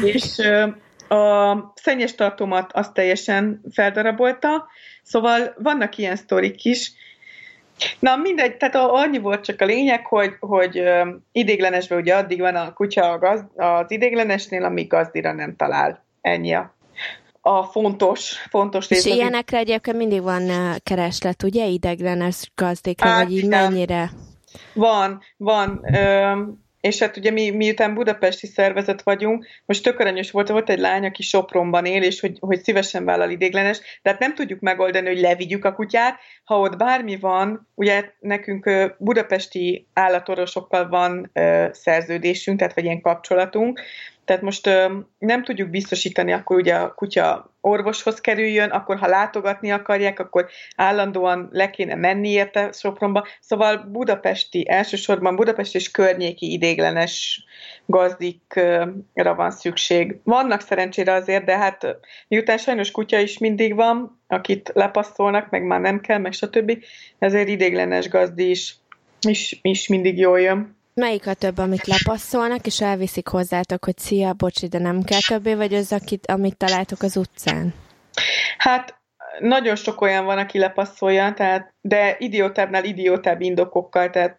[0.04, 0.68] és ö,
[1.16, 4.68] a szennyes tartómat azt teljesen feldarabolta,
[5.04, 6.91] szóval vannak ilyen sztorik is.
[7.99, 10.84] Na mindegy, tehát annyi volt csak a lényeg, hogy, hogy
[11.32, 16.06] idéglenesben ugye addig van a kutya a gaz, az idéglenesnél, amíg gazdira nem talál.
[16.22, 16.76] Ennyi a,
[17.41, 18.90] a fontos, fontos.
[18.90, 20.52] És ilyenekre egyébként mindig van
[20.84, 24.10] kereslet, ugye, ideglenes gazdékra, hát, vagy így mennyire?
[24.74, 25.80] Van, van.
[25.94, 26.32] Ö,
[26.88, 31.05] és hát ugye mi, miután budapesti szervezet vagyunk, most tök aranyos volt, volt egy lány,
[31.05, 35.65] aki Sopronban él, és hogy, hogy szívesen vállal idéglenes, tehát nem tudjuk megoldani, hogy levigyük
[35.65, 36.19] a kutyát.
[36.43, 41.31] Ha ott bármi van, ugye nekünk budapesti állatorvosokkal van
[41.72, 43.81] szerződésünk, tehát vagy ilyen kapcsolatunk,
[44.28, 49.72] tehát most ö, nem tudjuk biztosítani, akkor ugye a kutya orvoshoz kerüljön, akkor ha látogatni
[49.72, 53.28] akarják, akkor állandóan le kéne menni érte Sopronba.
[53.40, 57.45] Szóval budapesti, elsősorban Budapest és környéki idéglenes
[57.86, 60.20] gazdikra van szükség.
[60.24, 61.98] Vannak szerencsére azért, de hát
[62.28, 66.84] miután sajnos kutya is mindig van, akit lepasszolnak, meg már nem kell, meg stb.
[67.20, 68.76] Ezért idéglenes gazdi is,
[69.28, 70.77] is, is mindig jól jön.
[70.99, 75.53] Melyik a több, amit lepasszolnak, és elviszik hozzátok, hogy szia, bocsi, de nem kell többé,
[75.53, 77.74] vagy az, akit, amit találtok az utcán?
[78.57, 78.99] Hát
[79.40, 84.38] nagyon sok olyan van, aki lepasszolja, tehát, de idiótábbnál idiótább indokokkal, tehát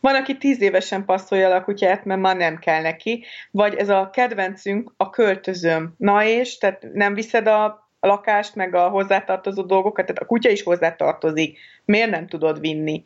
[0.00, 4.10] van, aki tíz évesen passzolja a kutyát, mert már nem kell neki, vagy ez a
[4.12, 5.94] kedvencünk, a költözőm.
[5.96, 10.62] Na és, tehát nem viszed a lakást, meg a hozzátartozó dolgokat, tehát a kutya is
[10.62, 11.58] hozzátartozik.
[11.84, 13.04] Miért nem tudod vinni?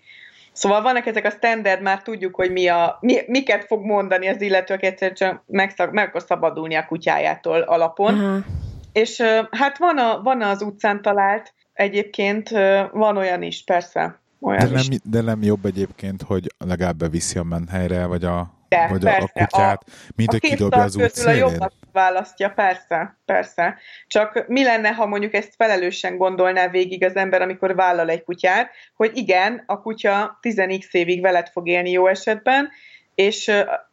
[0.57, 4.41] Szóval vannak ezek a standard, már tudjuk, hogy mi a, mi, miket fog mondani az
[4.41, 8.15] illető, aki egyszerűen csak meg, meg akar szabadulni a kutyájától alapon.
[8.15, 8.45] Uh-huh.
[8.93, 9.21] És
[9.51, 12.49] hát van, a, van az utcán talált, egyébként
[12.93, 14.21] van olyan is, persze.
[14.41, 14.99] Olyan de, nem, is.
[15.05, 19.45] de nem jobb egyébként, hogy legalább beviszi a menhelyre, vagy a, de, vagy persze, a
[19.45, 19.83] kutyát,
[20.17, 21.35] mint a kidobja az utcán.
[21.35, 23.79] A jobbat választja, persze, persze.
[24.07, 28.71] Csak mi lenne, ha mondjuk ezt felelősen gondolná végig az ember, amikor vállal egy kutyát,
[28.97, 32.69] hogy igen, a kutya 10x évig veled fog élni jó esetben,
[33.15, 33.49] és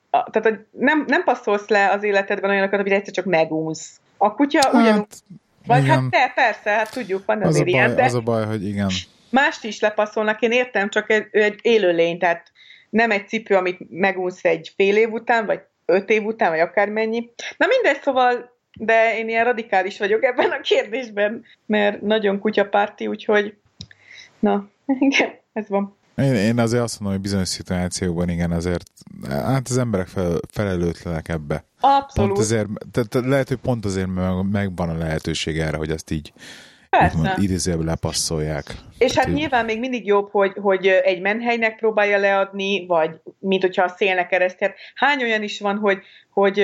[0.09, 3.99] a, tehát nem, nem passzolsz le az életedben olyanokat, amit egyszer csak megúsz.
[4.17, 5.07] A kutya hát, ugyanúgy...
[5.67, 5.99] Vagy igen.
[5.99, 8.03] hát te, persze, hát tudjuk, van az a baj, ilyen, de...
[8.03, 8.89] Az a baj, hogy igen.
[9.29, 12.51] Mást is lepasszolnak, én értem, csak egy, egy élőlény, tehát
[12.93, 17.29] nem egy cipő, amit megúsz egy fél év után, vagy öt év után, vagy akármennyi.
[17.57, 23.57] Na mindegy, szóval, de én ilyen radikális vagyok ebben a kérdésben, mert nagyon kutyapárti, úgyhogy
[24.39, 25.95] na, igen, ez van.
[26.15, 28.83] Én, én azért azt mondom, hogy bizonyos szituációkban igen, azért
[29.29, 31.63] hát az emberek fel, felelőtlenek ebbe.
[31.79, 32.31] Abszolút.
[32.31, 34.09] Pont azért, tehát lehet, hogy pont azért
[34.51, 36.33] megvan a lehetőség erre, hogy ezt így
[37.37, 38.63] idézőben lepasszolják.
[38.97, 43.09] És hát nyilván még mindig jobb, hogy, hogy egy menhelynek próbálja leadni, vagy
[43.39, 44.73] mint hogyha a szélnek keresztjét.
[44.95, 45.99] Hány olyan is van, hogy,
[46.29, 46.59] hogy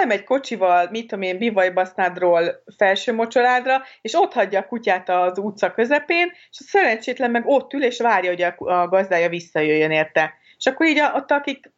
[0.00, 5.72] elmegy kocsival, mit tudom én, bivajbasznádról felső mocsoládra, és ott hagyja a kutyát az utca
[5.72, 10.34] közepén, és a szerencsétlen meg ott ül, és várja, hogy a, a gazdája visszajöjjön érte.
[10.58, 11.72] És akkor így a, ott, akik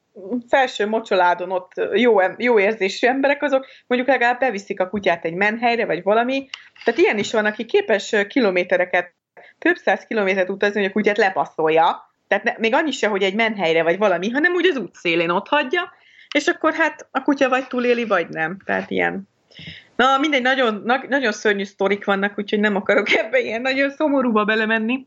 [0.48, 5.86] felső mocsoládon ott jó, jó érzésű emberek, azok mondjuk legalább beviszik a kutyát egy menhelyre,
[5.86, 6.48] vagy valami.
[6.84, 9.12] Tehát ilyen is van, aki képes kilométereket,
[9.58, 12.10] több száz kilométert utazni, hogy a kutyát lepasszolja.
[12.28, 15.48] Tehát ne, még annyi se, hogy egy menhelyre vagy valami, hanem úgy az útszélén ott
[15.48, 15.92] hagyja,
[16.34, 18.56] és akkor hát a kutya vagy túléli, vagy nem.
[18.64, 19.28] Tehát ilyen.
[19.96, 24.44] Na, mindegy, nagyon, na, nagyon szörnyű sztorik vannak, úgyhogy nem akarok ebbe ilyen nagyon szomorúba
[24.44, 25.06] belemenni.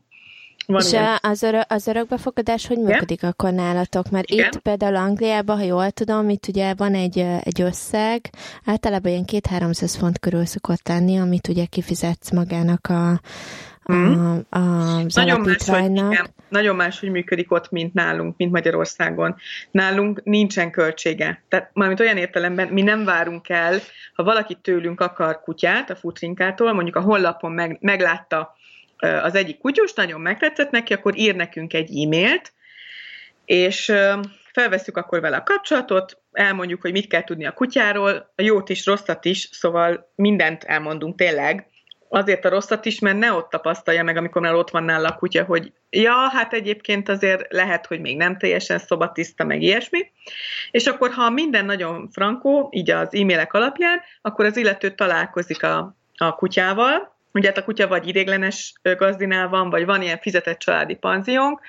[0.66, 1.18] Van és ilyen.
[1.22, 3.30] az, örö, az örökbefogadás hogy működik Igen?
[3.30, 4.10] akkor nálatok?
[4.10, 4.46] Mert Igen?
[4.46, 8.30] itt például Angliában, ha jól tudom, itt ugye van egy, egy összeg,
[8.64, 13.20] általában ilyen két-háromszáz font körül szokott lenni, amit ugye kifizetsz magának a,
[13.92, 14.38] Mm.
[14.50, 14.60] A, a,
[15.14, 19.36] nagyon más, hogy, igen, nagyon más, hogy működik ott, mint nálunk, mint Magyarországon.
[19.70, 21.42] Nálunk nincsen költsége.
[21.48, 23.78] Tehát mármint olyan értelemben mi nem várunk el,
[24.14, 28.55] ha valaki tőlünk akar kutyát a futrinkától, mondjuk a honlapon meg, meglátta
[28.98, 32.52] az egyik kutyus, nagyon megtetszett neki, akkor ír nekünk egy e-mailt,
[33.44, 33.92] és
[34.52, 38.86] felveszük akkor vele a kapcsolatot, elmondjuk, hogy mit kell tudni a kutyáról, a jót is,
[38.86, 41.66] rosszat is, szóval mindent elmondunk tényleg,
[42.08, 45.16] azért a rosszat is, mert ne ott tapasztalja meg, amikor már ott van nála a
[45.16, 50.10] kutya, hogy ja, hát egyébként azért lehet, hogy még nem teljesen szobatiszta, meg ilyesmi.
[50.70, 55.96] És akkor, ha minden nagyon frankó, így az e-mailek alapján, akkor az illető találkozik a,
[56.16, 60.94] a kutyával, Ugye hát a kutya vagy idéglenes gazdinál van, vagy van ilyen fizetett családi
[60.94, 61.60] panziónk.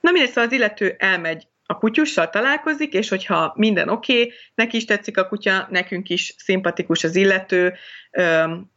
[0.00, 4.76] Na mindegy, szóval az illető elmegy a kutyussal találkozik, és hogyha minden oké, okay, neki
[4.76, 7.74] is tetszik a kutya, nekünk is szimpatikus az illető,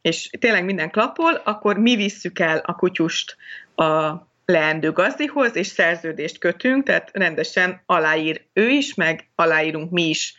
[0.01, 3.35] és tényleg minden klapol, akkor mi visszük el a kutyust
[3.75, 4.13] a
[4.45, 10.35] leendő gazdihoz, és szerződést kötünk, tehát rendesen aláír ő is, meg aláírunk mi is,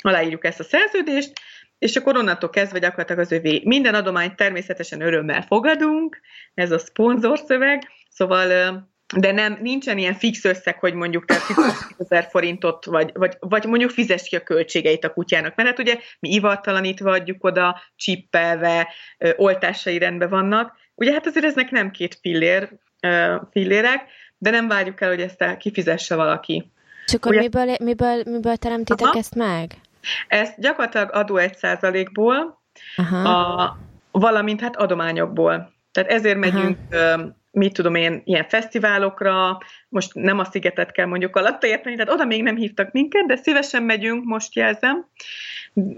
[0.00, 1.32] aláírjuk ezt a szerződést,
[1.84, 3.62] és akkor onnantól kezdve gyakorlatilag az övé.
[3.64, 6.20] Minden adományt természetesen örömmel fogadunk,
[6.54, 8.46] ez a szponzorszöveg, szóval
[9.16, 11.36] de nem, nincsen ilyen fix összeg, hogy mondjuk te
[12.08, 15.98] 10 forintot, vagy, vagy, vagy mondjuk fizes ki a költségeit a kutyának, mert hát ugye
[16.20, 18.88] mi ivartalanítva adjuk oda, csippelve,
[19.36, 20.76] oltásai rendben vannak.
[20.94, 22.68] Ugye hát azért eznek nem két fillér,
[23.50, 24.04] fillérek,
[24.38, 26.72] de nem várjuk el, hogy ezt kifizesse valaki.
[27.06, 29.74] És akkor ugye, miből, miből, miből teremtitek aha, ezt meg?
[30.28, 32.62] Ezt gyakorlatilag adó egy százalékból,
[33.24, 33.76] a,
[34.10, 35.72] valamint hát adományokból.
[35.92, 39.58] Tehát ezért megyünk Aha mit tudom én, ilyen fesztiválokra,
[39.88, 43.36] most nem a szigetet kell mondjuk alatta érteni, tehát oda még nem hívtak minket, de
[43.36, 45.06] szívesen megyünk, most jelzem.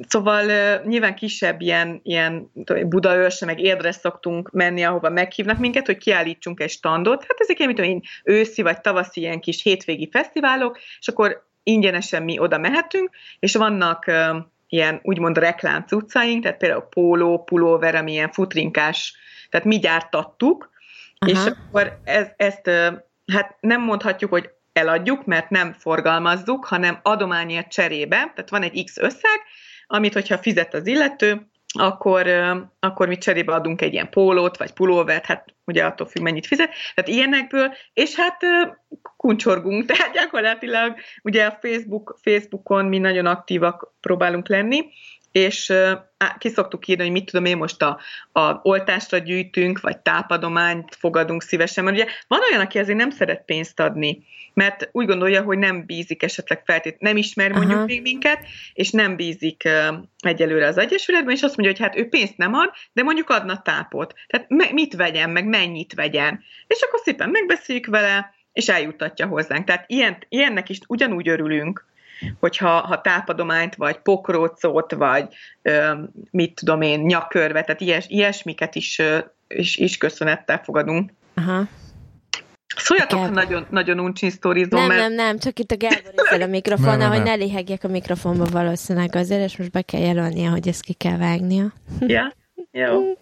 [0.09, 0.45] Szóval
[0.85, 2.51] nyilván kisebb ilyen, ilyen
[2.87, 7.25] Budaörse, meg Érdre szoktunk menni, ahova meghívnak minket, hogy kiállítsunk egy standot.
[7.29, 11.46] Hát ezek ilyen, mit tudom én, őszi vagy tavaszi ilyen kis hétvégi fesztiválok, és akkor
[11.67, 14.11] ingyenesen mi oda mehetünk, és vannak
[14.69, 19.15] ilyen úgymond reklám cuccaink, tehát például póló, pulóver, ami ilyen futrinkás,
[19.51, 20.71] tehát mi gyártattuk,
[21.19, 21.31] Aha.
[21.31, 22.71] És akkor ez, ezt
[23.33, 28.97] hát nem mondhatjuk, hogy eladjuk, mert nem forgalmazzuk, hanem adományért cserébe, tehát van egy X
[28.97, 29.41] összeg,
[29.87, 32.27] amit hogyha fizet az illető, akkor,
[32.81, 36.71] akkor mi cserébe adunk egy ilyen pólót, vagy pulóvert, hát ugye attól függ, mennyit fizet,
[36.95, 38.37] tehát ilyenekből, és hát
[39.17, 44.87] kuncsorgunk, tehát gyakorlatilag ugye a Facebook, Facebookon mi nagyon aktívak próbálunk lenni,
[45.37, 45.73] és
[46.39, 47.99] ki szoktuk írni, hogy mit tudom én most a,
[48.33, 53.45] a oltásra gyűjtünk, vagy tápadományt fogadunk szívesen, mert ugye van olyan, aki azért nem szeret
[53.45, 57.85] pénzt adni, mert úgy gondolja, hogy nem bízik esetleg feltét, nem ismer mondjuk Aha.
[57.85, 58.39] még minket,
[58.73, 59.69] és nem bízik
[60.19, 63.63] egyelőre az Egyesületben, és azt mondja, hogy hát ő pénzt nem ad, de mondjuk adna
[63.63, 64.15] tápot.
[64.27, 66.43] Tehát me- mit vegyen, meg mennyit vegyen.
[66.67, 69.65] És akkor szépen megbeszéljük vele, és eljutatja hozzánk.
[69.65, 71.85] Tehát ilyen, ilyennek is ugyanúgy örülünk
[72.41, 75.93] hogyha ha tápadományt, vagy pokrócot, vagy ö,
[76.31, 79.19] mit tudom én, nyakörve, tehát ilyes, ilyesmiket is, ö,
[79.49, 81.11] is, is köszönettel fogadunk.
[81.35, 81.65] Aha.
[82.77, 85.01] Szóljatok, ha nagyon, nagyon uncsin sztorizom, Nem, mert...
[85.01, 89.15] nem, nem, csak itt a Gábor ezzel a mikrofonnal, hogy ne léhegjek a mikrofonba valószínűleg
[89.15, 91.73] azért, és most be kell jelölnie, hogy ezt ki kell vágnia.
[92.01, 92.35] Ja,
[92.71, 93.17] jó.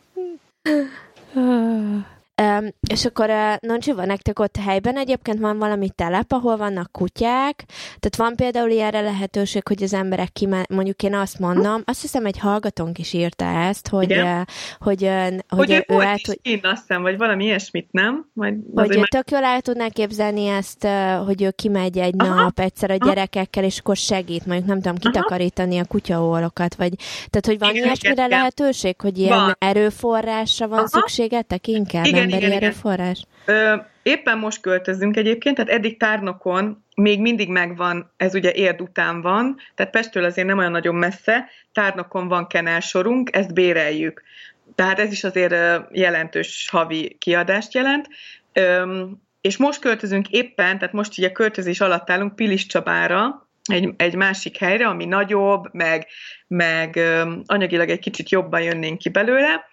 [2.43, 6.93] Um, és akkor uh, Noncsi, van nektek ott helyben egyébként van valami telep, ahol vannak
[6.93, 7.65] kutyák,
[7.99, 12.27] tehát van például ilyenre lehetőség, hogy az emberek kimen, mondjuk én azt mondom, azt hiszem
[12.27, 14.41] egy hallgatónk is írta ezt, hogy, uh,
[14.79, 18.31] hogy, uh, hogy, hogy ő, ő át, hogy, én azt hiszem, vagy valami ilyesmit, nem?
[18.33, 19.09] Majd hogy már...
[19.09, 22.35] tök jól el tudná képzelni ezt, uh, hogy ő kimegy egy Aha.
[22.35, 26.95] nap egyszer a gyerekekkel, és akkor segít, mondjuk nem tudom, kitakarítani a kutyaólokat, vagy
[27.31, 29.57] tehát, hogy van ilyesmire lehetőség, hogy ilyen van.
[29.59, 30.87] erőforrásra van Aha.
[30.87, 32.05] szükségetek inkább?
[32.05, 33.27] Igen, emberi igen, erőforrás?
[33.45, 39.21] Ö, éppen most költözünk egyébként, tehát eddig tárnokon még mindig megvan, ez ugye érd után
[39.21, 44.23] van, tehát Pestől azért nem olyan nagyon messze, tárnokon van kenelsorunk, ezt béreljük.
[44.75, 45.55] Tehát ez is azért
[45.91, 48.09] jelentős havi kiadást jelent.
[49.41, 54.59] És most költözünk éppen, tehát most ugye költözés alatt állunk Pilis Csabára, egy, egy másik
[54.59, 56.07] helyre, ami nagyobb, meg,
[56.47, 57.01] meg
[57.47, 59.65] anyagilag egy kicsit jobban jönnénk ki belőle,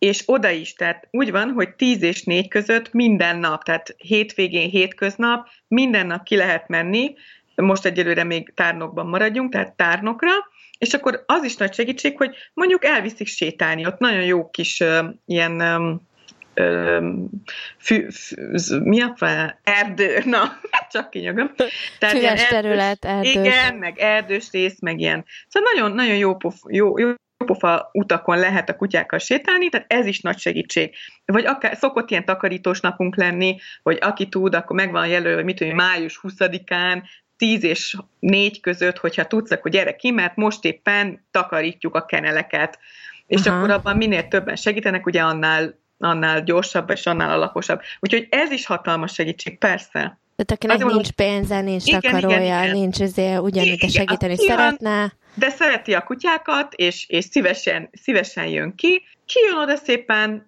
[0.00, 4.68] és oda is, tehát úgy van, hogy 10 és 4 között minden nap, tehát hétvégén,
[4.68, 7.14] hétköznap, minden nap ki lehet menni,
[7.54, 10.30] most egyelőre még tárnokban maradjunk, tehát tárnokra,
[10.78, 15.04] és akkor az is nagy segítség, hogy mondjuk elviszik sétálni, ott nagyon jó kis uh,
[15.26, 16.08] ilyen um,
[17.78, 19.60] fü, fü, mi a fel?
[19.62, 20.60] Erdő, na,
[20.90, 21.54] csak kinyögöm.
[21.98, 23.34] Tehát Füves ilyen terület, erdős.
[23.34, 25.24] Igen, meg erdős rész, meg ilyen.
[25.48, 27.12] Szóval nagyon, nagyon jó, pof, jó, jó
[27.44, 30.94] pofa utakon lehet a kutyákkal sétálni, tehát ez is nagy segítség.
[31.24, 35.56] Vagy akár szokott ilyen takarítós napunk lenni, hogy aki tud, akkor megvan jelölve, hogy mit
[35.56, 37.02] tudom, május 20-án,
[37.36, 42.78] 10 és 4 között, hogyha tudsz, akkor gyere ki, mert most éppen takarítjuk a keneleket.
[43.26, 43.56] És Aha.
[43.56, 47.80] akkor abban minél többen segítenek, ugye annál, annál gyorsabb és annál alaposabb.
[48.00, 50.18] Úgyhogy ez is hatalmas segítség, persze.
[50.36, 52.76] Tehát akinek Azért nincs pénze, nincs igen, takarója, igen, igen.
[52.76, 55.12] nincs ezért ugyanúgy segíteni igen, szeretne.
[55.34, 59.02] De szereti a kutyákat, és, és szívesen, szívesen jön ki.
[59.26, 60.46] Kijön oda szépen,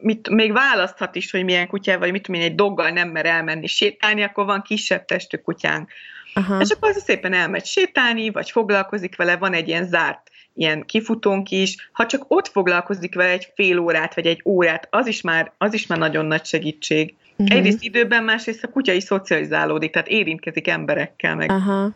[0.00, 3.26] mit, még választhat is, hogy milyen kutyával, vagy mit tudom én, egy doggal nem mer
[3.26, 5.90] elmenni sétálni, akkor van kisebb testű kutyánk.
[6.34, 6.60] Aha.
[6.60, 11.50] És akkor az szépen elmegy sétálni, vagy foglalkozik vele, van egy ilyen zárt ilyen kifutónk
[11.50, 15.52] is, ha csak ott foglalkozik vele egy fél órát, vagy egy órát, az is már,
[15.58, 17.14] az is már nagyon nagy segítség.
[17.36, 17.56] Uh-huh.
[17.56, 21.50] Egyrészt időben, másrészt a kutya is szocializálódik, tehát érintkezik emberekkel meg.
[21.50, 21.90] Aha.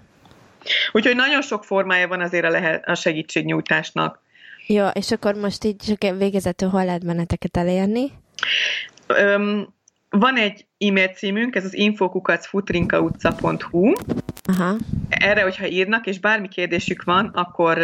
[0.93, 4.23] Úgyhogy nagyon sok formája van azért a, lehet, a segítségnyújtásnak.
[4.67, 8.11] Jó, és akkor most így csak végezetül hol lehet benneteket elérni?
[9.07, 9.75] Öm,
[10.11, 13.93] van egy e-mail címünk, ez az infokukacfutrinkautca.hu.
[14.45, 14.77] Aha.
[15.09, 17.79] Erre, hogyha írnak, és bármi kérdésük van, akkor,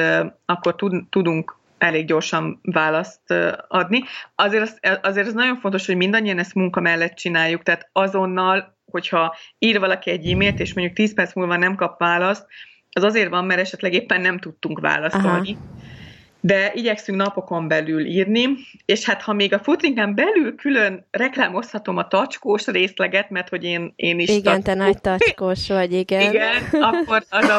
[0.44, 0.74] akkor
[1.10, 3.34] tudunk elég gyorsan választ
[3.68, 4.02] adni.
[4.34, 9.36] Azért az, azért az nagyon fontos, hogy mindannyian ezt munka mellett csináljuk, tehát azonnal, hogyha
[9.58, 12.46] ír valaki egy e-mailt, és mondjuk 10 perc múlva nem kap választ,
[12.92, 15.56] az azért van, mert esetleg éppen nem tudtunk válaszolni.
[15.58, 15.98] Aha
[16.40, 18.48] de igyekszünk napokon belül írni,
[18.84, 23.92] és hát ha még a futrinken belül külön reklámozhatom a tacskós részleget, mert hogy én,
[23.96, 24.28] én is...
[24.28, 24.62] Igen, tacskó...
[24.62, 26.30] te nagy tacskós vagy, igen.
[26.30, 27.58] Igen, akkor az a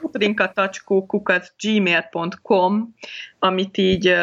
[0.00, 2.94] futrinka tacskó kukat gmail.com,
[3.38, 4.16] amit így,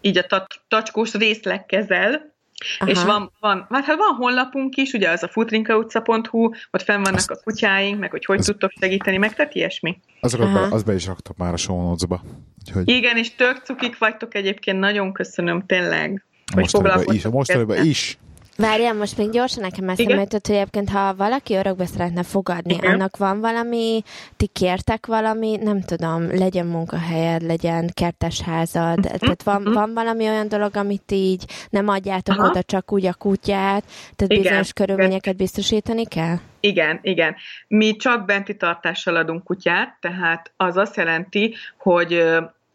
[0.00, 2.34] így a tacskós részleg kezel,
[2.78, 2.90] Aha.
[2.90, 7.30] És van, van, hát van honlapunk is, ugye az a futrinkautca.hu, ott fenn vannak Azt,
[7.30, 9.98] a kutyáink, meg hogy hogy az, tudtok segíteni, meg tehát ilyesmi.
[10.20, 12.22] Azokat be, az be is raktok már a show notes-ba.
[12.66, 12.88] Úgyhogy...
[12.88, 16.24] Igen, és tök cukik vagytok egyébként, nagyon köszönöm tényleg,
[16.54, 17.14] hogy foglalkoztok.
[17.14, 18.18] Is, a mostanában is.
[18.56, 22.92] Várjál, most még gyorsan nekem eszembe jutott, hogy egyébként, ha valaki örökbe szeretne fogadni, Igen.
[22.92, 24.02] annak van valami,
[24.36, 29.18] ti kértek valami, nem tudom, legyen munkahelyed, legyen kertes házad, uh-huh.
[29.18, 29.74] tehát van, uh-huh.
[29.74, 32.48] van valami olyan dolog, amit így nem adjátok Aha.
[32.48, 33.84] oda csak úgy a kutyát,
[34.16, 34.42] tehát Igen.
[34.42, 36.36] bizonyos körülményeket biztosítani kell?
[36.60, 37.34] Igen, igen.
[37.68, 42.24] Mi csak benti tartással adunk kutyát, tehát az azt jelenti, hogy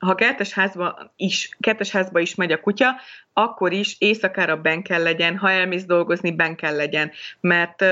[0.02, 2.95] ha kertes házba is, kertes házba is megy a kutya,
[3.34, 7.11] akkor is éjszakára ben kell legyen, ha elmész dolgozni, ben kell legyen.
[7.40, 7.84] Mert,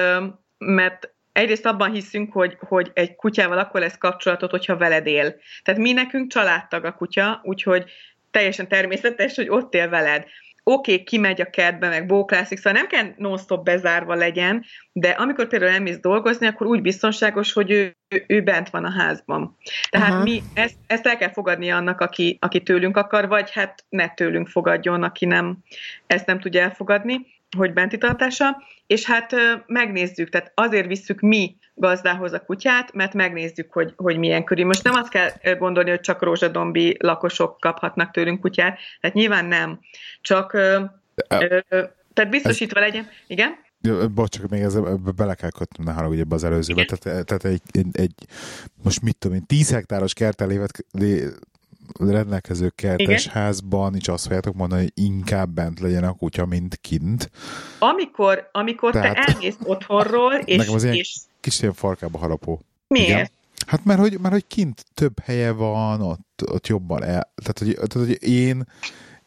[0.58, 5.36] mert egyrészt abban hiszünk, hogy, hogy egy kutyával akkor lesz kapcsolatot, hogyha veled él.
[5.64, 7.86] Tehát mi nekünk családtag a kutya, úgyhogy
[8.32, 10.26] teljesen természetes, hogy ott él veled
[10.70, 15.48] oké, okay, kimegy a kertbe, meg bóklászik, szóval nem kell non-stop bezárva legyen, de amikor
[15.48, 17.96] például elmész dolgozni, akkor úgy biztonságos, hogy ő,
[18.28, 19.58] ő bent van a házban.
[19.90, 20.24] Tehát Aha.
[20.24, 24.48] mi ezt, ezt el kell fogadni annak, aki, aki tőlünk akar, vagy hát ne tőlünk
[24.48, 25.58] fogadjon, aki nem
[26.08, 27.26] ezt nem tudja elfogadni,
[27.58, 29.36] hogy benti tartása, és hát
[29.66, 34.66] megnézzük, tehát azért visszük mi gazdához a kutyát, mert megnézzük, hogy, hogy milyen körül.
[34.66, 39.80] Most nem azt kell gondolni, hogy csak rózsadombi lakosok kaphatnak tőlünk kutyát, tehát nyilván nem.
[40.22, 40.84] Csak, ö,
[41.28, 41.60] ö,
[42.14, 43.08] tehát biztosítva legyen.
[43.28, 43.56] Igen?
[44.14, 46.86] Bocs, csak még ezzel bele kell kötnöm, ne haragudj ebbe az előzőbe.
[46.86, 48.14] Tehát, tehát egy, egy, egy,
[48.84, 50.86] most mit tudom én, 10 hektáros kertelévet
[52.00, 53.34] rendelkező kertes Igen?
[53.34, 57.32] házban is azt fogjátok mondani, hogy inkább bent legyen a kutya, mint kint.
[57.80, 60.58] Amikor, amikor Tehát, te elmész otthonról, és...
[60.58, 61.18] Nekem az ilyen és...
[61.42, 62.62] kis ilyen farkába harapó.
[62.88, 63.10] Miért?
[63.10, 63.30] Igen?
[63.68, 67.34] Hát mert hogy, mert hogy kint több helye van, ott, ott jobban el.
[67.36, 68.66] Tehát hogy, tehát, hogy én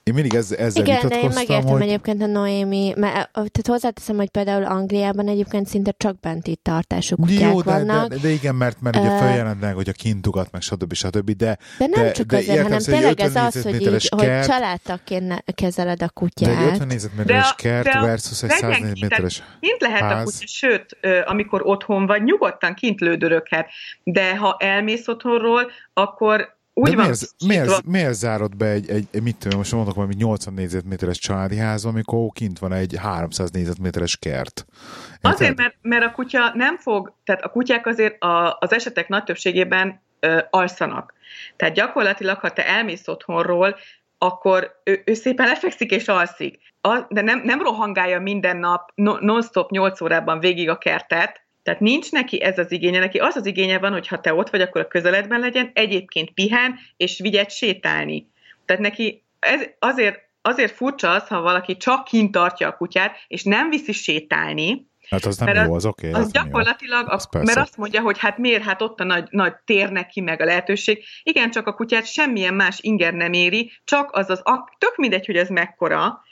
[0.03, 1.83] én mindig ezzel, ezzel Igen, de én megértem hogy...
[1.83, 7.53] egyébként a Noémi, mert tehát hozzáteszem, hogy például Angliában egyébként szinte csak benti tartású kutyák
[7.53, 8.09] Jó, de, vannak.
[8.09, 10.93] De, de, igen, mert, mert ugye uh, feljelentnek, hogy a kintugat, meg stb.
[10.93, 11.31] stb.
[11.31, 14.55] De, de nem de, csak de azért, hanem tényleg ez az, hogy, így, kert, hogy
[14.55, 16.57] családtaként kezeled a kutyát.
[16.57, 20.21] De egy 50 négyzetméteres kert de versus egy 100 négyzetméteres Kint lehet ház.
[20.21, 23.69] a kutya, sőt, amikor otthon vagy, nyugodtan kint lődöröghet.
[24.03, 27.05] De ha elmész otthonról, akkor úgy De van.
[27.05, 31.19] Miért, miért, miért zárod be egy, egy, egy mit tudom, most mondok valami 80 négyzetméteres
[31.19, 34.67] családi ház, amikor kint van egy 300 négyzetméteres kert?
[35.13, 35.33] Érted?
[35.33, 39.25] Azért, mert, mert a kutya nem fog, tehát a kutyák azért a, az esetek nagy
[39.25, 41.15] többségében ö, alszanak.
[41.57, 43.77] Tehát gyakorlatilag, ha te elmész otthonról,
[44.19, 46.59] akkor ő, ő szépen lefekszik és alszik.
[46.81, 52.11] A, de nem, nem rohangálja minden nap non-stop 8 órában végig a kertet, tehát nincs
[52.11, 54.81] neki ez az igénye, neki az az igénye van, hogy ha te ott vagy, akkor
[54.81, 58.31] a közeledben legyen, egyébként pihen, és vigyed sétálni.
[58.65, 63.43] Tehát neki ez azért, azért furcsa az, ha valaki csak kint tartja a kutyát, és
[63.43, 66.09] nem viszi sétálni, Hát az nem mert jó, az oké.
[66.09, 69.05] Okay, az, az gyakorlatilag, az a, mert azt mondja, hogy hát miért, hát ott a
[69.05, 71.05] nagy, nagy tér neki, meg a lehetőség.
[71.23, 74.43] Igen, csak a kutyát semmilyen más inger nem éri, csak az az,
[74.79, 76.23] tök mindegy, hogy ez mekkora,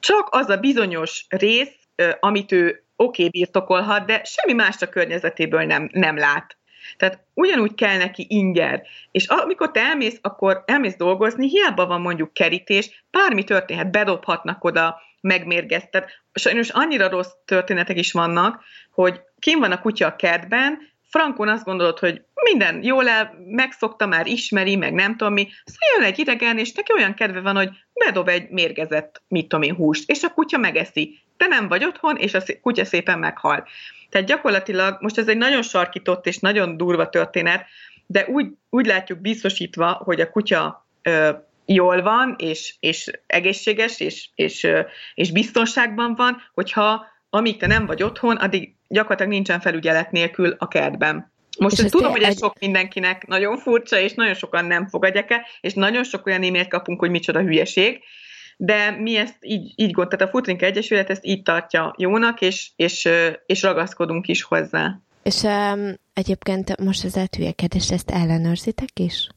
[0.00, 1.74] csak az a bizonyos rész,
[2.20, 6.56] amit ő oké, okay, birtokolhat, de semmi más a környezetéből nem, nem lát.
[6.96, 8.82] Tehát ugyanúgy kell neki inger.
[9.10, 15.00] És amikor te elmész, akkor elmész dolgozni, hiába van mondjuk kerítés, bármi történhet, bedobhatnak oda,
[15.20, 16.22] megmérgeztet.
[16.32, 20.78] Sajnos annyira rossz történetek is vannak, hogy kim van a kutya a kertben,
[21.12, 25.96] frankon azt gondolod, hogy minden jól el, megszokta már, ismeri, meg nem tudom mi, szóval
[25.96, 29.74] jön egy idegen, és neki olyan kedve van, hogy bedob egy mérgezett, mit tudom én,
[29.74, 31.18] húst, és a kutya megeszi.
[31.36, 33.68] Te nem vagy otthon, és a kutya szépen meghal.
[34.10, 37.64] Tehát gyakorlatilag, most ez egy nagyon sarkított és nagyon durva történet,
[38.06, 41.30] de úgy, úgy látjuk biztosítva, hogy a kutya ö,
[41.66, 44.68] jól van, és, és egészséges, és, és,
[45.14, 50.68] és biztonságban van, hogyha amíg te nem vagy otthon, addig gyakorlatilag nincsen felügyelet nélkül a
[50.68, 51.32] kertben.
[51.58, 52.38] Most én tudom, hogy ez egy...
[52.38, 56.66] sok mindenkinek nagyon furcsa, és nagyon sokan nem fogadják el, és nagyon sok olyan e
[56.66, 58.00] kapunk, hogy micsoda hülyeség,
[58.56, 62.70] de mi ezt így, így gond, tehát a Futrink Egyesület ezt így tartja jónak, és,
[62.76, 63.08] és,
[63.46, 65.00] és ragaszkodunk is hozzá.
[65.22, 69.28] És um, egyébként most az eltűjekedés, ezt ellenőrzitek is?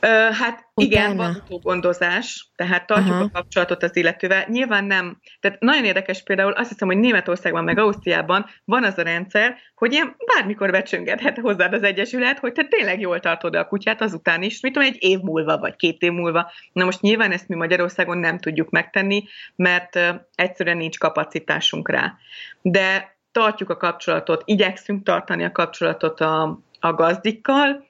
[0.00, 0.90] Hát Utána.
[0.90, 3.24] igen, van utógondozás, tehát tartjuk Aha.
[3.24, 4.44] a kapcsolatot az illetővel.
[4.48, 9.02] Nyilván nem, tehát nagyon érdekes például, azt hiszem, hogy Németországban meg Ausztriában van az a
[9.02, 14.00] rendszer, hogy ilyen bármikor becsöngethet hozzád az Egyesület, hogy te tényleg jól tartod a kutyát
[14.00, 16.50] azután is, mit tudom, egy év múlva, vagy két év múlva.
[16.72, 19.24] Na most nyilván ezt mi Magyarországon nem tudjuk megtenni,
[19.56, 19.98] mert
[20.34, 22.14] egyszerűen nincs kapacitásunk rá.
[22.62, 27.88] De tartjuk a kapcsolatot, igyekszünk tartani a kapcsolatot a, a gazdikkal,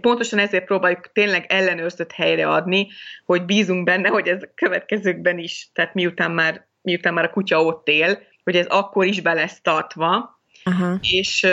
[0.00, 2.88] pontosan ezért próbáljuk tényleg ellenőrzött helyre adni,
[3.24, 7.64] hogy bízunk benne, hogy ez a következőkben is, tehát miután már, miután már a kutya
[7.64, 10.98] ott él, hogy ez akkor is be lesz tartva, Aha.
[11.00, 11.46] és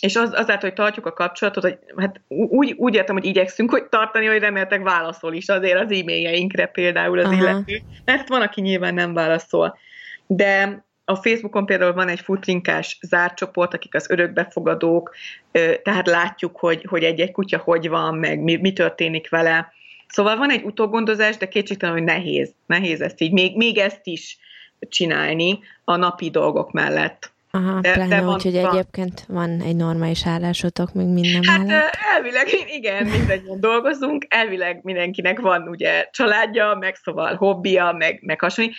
[0.00, 3.84] és az, azáltal, hogy tartjuk a kapcsolatot, hogy hát úgy, úgy értem, hogy igyekszünk, hogy
[3.84, 7.34] tartani, hogy reméltek válaszol is azért az e-mailjeinkre például az Aha.
[7.34, 9.78] illető, mert van, aki nyilván nem válaszol.
[10.26, 15.14] De a Facebookon például van egy futrinkás zárcsoport, akik az örökbefogadók,
[15.82, 19.72] tehát látjuk, hogy, hogy egy-egy kutya hogy van, meg mi, mi történik vele.
[20.08, 22.54] Szóval van egy utógondozás, de kétségtelen, hogy nehéz.
[22.66, 24.38] Nehéz ezt így, még, még ezt is
[24.78, 27.32] csinálni a napi dolgok mellett.
[27.50, 28.70] Aha, de, pláne de van, úgy, hogy van.
[28.70, 31.96] egyébként van egy normális állásotok még minden hát, mellett.
[32.14, 32.46] elvileg
[32.76, 38.70] igen, mindannyian dolgozunk, elvileg mindenkinek van ugye családja, meg szóval hobbija, meg, meg hasonló,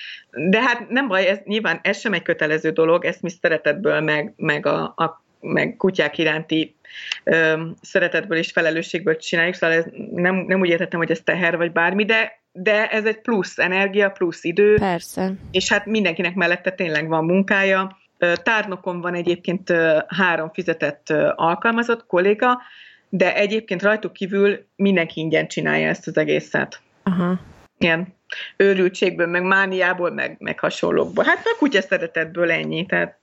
[0.50, 4.34] de hát nem baj, ez, nyilván ez sem egy kötelező dolog, ezt mi szeretetből, meg,
[4.36, 6.76] meg a, a meg kutyák iránti
[7.24, 11.72] ö, szeretetből és felelősségből csináljuk, szóval ez nem, nem úgy értettem, hogy ez teher vagy
[11.72, 14.76] bármi, de, de ez egy plusz energia, plusz idő.
[14.76, 15.34] Persze.
[15.52, 17.98] És hát mindenkinek mellette tényleg van munkája,
[18.44, 19.74] Tárnokon van egyébként
[20.08, 22.62] három fizetett alkalmazott kolléga,
[23.10, 26.82] de egyébként rajtuk kívül mindenki ingyen csinálja ezt az egészet.
[27.04, 27.40] Aha.
[27.78, 28.16] Ilyen
[28.58, 31.24] őrültségből, meg mániából, meg, meg hasonlókból.
[31.24, 33.20] Hát a kutya szeretetből ennyi, tehát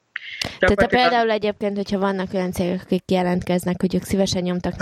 [0.59, 4.75] tehát te például egyébként, hogyha vannak olyan cégek, akik jelentkeznek, hogy ők szívesen nyomtak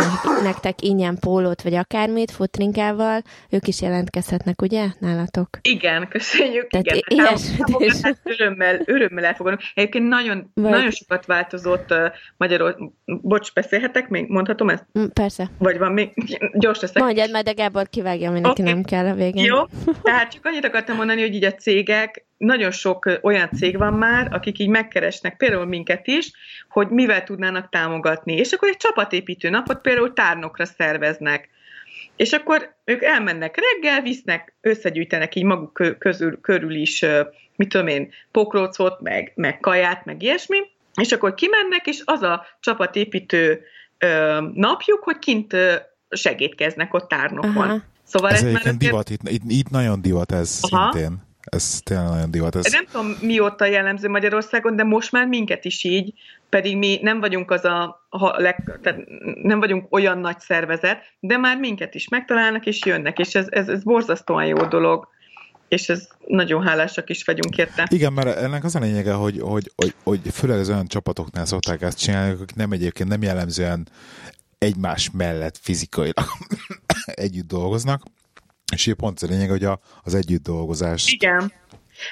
[0.42, 5.48] nektek ingyen pólót, vagy akármit, futrinkával, ők is jelentkezhetnek, ugye, nálatok?
[5.62, 7.02] Igen, köszönjük, Tehát igen.
[7.08, 7.42] Ilyes,
[7.78, 8.00] és...
[8.22, 9.58] örömmel, örömmel elfogadom.
[9.74, 10.70] Egyébként nagyon, vagy...
[10.70, 11.98] nagyon sokat változott uh,
[12.36, 12.92] magyarul.
[13.04, 14.28] Bocs, beszélhetek még?
[14.28, 14.86] Mondhatom ezt?
[14.98, 15.50] Mm, persze.
[15.58, 16.12] Vagy van még?
[16.52, 17.02] Gyors leszek.
[17.02, 18.64] Mondjad, majd a Gábor kivágja, ami okay.
[18.64, 19.44] nem kell a végén.
[19.44, 19.58] Jó,
[20.02, 24.28] tehát csak annyit akartam mondani, hogy így a cégek nagyon sok olyan cég van már,
[24.32, 26.30] akik így megkeresnek például minket is,
[26.68, 28.32] hogy mivel tudnának támogatni.
[28.32, 31.48] És akkor egy csapatépítő napot például tárnokra szerveznek.
[32.16, 37.04] És akkor ők elmennek reggel, visznek, összegyűjtenek így maguk közül, körül is,
[37.56, 40.58] mit tudom én, pokrócot, meg, meg kaját, meg ilyesmi,
[41.00, 43.64] és akkor kimennek, és az a csapatépítő
[44.54, 45.56] napjuk, hogy kint
[46.10, 47.56] segítkeznek ott tárnokon.
[47.56, 47.82] Aha.
[48.04, 50.92] Szóval ez, ez egyébként divat, itt, itt, itt nagyon divat ez Aha.
[50.92, 51.30] szintén.
[51.44, 52.56] Ez tényleg nagyon divat.
[52.56, 52.72] Ez...
[52.72, 56.12] Nem tudom, mióta jellemző Magyarországon, de most már minket is így,
[56.48, 59.00] pedig mi nem vagyunk az a, a leg, tehát
[59.42, 63.68] nem vagyunk olyan nagy szervezet, de már minket is megtalálnak és jönnek, és ez, ez,
[63.68, 65.08] ez borzasztóan jó dolog
[65.68, 67.86] és ez nagyon hálásak is vagyunk érte.
[67.90, 71.82] Igen, mert ennek az a lényege, hogy, hogy, hogy, hogy főleg az olyan csapatoknál szokták
[71.82, 73.88] ezt csinálni, akik nem egyébként nem jellemzően
[74.58, 76.26] egymás mellett fizikailag
[77.04, 78.02] együtt dolgoznak,
[78.72, 81.12] és így pont a lényeg, hogy a, az együtt dolgozás.
[81.12, 81.52] Igen.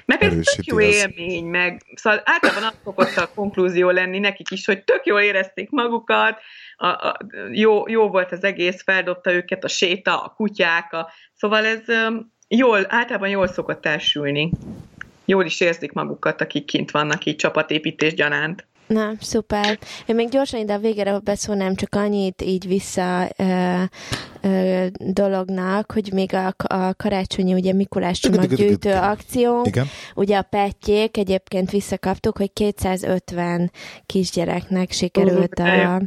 [0.05, 4.66] Meg ez tök jó élmény, meg szóval általában az szokott a konklúzió lenni nekik is,
[4.66, 6.39] hogy tök jól érezték magukat,
[6.77, 7.18] a, a,
[7.51, 11.81] jó, jó volt az egész, feldobta őket a séta, a kutyák, a, szóval ez
[12.48, 14.51] jól, általában jól szokott elsülni.
[15.24, 18.66] Jól is érzik magukat, akik kint vannak így csapatépítés gyanánt.
[18.91, 19.79] Na, szuper.
[20.07, 23.83] Én még gyorsan ide a végére beszólnám, csak annyit így vissza ö,
[24.41, 29.87] ö, dolognak, hogy még a, a karácsonyi ugye Mikulás csomaggyűjtő akciónk, Igen.
[30.15, 33.71] ugye a petjék egyébként visszakaptuk, hogy 250
[34.07, 36.03] kisgyereknek sikerült a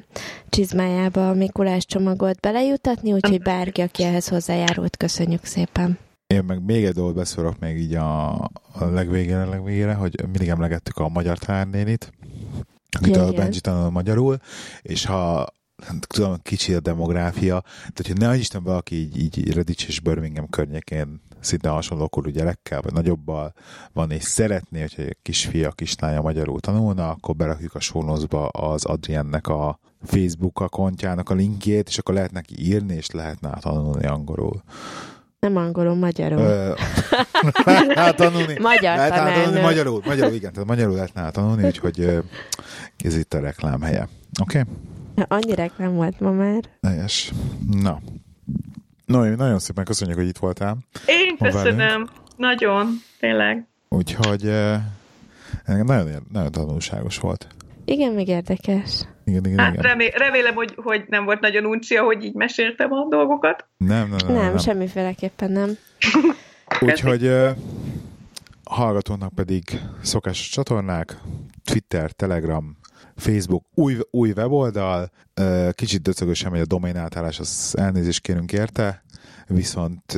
[0.49, 5.97] csizmájába a Mikulás csomagot belejutatni, úgyhogy bárki, aki ehhez hozzájárult, köszönjük szépen.
[6.27, 8.31] Én meg még egy dolgot beszélok még így a,
[8.73, 12.11] a legvégére, legvégére, hogy mindig emlegettük a magyar tárnénit,
[12.99, 14.37] akit a Benji tanul magyarul,
[14.81, 15.47] és ha
[15.99, 21.21] tudom, kicsi a demográfia, tehát hogy ne Isten valaki így, így Redditch és Birmingham környékén
[21.39, 23.53] szinte hasonló korú gyerekkel, vagy nagyobbal
[23.93, 29.47] van, és szeretné, hogyha egy kisfia, kislánya magyarul tanulna, akkor berakjuk a sónozba az Adriennek
[29.47, 34.63] a Facebook akontjának a linkjét, és akkor lehet neki írni, és lehetne tanulni angolul.
[35.39, 36.75] Nem angolul, magyarul.
[37.95, 38.59] lehet tanulni.
[38.59, 42.23] Magyar lehet tanulni, magyarul, magyarul, igen, tehát magyarul lehetne tanulni, úgyhogy
[43.03, 44.07] ez itt a reklám helye.
[44.41, 44.59] Oké?
[44.59, 44.73] Okay?
[45.27, 46.63] Annyi reklám volt ma már.
[46.81, 47.31] Helyes.
[47.81, 47.99] Na.
[49.05, 50.77] No, nagyon szépen köszönjük, hogy itt voltál.
[51.05, 51.77] Én köszönöm.
[51.77, 52.09] Velünk.
[52.37, 53.67] Nagyon, tényleg.
[53.89, 54.51] Úgyhogy
[55.65, 57.47] nagyon, nagyon tanulságos volt.
[57.85, 59.01] Igen, meg érdekes.
[59.25, 59.83] Igen, igen, hát igen.
[59.83, 63.65] Remé- remélem, hogy, hogy nem volt nagyon uncsi, hogy így meséltem a dolgokat.
[63.77, 64.35] Nem, nem, nem.
[64.35, 64.57] Nem, nem.
[64.57, 65.69] semmiféleképpen nem.
[66.79, 67.31] Úgyhogy
[68.63, 71.17] hallgatónak pedig szokásos csatornák,
[71.63, 72.77] Twitter, Telegram,
[73.15, 75.09] Facebook, új, új weboldal,
[75.71, 79.03] kicsit döcögösen megy a domain átállás, az elnézést kérünk érte,
[79.47, 80.13] viszont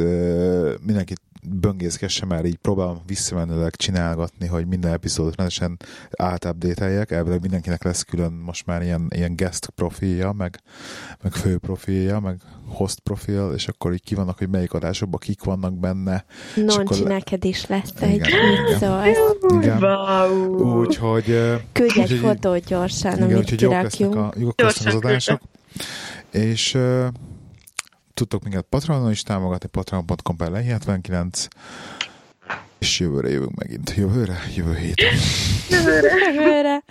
[0.85, 5.77] mindenkit böngészkesse, mert így próbálom visszamenőleg csinálgatni, hogy minden epizódot rendesen
[6.17, 7.11] átupdate-eljek.
[7.11, 10.59] Elvileg mindenkinek lesz külön most már ilyen, ilyen guest profilja, meg,
[11.21, 15.43] meg fő profilja, meg host profil, és akkor így ki vannak, hogy melyik adásokban kik
[15.43, 16.25] vannak benne.
[16.55, 17.07] Nonci, akkor...
[17.07, 19.17] neked is lesz egy mit szólsz.
[19.61, 19.77] Igen.
[19.77, 20.79] Wow.
[20.79, 21.25] Úgyhogy...
[21.71, 25.41] Küldj egy fotót gyorsan, igen, amit úgyhogy jók lesznek, a, jók lesznek az adások.
[26.31, 26.77] És
[28.15, 31.47] tudtok minket Patronon is támogatni, patreon.com per 79
[32.79, 33.93] és jövőre jövünk megint.
[33.95, 34.41] Jövőre?
[34.55, 35.13] Jövő héten.
[35.69, 36.31] Jövőre.
[36.33, 36.83] Jövőre.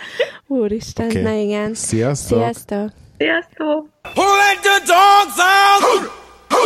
[0.46, 1.22] Úristen, okay.
[1.22, 1.74] na igen.
[1.74, 2.38] Sziasztok.
[2.38, 2.90] Sziasztok.
[3.18, 3.88] Sziasztok.
[4.14, 5.82] Who let the dogs out?
[6.50, 6.62] Who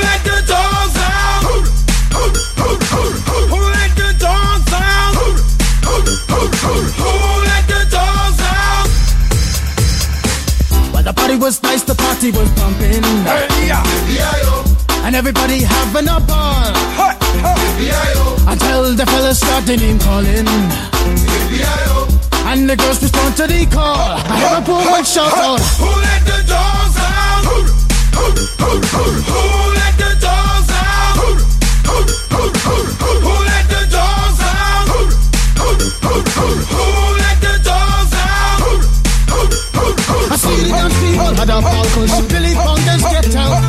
[0.00, 1.42] let the dogs out?
[3.50, 5.14] Who let the dogs out?
[5.14, 7.33] Who let the
[11.04, 13.02] the party was nice, the party was pumping.
[13.28, 13.84] Hey, yeah.
[14.08, 16.72] Yeah, and everybody having a ball.
[16.96, 17.14] Hey,
[17.44, 17.86] hey.
[17.86, 20.48] Yeah, Until the fellas started name calling.
[22.46, 23.84] And the girls respond to the call.
[23.84, 25.60] I hear a woman shout out.
[25.60, 27.44] Who let the dogs out?
[27.44, 29.73] Who let the dogs
[41.54, 43.62] a ball cause Billy Bongers get out.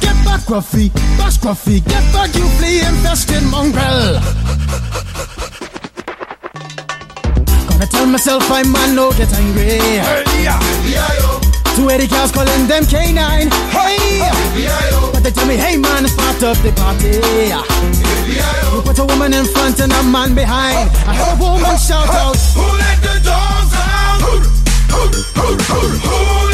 [0.00, 4.20] Get back, Gruffy, bash Gruffy, get back, you flea infested mongrel.
[7.68, 9.78] Gonna tell myself I'm man, no get angry.
[9.98, 10.22] Yeah.
[10.42, 13.18] Yeah, Two Eddie cows calling them K9.
[13.74, 14.18] Hey,
[14.62, 17.18] yeah, but they tell me, hey man, start up the party.
[17.50, 17.64] Yeah,
[18.74, 20.90] you put a woman in front and a man behind.
[21.08, 24.20] I heard a woman shout out, Who let the dogs out?
[24.22, 24.34] Who
[24.92, 25.02] who
[25.40, 26.51] who dogs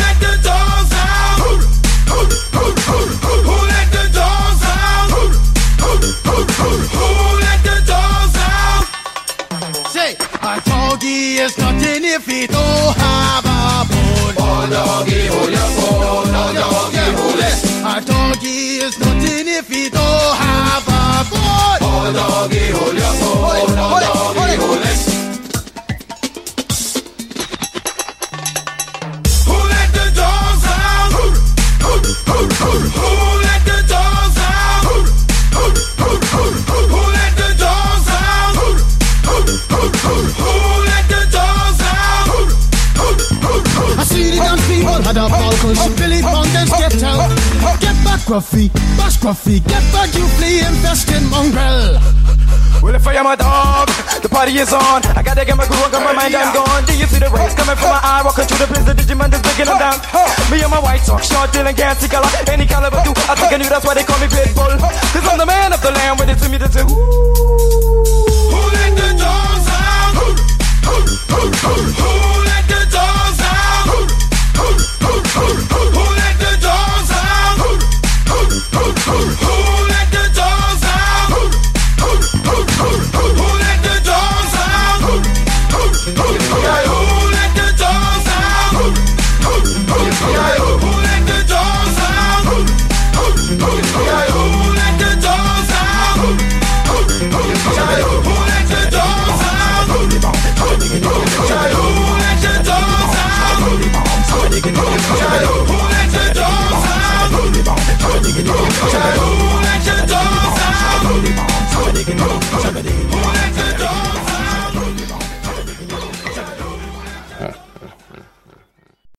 [6.58, 7.08] Who
[7.44, 8.84] let the dogs out?
[9.94, 14.34] Say, I doggy is nothing if he don't have a bone.
[14.38, 16.34] Oh, doggy, hold your bone.
[16.34, 17.56] Oh, doggy, hold it.
[17.86, 21.80] A doggy is nothing if he don't have a bone.
[21.80, 23.78] Oh, doggy, hold your bone.
[23.78, 24.87] Oh, doggy, hold it.
[48.28, 48.68] scruffy,
[49.00, 49.56] bad scruffy.
[49.64, 51.96] Get back, you flea in mongrel.
[52.84, 53.88] Well, if I am a dog,
[54.20, 55.00] the party is on.
[55.16, 56.84] I gotta get my groove on, got my mind, I'm gone.
[56.84, 58.20] Do you see the rays coming from my eye?
[58.22, 59.96] Walking through the blizzard, Digimon is breaking them down.
[60.52, 63.16] Me and my white socks, short, dealing, gassy color, any caliber, do.
[63.32, 64.76] I think I knew that's why they call me Pitbull.
[64.76, 66.92] Cause I'm the man of the land when they see me, they say, ooh.
[68.52, 70.12] Who let the dogs out?
[70.20, 70.28] Who,
[70.84, 70.96] who,
[71.32, 72.12] who, who, who
[72.44, 73.88] let the dogs out?
[73.88, 74.04] Who,
[74.60, 74.68] who,
[75.00, 75.87] who, who, who?